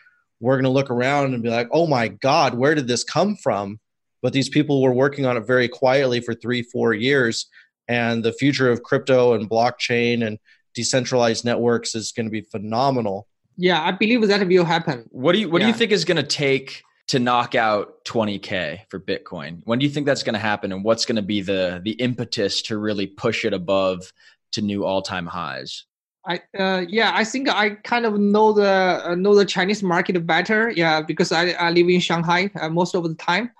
we're 0.42 0.56
going 0.56 0.64
to 0.64 0.70
look 0.70 0.90
around 0.90 1.32
and 1.32 1.42
be 1.42 1.48
like, 1.48 1.68
oh 1.70 1.86
my 1.86 2.08
God, 2.08 2.54
where 2.54 2.74
did 2.74 2.88
this 2.88 3.04
come 3.04 3.36
from? 3.36 3.78
But 4.22 4.32
these 4.32 4.48
people 4.48 4.82
were 4.82 4.92
working 4.92 5.24
on 5.24 5.36
it 5.36 5.46
very 5.46 5.68
quietly 5.68 6.20
for 6.20 6.34
three, 6.34 6.62
four 6.62 6.92
years. 6.92 7.46
And 7.88 8.24
the 8.24 8.32
future 8.32 8.68
of 8.70 8.82
crypto 8.82 9.34
and 9.34 9.48
blockchain 9.48 10.26
and 10.26 10.38
decentralized 10.74 11.44
networks 11.44 11.94
is 11.94 12.12
going 12.12 12.26
to 12.26 12.30
be 12.30 12.40
phenomenal. 12.40 13.28
Yeah, 13.56 13.80
I 13.82 13.92
believe 13.92 14.26
that 14.26 14.46
will 14.46 14.64
happen. 14.64 15.08
What 15.10 15.32
do 15.32 15.38
you 15.38 15.48
What 15.48 15.60
yeah. 15.60 15.68
do 15.68 15.72
you 15.72 15.78
think 15.78 15.92
is 15.92 16.04
going 16.04 16.16
to 16.16 16.22
take 16.22 16.82
to 17.08 17.18
knock 17.18 17.54
out 17.54 18.04
20k 18.04 18.80
for 18.88 18.98
Bitcoin? 18.98 19.60
When 19.64 19.78
do 19.78 19.86
you 19.86 19.92
think 19.92 20.06
that's 20.06 20.22
going 20.22 20.34
to 20.34 20.40
happen, 20.40 20.72
and 20.72 20.82
what's 20.82 21.04
going 21.04 21.16
to 21.16 21.22
be 21.22 21.42
the 21.42 21.80
the 21.84 21.92
impetus 21.92 22.62
to 22.62 22.78
really 22.78 23.06
push 23.06 23.44
it 23.44 23.52
above 23.52 24.12
to 24.52 24.62
new 24.62 24.84
all 24.84 25.02
time 25.02 25.26
highs? 25.26 25.84
I 26.24 26.40
uh, 26.56 26.84
yeah, 26.88 27.12
I 27.14 27.24
think 27.24 27.48
I 27.48 27.70
kind 27.70 28.06
of 28.06 28.18
know 28.18 28.52
the 28.52 29.02
uh, 29.04 29.14
know 29.16 29.34
the 29.34 29.44
Chinese 29.44 29.82
market 29.82 30.24
better. 30.24 30.70
Yeah, 30.70 31.02
because 31.02 31.32
I, 31.32 31.50
I 31.50 31.70
live 31.70 31.88
in 31.88 32.00
Shanghai 32.00 32.50
uh, 32.60 32.68
most 32.68 32.94
of 32.94 33.02
the 33.02 33.14
time. 33.16 33.50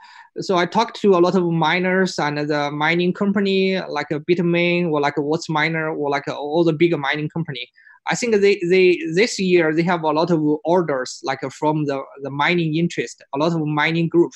So 0.41 0.57
I 0.57 0.65
talked 0.65 0.99
to 1.03 1.15
a 1.15 1.21
lot 1.21 1.35
of 1.35 1.45
miners 1.45 2.19
and 2.19 2.39
the 2.39 2.71
mining 2.71 3.13
company 3.13 3.79
like 3.81 4.11
a 4.11 4.21
Bitmain 4.21 4.91
or 4.91 5.01
like 5.01 5.19
a 5.19 5.21
WhatsMiner 5.21 5.95
or 5.95 6.09
like 6.09 6.27
a, 6.27 6.35
all 6.35 6.65
the 6.65 6.73
bigger 6.73 6.97
mining 6.97 7.29
company. 7.29 7.69
I 8.07 8.15
think 8.15 8.37
they, 8.37 8.61
they 8.71 8.99
this 9.15 9.39
year 9.39 9.75
they 9.75 9.83
have 9.83 10.03
a 10.03 10.11
lot 10.11 10.31
of 10.31 10.41
orders 10.65 11.21
like 11.23 11.41
from 11.53 11.85
the, 11.85 12.03
the 12.23 12.31
mining 12.31 12.77
interest, 12.77 13.23
a 13.35 13.39
lot 13.39 13.53
of 13.53 13.61
mining 13.67 14.09
group. 14.09 14.33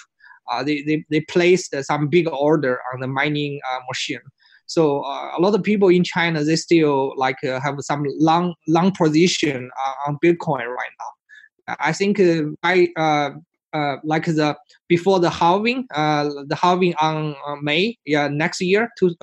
Uh, 0.52 0.62
they, 0.62 0.82
they, 0.82 1.04
they 1.10 1.20
placed 1.22 1.74
some 1.82 2.08
big 2.08 2.28
order 2.28 2.78
on 2.92 3.00
the 3.00 3.08
mining 3.08 3.58
uh, 3.72 3.78
machine. 3.88 4.20
So 4.66 5.00
uh, 5.02 5.32
a 5.36 5.40
lot 5.40 5.54
of 5.54 5.62
people 5.62 5.88
in 5.88 6.04
China 6.04 6.42
they 6.44 6.56
still 6.56 7.14
like 7.16 7.42
uh, 7.44 7.60
have 7.60 7.76
some 7.80 8.04
long 8.18 8.54
long 8.66 8.92
position 8.92 9.70
uh, 9.86 10.10
on 10.10 10.18
Bitcoin 10.22 10.66
right 10.66 10.94
now. 11.00 11.76
I 11.80 11.92
think 11.92 12.20
I 12.62 12.88
uh, 12.96 13.30
uh, 13.72 13.96
like 14.04 14.26
the 14.26 14.56
before 14.88 15.20
the 15.20 15.30
halving, 15.30 15.86
the 15.90 16.58
halving 16.60 16.94
on 17.00 17.34
May 17.62 17.96
yeah 18.04 18.28
next 18.28 18.60
year 18.60 18.88
to 18.98 19.14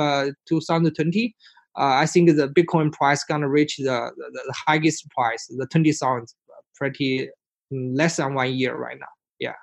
2020. 0.47 1.35
I 1.75 2.05
think 2.05 2.29
the 2.29 2.47
Bitcoin 2.47 2.91
price 2.91 3.23
gonna 3.23 3.49
reach 3.49 3.77
the, 3.77 3.83
the, 3.83 4.41
the 4.45 4.53
highest 4.67 5.09
price, 5.11 5.47
the 5.47 5.67
twenty 5.67 5.91
thousand, 5.91 6.27
pretty 6.75 7.29
less 7.71 8.17
than 8.17 8.33
one 8.33 8.53
year 8.53 8.75
right 8.75 8.99
now. 8.99 9.07
Yeah. 9.39 9.55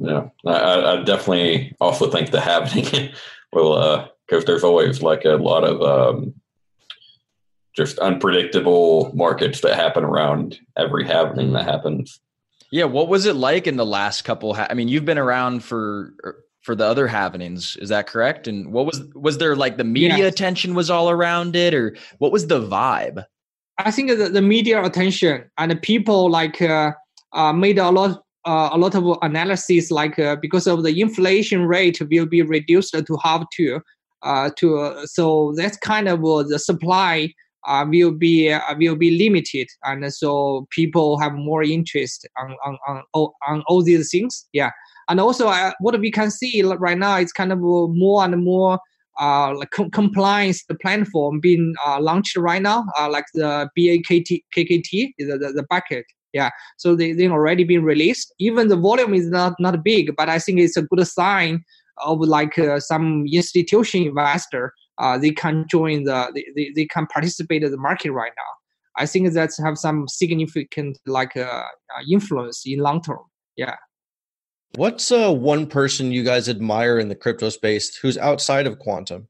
Yeah, 0.00 0.28
I, 0.46 0.92
I 0.92 1.02
definitely 1.02 1.74
also 1.80 2.08
think 2.08 2.30
the 2.30 2.40
halving 2.40 3.10
will 3.52 3.72
uh, 3.72 4.06
because 4.28 4.44
there's 4.44 4.64
always 4.64 5.02
like 5.02 5.24
a 5.24 5.30
lot 5.30 5.64
of 5.64 5.82
um, 5.82 6.34
just 7.74 7.98
unpredictable 7.98 9.10
markets 9.14 9.60
that 9.60 9.76
happen 9.76 10.04
around 10.04 10.58
every 10.76 11.06
happening 11.06 11.52
that 11.52 11.64
happens. 11.64 12.20
Yeah, 12.70 12.84
what 12.84 13.08
was 13.08 13.24
it 13.24 13.36
like 13.36 13.66
in 13.66 13.76
the 13.76 13.86
last 13.86 14.22
couple? 14.22 14.54
Ha- 14.54 14.66
I 14.68 14.74
mean, 14.74 14.88
you've 14.88 15.06
been 15.06 15.18
around 15.18 15.64
for 15.64 16.12
er, 16.24 16.44
for 16.60 16.74
the 16.74 16.84
other 16.84 17.06
happenings, 17.06 17.76
is 17.76 17.88
that 17.88 18.06
correct? 18.06 18.46
And 18.46 18.72
what 18.72 18.84
was 18.84 19.02
was 19.14 19.38
there 19.38 19.56
like 19.56 19.78
the 19.78 19.84
media 19.84 20.18
yes. 20.18 20.32
attention 20.32 20.74
was 20.74 20.90
all 20.90 21.08
around 21.08 21.56
it, 21.56 21.72
or 21.72 21.96
what 22.18 22.30
was 22.30 22.46
the 22.46 22.60
vibe? 22.60 23.24
I 23.78 23.90
think 23.90 24.10
the, 24.10 24.28
the 24.28 24.42
media 24.42 24.82
attention 24.82 25.44
and 25.56 25.70
the 25.70 25.76
people 25.76 26.28
like 26.30 26.60
uh, 26.60 26.92
uh, 27.32 27.52
made 27.52 27.78
a 27.78 27.90
lot 27.90 28.22
uh, 28.44 28.68
a 28.72 28.76
lot 28.76 28.94
of 28.94 29.16
analysis 29.22 29.90
like 29.90 30.18
uh, 30.18 30.36
because 30.36 30.66
of 30.66 30.82
the 30.82 31.00
inflation 31.00 31.64
rate 31.64 31.98
will 32.00 32.26
be 32.26 32.42
reduced 32.42 32.92
to 32.92 33.18
half 33.22 33.44
two 33.54 33.80
to 34.22 34.78
uh, 34.78 35.06
so 35.06 35.52
that's 35.56 35.76
kind 35.78 36.08
of 36.08 36.24
uh, 36.24 36.42
the 36.42 36.58
supply 36.58 37.32
uh, 37.66 37.84
will 37.88 38.12
be 38.12 38.50
uh, 38.50 38.60
will 38.78 38.96
be 38.96 39.16
limited, 39.16 39.68
and 39.84 40.12
so 40.12 40.66
people 40.70 41.18
have 41.18 41.34
more 41.34 41.62
interest 41.62 42.26
on 42.38 42.56
on 42.64 43.02
on, 43.14 43.28
on 43.46 43.62
all 43.68 43.82
these 43.82 44.10
things. 44.10 44.46
Yeah, 44.52 44.70
and 45.08 45.20
also 45.20 45.48
uh, 45.48 45.72
what 45.80 45.98
we 46.00 46.10
can 46.10 46.30
see 46.30 46.62
right 46.62 46.98
now 46.98 47.18
is 47.18 47.32
kind 47.32 47.52
of 47.52 47.58
more 47.60 48.24
and 48.24 48.42
more 48.42 48.78
uh, 49.20 49.54
like 49.54 49.70
com- 49.70 49.90
compliance 49.90 50.64
the 50.64 50.74
platform 50.74 51.40
being 51.40 51.74
uh, 51.86 52.00
launched 52.00 52.36
right 52.36 52.62
now, 52.62 52.84
uh, 52.98 53.10
like 53.10 53.24
the 53.34 53.68
BAKT 53.76 54.44
KKT, 54.56 55.12
the, 55.18 55.38
the, 55.38 55.52
the 55.54 55.66
bucket. 55.68 56.04
Yeah, 56.34 56.50
so 56.76 56.94
they 56.94 57.12
they 57.12 57.26
already 57.26 57.64
been 57.64 57.82
released. 57.82 58.34
Even 58.38 58.68
the 58.68 58.76
volume 58.76 59.14
is 59.14 59.28
not 59.30 59.54
not 59.58 59.82
big, 59.82 60.14
but 60.14 60.28
I 60.28 60.38
think 60.38 60.60
it's 60.60 60.76
a 60.76 60.82
good 60.82 61.06
sign 61.06 61.64
of 62.04 62.20
like 62.20 62.58
uh, 62.58 62.80
some 62.80 63.26
institution 63.32 64.04
investor. 64.04 64.72
Uh, 64.98 65.16
they 65.16 65.30
can 65.30 65.64
join 65.70 66.04
the 66.04 66.30
they, 66.34 66.44
they, 66.56 66.72
they 66.74 66.84
can 66.86 67.06
participate 67.06 67.62
in 67.62 67.70
the 67.70 67.76
market 67.76 68.10
right 68.10 68.32
now. 68.36 69.02
I 69.02 69.06
think 69.06 69.32
that's 69.32 69.62
have 69.62 69.78
some 69.78 70.08
significant 70.08 70.98
like 71.06 71.36
uh, 71.36 71.42
uh 71.42 72.02
influence 72.10 72.62
in 72.66 72.80
long 72.80 73.00
term. 73.02 73.20
Yeah. 73.56 73.76
What's 74.74 75.10
uh, 75.10 75.32
one 75.32 75.66
person 75.66 76.12
you 76.12 76.22
guys 76.22 76.48
admire 76.48 76.98
in 76.98 77.08
the 77.08 77.14
crypto 77.14 77.48
space 77.48 77.96
who's 77.96 78.18
outside 78.18 78.66
of 78.66 78.78
Qtum? 78.78 79.26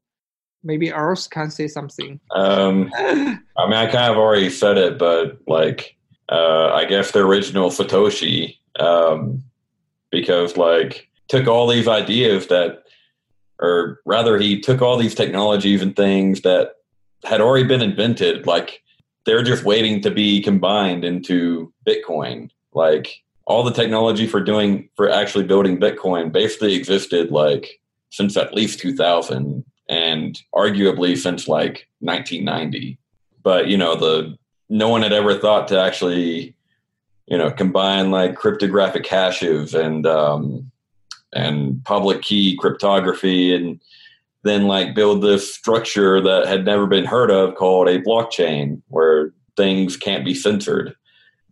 Maybe 0.63 0.91
Earls 0.91 1.27
can 1.27 1.49
say 1.49 1.67
something. 1.67 2.19
Um, 2.35 2.91
I 2.97 3.39
mean, 3.65 3.73
I 3.73 3.89
kind 3.89 4.11
of 4.11 4.17
already 4.17 4.49
said 4.49 4.77
it, 4.77 4.99
but 4.99 5.39
like, 5.47 5.95
uh, 6.27 6.73
I 6.73 6.85
guess 6.85 7.11
the 7.11 7.19
original 7.19 7.69
Satoshi, 7.69 8.57
um, 8.79 9.41
because 10.11 10.57
like 10.57 11.08
took 11.29 11.47
all 11.47 11.67
these 11.67 11.87
ideas 11.87 12.47
that, 12.47 12.83
or 13.59 14.01
rather, 14.05 14.37
he 14.37 14.59
took 14.59 14.81
all 14.81 14.97
these 14.97 15.15
technologies 15.15 15.81
and 15.81 15.95
things 15.95 16.41
that 16.41 16.73
had 17.23 17.41
already 17.41 17.67
been 17.67 17.81
invented, 17.81 18.45
like 18.45 18.81
they're 19.25 19.43
just 19.43 19.63
waiting 19.63 20.01
to 20.01 20.11
be 20.11 20.41
combined 20.41 21.05
into 21.05 21.71
Bitcoin. 21.87 22.49
Like 22.73 23.23
all 23.45 23.63
the 23.63 23.71
technology 23.71 24.27
for 24.27 24.41
doing 24.41 24.89
for 24.95 25.09
actually 25.09 25.43
building 25.43 25.79
Bitcoin 25.79 26.31
basically 26.31 26.75
existed 26.75 27.31
like 27.31 27.79
since 28.11 28.37
at 28.37 28.53
least 28.53 28.79
2000 28.79 29.63
and 29.89 30.41
arguably 30.53 31.17
since 31.17 31.47
like 31.47 31.87
1990. 31.99 32.97
But 33.43 33.67
you 33.67 33.77
know, 33.77 33.95
the 33.95 34.37
no 34.69 34.87
one 34.87 35.01
had 35.01 35.13
ever 35.13 35.37
thought 35.37 35.67
to 35.69 35.79
actually, 35.79 36.55
you 37.27 37.37
know, 37.37 37.51
combine 37.51 38.11
like 38.11 38.35
cryptographic 38.35 39.05
hashes 39.07 39.73
and 39.73 40.05
um, 40.05 40.71
and 41.33 41.83
public 41.85 42.21
key 42.21 42.57
cryptography 42.59 43.55
and 43.55 43.79
then 44.43 44.67
like 44.67 44.95
build 44.95 45.21
this 45.21 45.53
structure 45.53 46.21
that 46.21 46.47
had 46.47 46.65
never 46.65 46.87
been 46.87 47.05
heard 47.05 47.29
of 47.29 47.55
called 47.55 47.87
a 47.87 48.01
blockchain 48.01 48.81
where 48.87 49.33
things 49.57 49.97
can't 49.97 50.25
be 50.25 50.33
censored. 50.33 50.95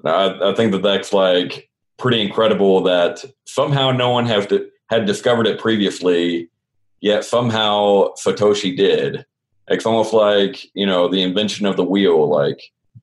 I, 0.05 0.37
I 0.41 0.55
think 0.55 0.71
that 0.71 0.83
that's 0.83 1.11
like 1.11 1.69
pretty 1.97 2.21
incredible 2.21 2.81
that 2.83 3.25
somehow 3.45 3.91
no 3.91 4.09
one 4.09 4.25
has 4.27 4.47
to, 4.47 4.69
had 4.89 5.05
discovered 5.05 5.47
it 5.47 5.59
previously, 5.59 6.49
yet 7.01 7.25
somehow 7.25 8.13
Satoshi 8.15 8.75
did. 8.75 9.25
It's 9.67 9.85
almost 9.85 10.13
like 10.13 10.63
you 10.73 10.85
know 10.85 11.09
the 11.09 11.21
invention 11.21 11.65
of 11.65 11.75
the 11.75 11.83
wheel. 11.83 12.29
Like 12.29 12.61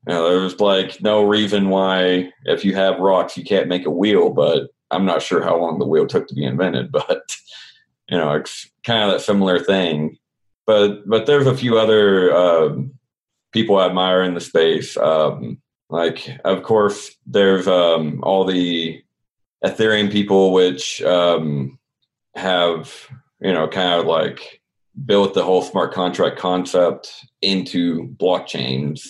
you 0.09 0.15
know, 0.15 0.31
there's 0.31 0.61
like 0.61 1.03
no 1.03 1.23
reason 1.23 1.69
why 1.69 2.33
if 2.47 2.65
you 2.65 2.75
have 2.75 3.01
rocks 3.01 3.37
you 3.37 3.45
can't 3.45 3.69
make 3.69 3.85
a 3.85 3.91
wheel, 3.91 4.31
but 4.31 4.71
I'm 4.95 5.05
not 5.05 5.23
sure 5.23 5.43
how 5.43 5.59
long 5.59 5.79
the 5.79 5.87
wheel 5.87 6.07
took 6.07 6.29
to 6.29 6.35
be 6.35 6.45
invented. 6.45 6.93
But 7.09 7.37
you 8.09 8.19
know, 8.19 8.33
it's 8.33 8.71
kind 8.85 9.03
of 9.05 9.11
that 9.11 9.25
similar 9.25 9.59
thing. 9.59 10.19
But 10.67 11.09
but 11.09 11.27
there's 11.27 11.47
a 11.47 11.57
few 11.57 11.79
other 11.79 12.35
um, 12.35 12.95
people 13.53 13.77
I 13.77 13.87
admire 13.87 14.23
in 14.23 14.35
the 14.35 14.41
space. 14.41 14.97
Um, 14.97 15.61
like, 15.91 16.29
of 16.45 16.63
course, 16.63 17.15
there's 17.27 17.69
um, 17.69 18.21
all 18.23 18.45
the 18.45 19.03
Ethereum 19.65 20.11
people, 20.11 20.53
which 20.53 21.03
um, 21.03 21.79
have 22.35 22.93
you 23.41 23.53
know 23.53 23.69
kind 23.69 24.01
of 24.01 24.07
like 24.07 24.61
built 25.07 25.35
the 25.35 25.43
whole 25.43 25.63
smart 25.63 25.93
contract 25.93 26.39
concept 26.39 27.13
into 27.43 28.09
blockchains 28.21 29.09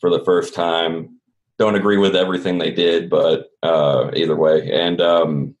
for 0.00 0.10
the 0.10 0.24
first 0.24 0.54
time. 0.54 1.19
Don't 1.60 1.76
agree 1.76 1.98
with 1.98 2.16
everything 2.16 2.58
they 2.58 2.72
did, 2.72 3.10
but 3.10 3.50
uh, 3.62 4.10
either 4.16 4.34
way, 4.34 4.72
and 4.72 4.98
um, 5.00 5.54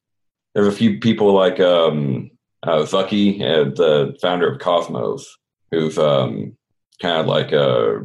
there's 0.54 0.66
a 0.66 0.72
few 0.72 0.98
people 0.98 1.34
like 1.34 1.60
um, 1.60 2.30
uh, 2.62 2.78
Zucky, 2.78 3.42
uh, 3.42 3.64
the 3.64 4.16
founder 4.20 4.50
of 4.50 4.60
Cosmos, 4.60 5.36
who's 5.70 5.98
um, 5.98 6.56
kind 7.02 7.18
of 7.18 7.26
like 7.26 7.52
a 7.52 8.04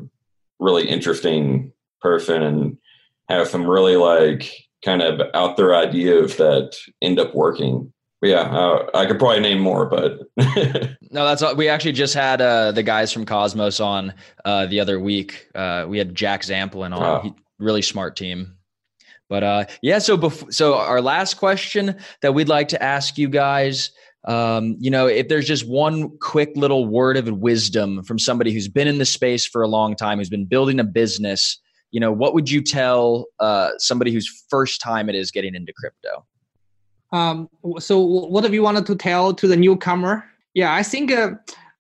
really 0.60 0.90
interesting 0.90 1.72
person 2.02 2.44
and 2.44 2.78
have 3.30 3.48
some 3.48 3.66
really 3.66 3.96
like 3.96 4.52
kind 4.84 5.02
of 5.02 5.22
out 5.34 5.58
there 5.58 5.74
ideas 5.74 6.36
that 6.36 6.76
end 7.02 7.18
up 7.18 7.34
working. 7.34 7.94
But 8.22 8.30
yeah, 8.30 8.42
uh, 8.42 8.88
I 8.94 9.06
could 9.06 9.20
probably 9.20 9.40
name 9.40 9.60
more, 9.60 9.86
but 9.86 10.20
no, 11.12 11.26
that's 11.26 11.42
all. 11.42 11.56
we 11.56 11.70
actually 11.70 11.92
just 11.94 12.14
had 12.14 12.42
uh, 12.42 12.72
the 12.72 12.84
guys 12.84 13.12
from 13.12 13.26
Cosmos 13.26 13.80
on 13.80 14.14
uh, 14.46 14.66
the 14.66 14.80
other 14.80 15.00
week. 15.00 15.48
Uh, 15.56 15.86
we 15.88 15.98
had 15.98 16.14
Jack 16.16 16.42
Zampolin 16.42 16.96
on, 16.96 17.04
oh. 17.04 17.20
he, 17.22 17.34
really 17.60 17.82
smart 17.82 18.16
team. 18.16 18.58
But 19.28 19.44
uh, 19.44 19.66
yeah, 19.82 20.00
so 20.00 20.30
so 20.50 20.76
our 20.76 21.02
last 21.02 21.36
question 21.36 21.98
that 22.22 22.34
we'd 22.34 22.50
like 22.50 22.68
to 22.70 22.82
ask 22.82 23.18
you 23.18 23.28
guys 23.28 23.92
um, 24.26 24.76
you 24.80 24.90
know, 24.90 25.06
if 25.06 25.28
there's 25.28 25.48
just 25.48 25.68
one 25.68 26.18
quick 26.18 26.52
little 26.56 26.88
word 26.88 27.16
of 27.16 27.30
wisdom 27.30 28.04
from 28.04 28.18
somebody 28.18 28.52
who's 28.52 28.68
been 28.68 28.88
in 28.88 28.98
the 28.98 29.06
space 29.06 29.46
for 29.46 29.62
a 29.62 29.68
long 29.68 29.96
time, 29.96 30.18
who's 30.18 30.30
been 30.30 30.46
building 30.46 30.80
a 30.80 30.84
business, 30.84 31.60
you 31.92 32.00
know, 32.00 32.12
what 32.12 32.34
would 32.34 32.50
you 32.50 32.62
tell 32.62 33.28
uh, 33.40 33.70
somebody 33.78 34.12
whose 34.12 34.28
first 34.50 34.82
time 34.82 35.10
it 35.10 35.16
is 35.16 35.30
getting 35.30 35.54
into 35.54 35.72
crypto? 35.74 36.26
Um, 37.12 37.50
so, 37.78 38.00
what 38.00 38.44
have 38.44 38.54
you 38.54 38.64
wanted 38.64 38.88
to 38.88 38.96
tell 38.96 39.34
to 39.36 39.48
the 39.48 39.56
newcomer? 39.56 40.26
Yeah, 40.56 40.74
I 40.74 40.82
think 40.82 41.12
uh, 41.12 41.32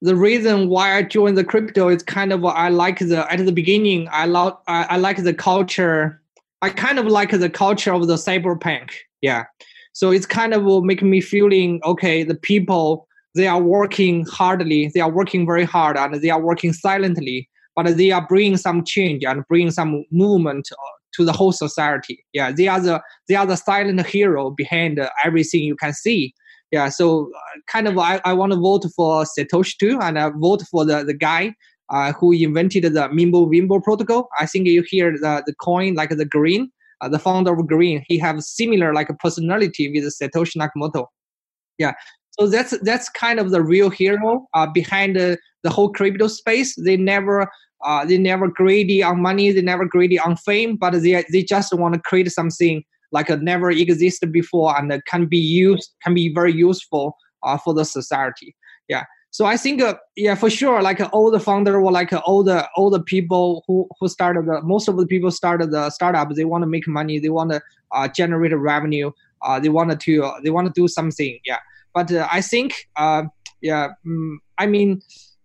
the 0.05 0.15
reason 0.15 0.69
why 0.69 0.95
I 0.95 1.01
joined 1.01 1.35
the 1.35 1.43
crypto 1.43 1.89
is 1.89 2.03
kind 2.03 2.31
of 2.31 2.45
I 2.45 2.69
like 2.69 2.99
the 2.99 3.25
at 3.31 3.43
the 3.43 3.51
beginning 3.51 4.07
I 4.11 4.25
love 4.25 4.55
I, 4.67 4.83
I 4.83 4.97
like 4.97 5.23
the 5.23 5.33
culture. 5.33 6.21
I 6.61 6.69
kind 6.69 6.99
of 6.99 7.07
like 7.07 7.31
the 7.31 7.49
culture 7.49 7.91
of 7.91 8.05
the 8.05 8.15
cyberpunk. 8.15 8.91
Yeah, 9.21 9.45
so 9.93 10.11
it's 10.11 10.27
kind 10.27 10.53
of 10.53 10.83
making 10.83 11.09
me 11.09 11.21
feeling 11.21 11.81
okay. 11.83 12.23
The 12.23 12.35
people 12.35 13.07
they 13.33 13.47
are 13.47 13.61
working 13.61 14.25
hardly, 14.27 14.91
they 14.93 14.99
are 14.99 15.11
working 15.11 15.43
very 15.43 15.65
hard, 15.65 15.97
and 15.97 16.13
they 16.21 16.29
are 16.29 16.41
working 16.41 16.71
silently, 16.71 17.49
but 17.75 17.97
they 17.97 18.11
are 18.11 18.25
bringing 18.27 18.57
some 18.57 18.85
change 18.85 19.23
and 19.23 19.43
bringing 19.47 19.71
some 19.71 20.05
movement 20.11 20.69
to 21.15 21.25
the 21.25 21.33
whole 21.33 21.51
society. 21.51 22.23
Yeah, 22.31 22.51
they 22.51 22.67
are 22.67 22.79
the 22.79 23.01
they 23.27 23.33
are 23.33 23.47
the 23.47 23.57
silent 23.57 24.05
hero 24.05 24.51
behind 24.51 24.99
everything 25.23 25.63
you 25.63 25.75
can 25.75 25.93
see. 25.93 26.35
Yeah, 26.71 26.89
so 26.89 27.31
uh, 27.35 27.59
kind 27.67 27.87
of 27.87 27.97
I, 27.97 28.19
I 28.25 28.33
want 28.33 28.51
to 28.51 28.59
vote 28.59 28.85
for 28.95 29.23
Satoshi 29.23 29.77
too, 29.77 29.99
and 30.01 30.19
I 30.19 30.29
vote 30.29 30.63
for 30.69 30.85
the 30.85 31.03
the 31.03 31.13
guy 31.13 31.53
uh, 31.89 32.11
who 32.13 32.31
invented 32.33 32.83
the 32.83 33.09
Mimblewimble 33.09 33.83
protocol. 33.83 34.27
I 34.39 34.45
think 34.45 34.67
you 34.67 34.83
hear 34.87 35.11
the 35.11 35.43
the 35.45 35.53
coin 35.55 35.93
like 35.93 36.09
the 36.09 36.25
Grin 36.25 36.71
uh, 37.01 37.09
the 37.09 37.19
founder 37.19 37.53
of 37.53 37.67
Grin, 37.67 38.03
he 38.07 38.17
have 38.19 38.41
similar 38.41 38.93
like 38.93 39.09
a 39.09 39.13
personality 39.15 39.89
with 39.91 40.03
Satoshi 40.05 40.57
Nakamoto. 40.57 41.07
Yeah, 41.77 41.93
so 42.31 42.47
that's 42.47 42.77
that's 42.79 43.09
kind 43.09 43.39
of 43.39 43.51
the 43.51 43.61
real 43.61 43.89
hero 43.89 44.47
uh, 44.53 44.67
behind 44.67 45.15
the, 45.15 45.37
the 45.63 45.69
whole 45.69 45.91
crypto 45.91 46.27
space. 46.27 46.75
They 46.75 46.97
never 46.97 47.49
uh, 47.83 48.05
they 48.05 48.17
never 48.17 48.47
greedy 48.47 49.03
on 49.03 49.21
money, 49.21 49.51
they 49.51 49.61
never 49.61 49.85
greedy 49.85 50.19
on 50.19 50.37
fame, 50.37 50.77
but 50.77 50.93
they 50.93 51.23
they 51.31 51.43
just 51.43 51.73
want 51.73 51.95
to 51.95 52.01
create 52.01 52.31
something 52.31 52.83
like 53.11 53.29
a 53.29 53.37
never 53.37 53.71
existed 53.71 54.31
before 54.31 54.77
and 54.77 55.03
can 55.05 55.25
be 55.25 55.37
used 55.37 55.93
can 56.03 56.13
be 56.13 56.33
very 56.33 56.53
useful 56.53 57.17
uh, 57.43 57.57
for 57.57 57.73
the 57.73 57.85
society. 57.85 58.55
Yeah, 58.87 59.03
so 59.35 59.45
I 59.45 59.57
think, 59.57 59.81
uh, 59.81 59.95
yeah, 60.15 60.33
for 60.35 60.49
sure, 60.49 60.81
like 60.81 61.01
uh, 61.01 61.09
all 61.11 61.29
the 61.29 61.41
founder 61.41 61.77
or 61.77 61.91
like 61.91 62.13
uh, 62.13 62.21
all 62.25 62.41
the 62.41 62.65
all 62.77 62.89
the 62.89 63.03
people 63.03 63.65
who 63.67 63.85
who 63.99 64.07
started 64.07 64.45
the 64.45 64.61
most 64.61 64.87
of 64.87 64.95
the 64.95 65.05
people 65.05 65.29
started 65.29 65.71
the 65.71 65.89
startup. 65.89 66.29
They 66.29 66.45
want 66.45 66.61
to 66.61 66.67
make 66.67 66.87
money. 66.87 67.19
They 67.19 67.27
want 67.27 67.51
to 67.51 67.61
uh, 67.91 68.07
generate 68.07 68.57
revenue. 68.57 69.11
Uh, 69.41 69.59
they 69.59 69.67
wanted 69.67 69.99
to 69.99 70.23
uh, 70.23 70.39
they 70.41 70.51
want 70.51 70.67
to 70.67 70.81
do 70.81 70.87
something. 70.87 71.37
Yeah, 71.43 71.59
but 71.93 72.13
uh, 72.13 72.29
I 72.31 72.39
think, 72.39 72.87
uh, 72.95 73.23
yeah, 73.59 73.89
um, 74.05 74.39
I 74.57 74.67
mean, 74.67 75.01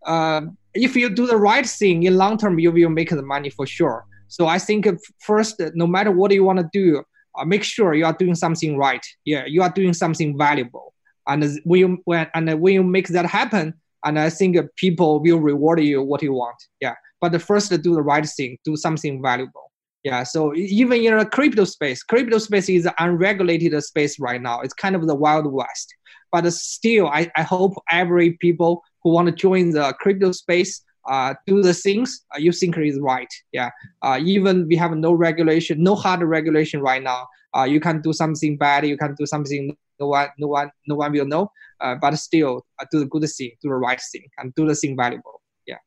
uh, 0.06 0.42
if 0.72 0.94
you 0.94 1.10
do 1.10 1.26
the 1.26 1.36
right 1.36 1.66
thing 1.66 2.04
in 2.04 2.16
long 2.16 2.38
term, 2.38 2.60
you 2.60 2.70
will 2.70 2.90
make 2.90 3.10
the 3.10 3.22
money 3.22 3.50
for 3.50 3.66
sure. 3.66 4.06
So 4.28 4.46
I 4.46 4.60
think 4.60 4.86
first, 5.18 5.60
no 5.74 5.88
matter 5.88 6.12
what 6.12 6.30
you 6.30 6.44
want 6.44 6.60
to 6.60 6.68
do, 6.72 7.02
uh, 7.38 7.44
make 7.44 7.62
sure 7.62 7.94
you 7.94 8.04
are 8.04 8.16
doing 8.16 8.34
something 8.34 8.76
right. 8.76 9.04
Yeah, 9.24 9.44
you 9.46 9.62
are 9.62 9.70
doing 9.70 9.92
something 9.92 10.36
valuable. 10.36 10.94
And 11.26 11.44
when 11.64 11.80
you 11.80 11.98
when 12.04 12.26
and 12.34 12.60
when 12.60 12.74
you 12.74 12.82
make 12.82 13.08
that 13.08 13.26
happen 13.26 13.74
and 14.04 14.18
i 14.18 14.30
think 14.30 14.56
people 14.76 15.20
will 15.20 15.38
reward 15.38 15.80
you 15.80 16.02
what 16.02 16.22
you 16.22 16.32
want. 16.32 16.56
Yeah. 16.80 16.94
But 17.20 17.40
first 17.42 17.70
do 17.70 17.94
the 17.94 18.02
right 18.02 18.26
thing. 18.26 18.56
Do 18.64 18.76
something 18.76 19.20
valuable. 19.22 19.70
Yeah. 20.02 20.22
So 20.22 20.54
even 20.54 21.02
in 21.02 21.12
a 21.12 21.26
crypto 21.26 21.64
space 21.64 22.02
crypto 22.02 22.38
space 22.38 22.68
is 22.68 22.86
an 22.86 22.94
unregulated 22.98 23.82
space 23.84 24.18
right 24.18 24.40
now. 24.40 24.60
It's 24.60 24.74
kind 24.74 24.96
of 24.96 25.06
the 25.06 25.14
wild 25.14 25.46
west. 25.52 25.94
But 26.32 26.50
still 26.52 27.08
i, 27.08 27.30
I 27.36 27.42
hope 27.42 27.74
every 27.90 28.32
people 28.32 28.82
who 29.02 29.10
want 29.10 29.26
to 29.28 29.34
join 29.34 29.70
the 29.70 29.94
crypto 30.00 30.32
space 30.32 30.82
uh, 31.08 31.34
do 31.46 31.62
the 31.62 31.74
things 31.74 32.24
uh, 32.34 32.38
you 32.38 32.52
think 32.52 32.76
is 32.78 32.98
right. 33.00 33.32
Yeah. 33.52 33.70
Uh, 34.02 34.20
even 34.22 34.66
we 34.68 34.76
have 34.76 34.92
no 34.96 35.12
regulation, 35.12 35.82
no 35.82 35.94
hard 35.94 36.22
regulation 36.22 36.80
right 36.80 37.02
now. 37.02 37.26
Uh, 37.56 37.64
you 37.64 37.80
can 37.80 38.00
do 38.00 38.12
something 38.12 38.56
bad. 38.56 38.86
You 38.86 38.96
can 38.96 39.14
do 39.18 39.26
something 39.26 39.76
no 39.98 40.06
one, 40.08 40.28
no 40.38 40.46
one, 40.46 40.70
no 40.86 40.94
one 40.96 41.12
will 41.12 41.26
know. 41.26 41.52
Uh, 41.80 41.94
but 41.94 42.16
still, 42.16 42.66
uh, 42.78 42.84
do 42.90 43.00
the 43.00 43.06
good 43.06 43.28
thing, 43.28 43.52
do 43.62 43.68
the 43.68 43.74
right 43.74 44.00
thing, 44.12 44.26
and 44.38 44.54
do 44.54 44.66
the 44.66 44.74
thing 44.74 44.96
valuable. 44.96 45.40
Yeah. 45.66 45.78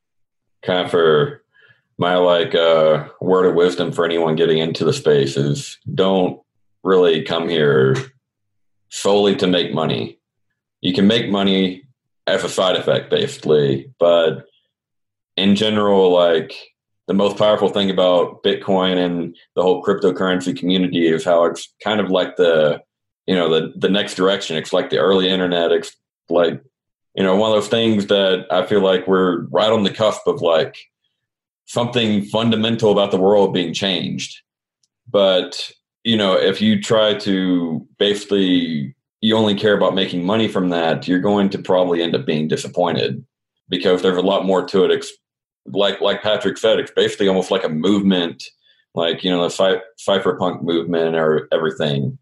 Kind 0.63 0.85
of 0.85 0.91
for 0.91 1.43
my 1.97 2.15
like 2.15 2.55
uh, 2.55 3.07
word 3.21 3.45
of 3.45 3.55
wisdom 3.55 3.91
for 3.91 4.05
anyone 4.05 4.35
getting 4.35 4.57
into 4.57 4.85
the 4.85 4.93
space 4.93 5.37
is 5.37 5.77
don't 5.93 6.41
really 6.83 7.23
come 7.23 7.47
here 7.47 7.95
solely 8.89 9.35
to 9.37 9.47
make 9.47 9.73
money. 9.73 10.19
You 10.81 10.93
can 10.93 11.07
make 11.07 11.29
money 11.29 11.83
as 12.27 12.43
a 12.43 12.49
side 12.49 12.75
effect, 12.75 13.09
basically, 13.09 13.91
but 13.99 14.45
in 15.35 15.55
general, 15.55 16.11
like 16.11 16.55
the 17.07 17.13
most 17.13 17.37
powerful 17.37 17.69
thing 17.69 17.89
about 17.89 18.43
Bitcoin 18.43 18.97
and 18.97 19.35
the 19.55 19.61
whole 19.61 19.83
cryptocurrency 19.83 20.57
community 20.57 21.07
is 21.07 21.25
how 21.25 21.45
it's 21.45 21.73
kind 21.83 21.99
of 21.99 22.09
like 22.09 22.35
the 22.37 22.81
you 23.25 23.35
know 23.35 23.49
the 23.49 23.73
the 23.75 23.89
next 23.89 24.15
direction. 24.15 24.57
It's 24.57 24.73
like 24.73 24.89
the 24.89 24.99
early 24.99 25.29
internet. 25.29 25.71
It's 25.71 25.95
like 26.29 26.61
you 27.15 27.23
know 27.23 27.35
one 27.35 27.51
of 27.51 27.55
those 27.55 27.69
things 27.69 28.07
that 28.07 28.47
I 28.51 28.65
feel 28.65 28.81
like 28.81 29.07
we're 29.07 29.41
right 29.47 29.71
on 29.71 29.83
the 29.83 29.93
cusp 29.93 30.27
of 30.27 30.41
like 30.41 30.77
something 31.65 32.25
fundamental 32.25 32.91
about 32.91 33.11
the 33.11 33.17
world 33.17 33.53
being 33.53 33.73
changed. 33.73 34.41
But 35.09 35.71
you 36.03 36.17
know 36.17 36.33
if 36.33 36.61
you 36.61 36.81
try 36.81 37.15
to 37.15 37.87
basically 37.97 38.95
you 39.21 39.37
only 39.37 39.55
care 39.55 39.75
about 39.75 39.95
making 39.95 40.25
money 40.25 40.49
from 40.49 40.69
that, 40.69 41.07
you're 41.07 41.19
going 41.19 41.49
to 41.49 41.57
probably 41.57 42.01
end 42.01 42.13
up 42.13 42.25
being 42.25 42.49
disappointed 42.49 43.25
because 43.69 44.01
there's 44.01 44.17
a 44.17 44.21
lot 44.21 44.45
more 44.45 44.65
to 44.67 44.83
it 44.83 44.91
like 45.65 46.01
like 46.01 46.21
Patrick 46.21 46.57
said, 46.57 46.79
it's 46.79 46.91
basically 46.91 47.27
almost 47.27 47.51
like 47.51 47.63
a 47.63 47.69
movement, 47.69 48.43
like 48.95 49.23
you 49.23 49.31
know 49.31 49.43
the 49.43 49.49
cy- 49.49 49.81
cypherpunk 49.99 50.61
movement 50.63 51.15
or 51.15 51.47
everything. 51.51 52.17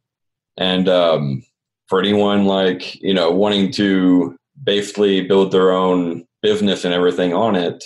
And 0.58 0.88
um, 0.89 1.44
for 1.88 2.00
anyone 2.00 2.46
like 2.46 3.02
you 3.02 3.14
know 3.14 3.32
wanting 3.32 3.72
to 3.74 4.36
basically 4.64 5.22
build 5.22 5.52
their 5.52 5.72
own 5.72 6.26
business 6.42 6.86
and 6.86 6.94
everything 6.94 7.34
on 7.34 7.56
it, 7.56 7.84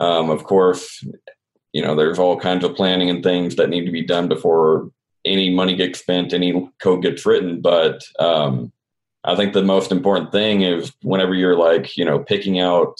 um, 0.00 0.30
of 0.30 0.44
course, 0.44 1.04
you 1.72 1.82
know 1.82 1.94
there's 1.94 2.18
all 2.18 2.38
kinds 2.38 2.64
of 2.64 2.74
planning 2.74 3.10
and 3.10 3.22
things 3.22 3.56
that 3.56 3.68
need 3.68 3.84
to 3.84 3.92
be 3.92 4.04
done 4.04 4.28
before 4.28 4.90
any 5.24 5.52
money 5.52 5.74
gets 5.74 5.98
spent, 5.98 6.32
any 6.32 6.70
code 6.80 7.02
gets 7.02 7.26
written. 7.26 7.60
But 7.60 8.04
um, 8.18 8.72
I 9.24 9.34
think 9.34 9.52
the 9.52 9.62
most 9.62 9.90
important 9.90 10.30
thing 10.30 10.62
is 10.62 10.92
whenever 11.02 11.34
you're 11.34 11.58
like 11.58 11.96
you 11.96 12.04
know 12.04 12.18
picking 12.18 12.60
out 12.60 12.96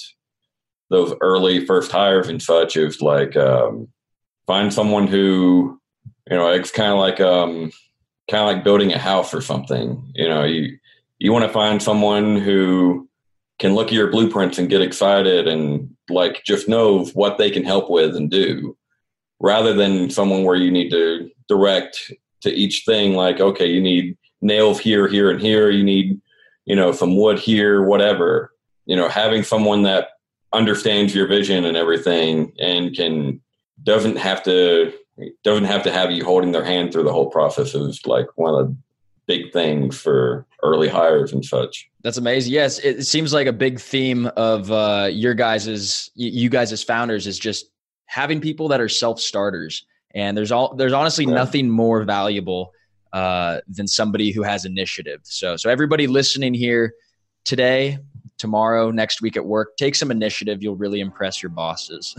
those 0.90 1.14
early 1.20 1.66
first 1.66 1.90
hires 1.90 2.28
and 2.28 2.42
such 2.42 2.76
is 2.76 3.00
like 3.00 3.36
um, 3.36 3.88
find 4.46 4.72
someone 4.72 5.06
who 5.06 5.80
you 6.30 6.36
know 6.36 6.50
it's 6.52 6.70
kind 6.70 6.92
of 6.92 6.98
like 6.98 7.20
um, 7.20 7.70
kind 8.30 8.42
of 8.42 8.54
like 8.54 8.64
building 8.64 8.92
a 8.92 8.98
house 8.98 9.34
or 9.34 9.40
something. 9.40 10.10
You 10.14 10.28
know, 10.28 10.44
you 10.44 10.78
you 11.18 11.32
want 11.32 11.44
to 11.44 11.52
find 11.52 11.82
someone 11.82 12.36
who 12.36 13.08
can 13.58 13.74
look 13.74 13.88
at 13.88 13.94
your 13.94 14.10
blueprints 14.10 14.58
and 14.58 14.68
get 14.68 14.82
excited 14.82 15.48
and 15.48 15.94
like 16.10 16.42
just 16.44 16.68
know 16.68 17.04
what 17.14 17.38
they 17.38 17.50
can 17.50 17.64
help 17.64 17.90
with 17.90 18.14
and 18.14 18.30
do 18.30 18.76
rather 19.40 19.72
than 19.72 20.10
someone 20.10 20.44
where 20.44 20.56
you 20.56 20.70
need 20.70 20.90
to 20.90 21.30
direct 21.48 22.12
to 22.42 22.50
each 22.50 22.84
thing 22.84 23.14
like 23.14 23.40
okay 23.40 23.66
you 23.66 23.80
need 23.80 24.16
nails 24.42 24.78
here 24.78 25.08
here 25.08 25.30
and 25.30 25.40
here 25.40 25.70
you 25.70 25.82
need 25.82 26.20
you 26.64 26.76
know 26.76 26.92
some 26.92 27.16
wood 27.16 27.38
here 27.38 27.82
whatever 27.82 28.52
you 28.84 28.94
know 28.94 29.08
having 29.08 29.42
someone 29.42 29.82
that 29.82 30.08
understands 30.56 31.14
your 31.14 31.26
vision 31.26 31.66
and 31.66 31.76
everything 31.76 32.52
and 32.58 32.96
can 32.96 33.40
doesn't 33.82 34.16
have 34.16 34.42
to 34.42 34.92
doesn't 35.44 35.64
have 35.64 35.82
to 35.82 35.92
have 35.92 36.10
you 36.10 36.24
holding 36.24 36.52
their 36.52 36.64
hand 36.64 36.92
through 36.92 37.04
the 37.04 37.12
whole 37.12 37.30
process 37.30 37.74
is 37.74 38.00
like 38.06 38.26
one 38.36 38.54
of 38.54 38.68
the 38.68 38.76
big 39.26 39.52
things 39.52 39.98
for 39.98 40.46
early 40.62 40.88
hires 40.88 41.32
and 41.32 41.44
such. 41.44 41.88
That's 42.02 42.16
amazing. 42.16 42.52
Yes, 42.52 42.78
it 42.78 43.04
seems 43.04 43.32
like 43.32 43.46
a 43.46 43.52
big 43.52 43.80
theme 43.80 44.26
of 44.36 44.70
uh, 44.70 45.08
your 45.10 45.34
guys's 45.34 46.10
you 46.14 46.48
guys 46.48 46.72
as 46.72 46.82
founders 46.82 47.26
is 47.26 47.38
just 47.38 47.66
having 48.06 48.40
people 48.40 48.68
that 48.68 48.80
are 48.80 48.88
self 48.88 49.20
starters. 49.20 49.84
And 50.14 50.36
there's 50.36 50.52
all 50.52 50.74
there's 50.74 50.92
honestly 50.94 51.26
yeah. 51.26 51.34
nothing 51.34 51.68
more 51.68 52.04
valuable 52.04 52.72
uh, 53.12 53.60
than 53.68 53.86
somebody 53.86 54.30
who 54.32 54.42
has 54.42 54.64
initiative. 54.64 55.20
So 55.24 55.56
so 55.56 55.68
everybody 55.68 56.06
listening 56.06 56.54
here 56.54 56.94
today, 57.44 57.98
tomorrow, 58.38 58.90
next 58.90 59.22
week 59.22 59.36
at 59.36 59.44
work. 59.44 59.76
Take 59.76 59.94
some 59.94 60.10
initiative. 60.10 60.62
You'll 60.62 60.76
really 60.76 61.00
impress 61.00 61.42
your 61.42 61.50
bosses. 61.50 62.14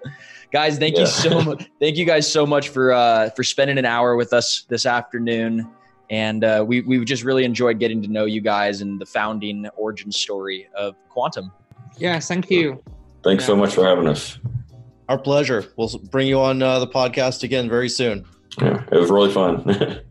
guys, 0.52 0.78
thank 0.78 0.94
yeah. 0.94 1.02
you 1.02 1.06
so 1.06 1.40
much. 1.42 1.68
Thank 1.80 1.96
you 1.96 2.04
guys 2.04 2.30
so 2.30 2.46
much 2.46 2.68
for 2.68 2.92
uh, 2.92 3.30
for 3.30 3.42
spending 3.42 3.78
an 3.78 3.84
hour 3.84 4.16
with 4.16 4.32
us 4.32 4.64
this 4.68 4.86
afternoon. 4.86 5.68
And 6.08 6.44
uh, 6.44 6.64
we 6.66 6.82
we 6.82 7.04
just 7.04 7.24
really 7.24 7.44
enjoyed 7.44 7.78
getting 7.78 8.00
to 8.02 8.08
know 8.08 8.24
you 8.24 8.40
guys 8.40 8.80
and 8.80 9.00
the 9.00 9.06
founding 9.06 9.66
origin 9.76 10.12
story 10.12 10.68
of 10.76 10.94
Qtum. 11.14 11.50
Yeah, 11.98 12.20
thank 12.20 12.50
you. 12.50 12.82
Thanks 13.24 13.42
yeah. 13.42 13.48
so 13.48 13.56
much 13.56 13.74
for 13.74 13.84
having 13.84 14.06
us. 14.06 14.38
Our 15.08 15.18
pleasure. 15.18 15.64
We'll 15.76 15.90
bring 16.10 16.26
you 16.26 16.40
on 16.40 16.62
uh, 16.62 16.78
the 16.78 16.86
podcast 16.86 17.42
again 17.42 17.68
very 17.68 17.88
soon. 17.88 18.24
Yeah, 18.60 18.82
it 18.90 18.96
was 18.96 19.10
really 19.10 19.32
fun. 19.32 19.64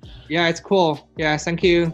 yeah, 0.30 0.48
it's 0.48 0.60
cool. 0.60 1.10
Yeah, 1.18 1.38
thank 1.38 1.64
you. 1.64 1.94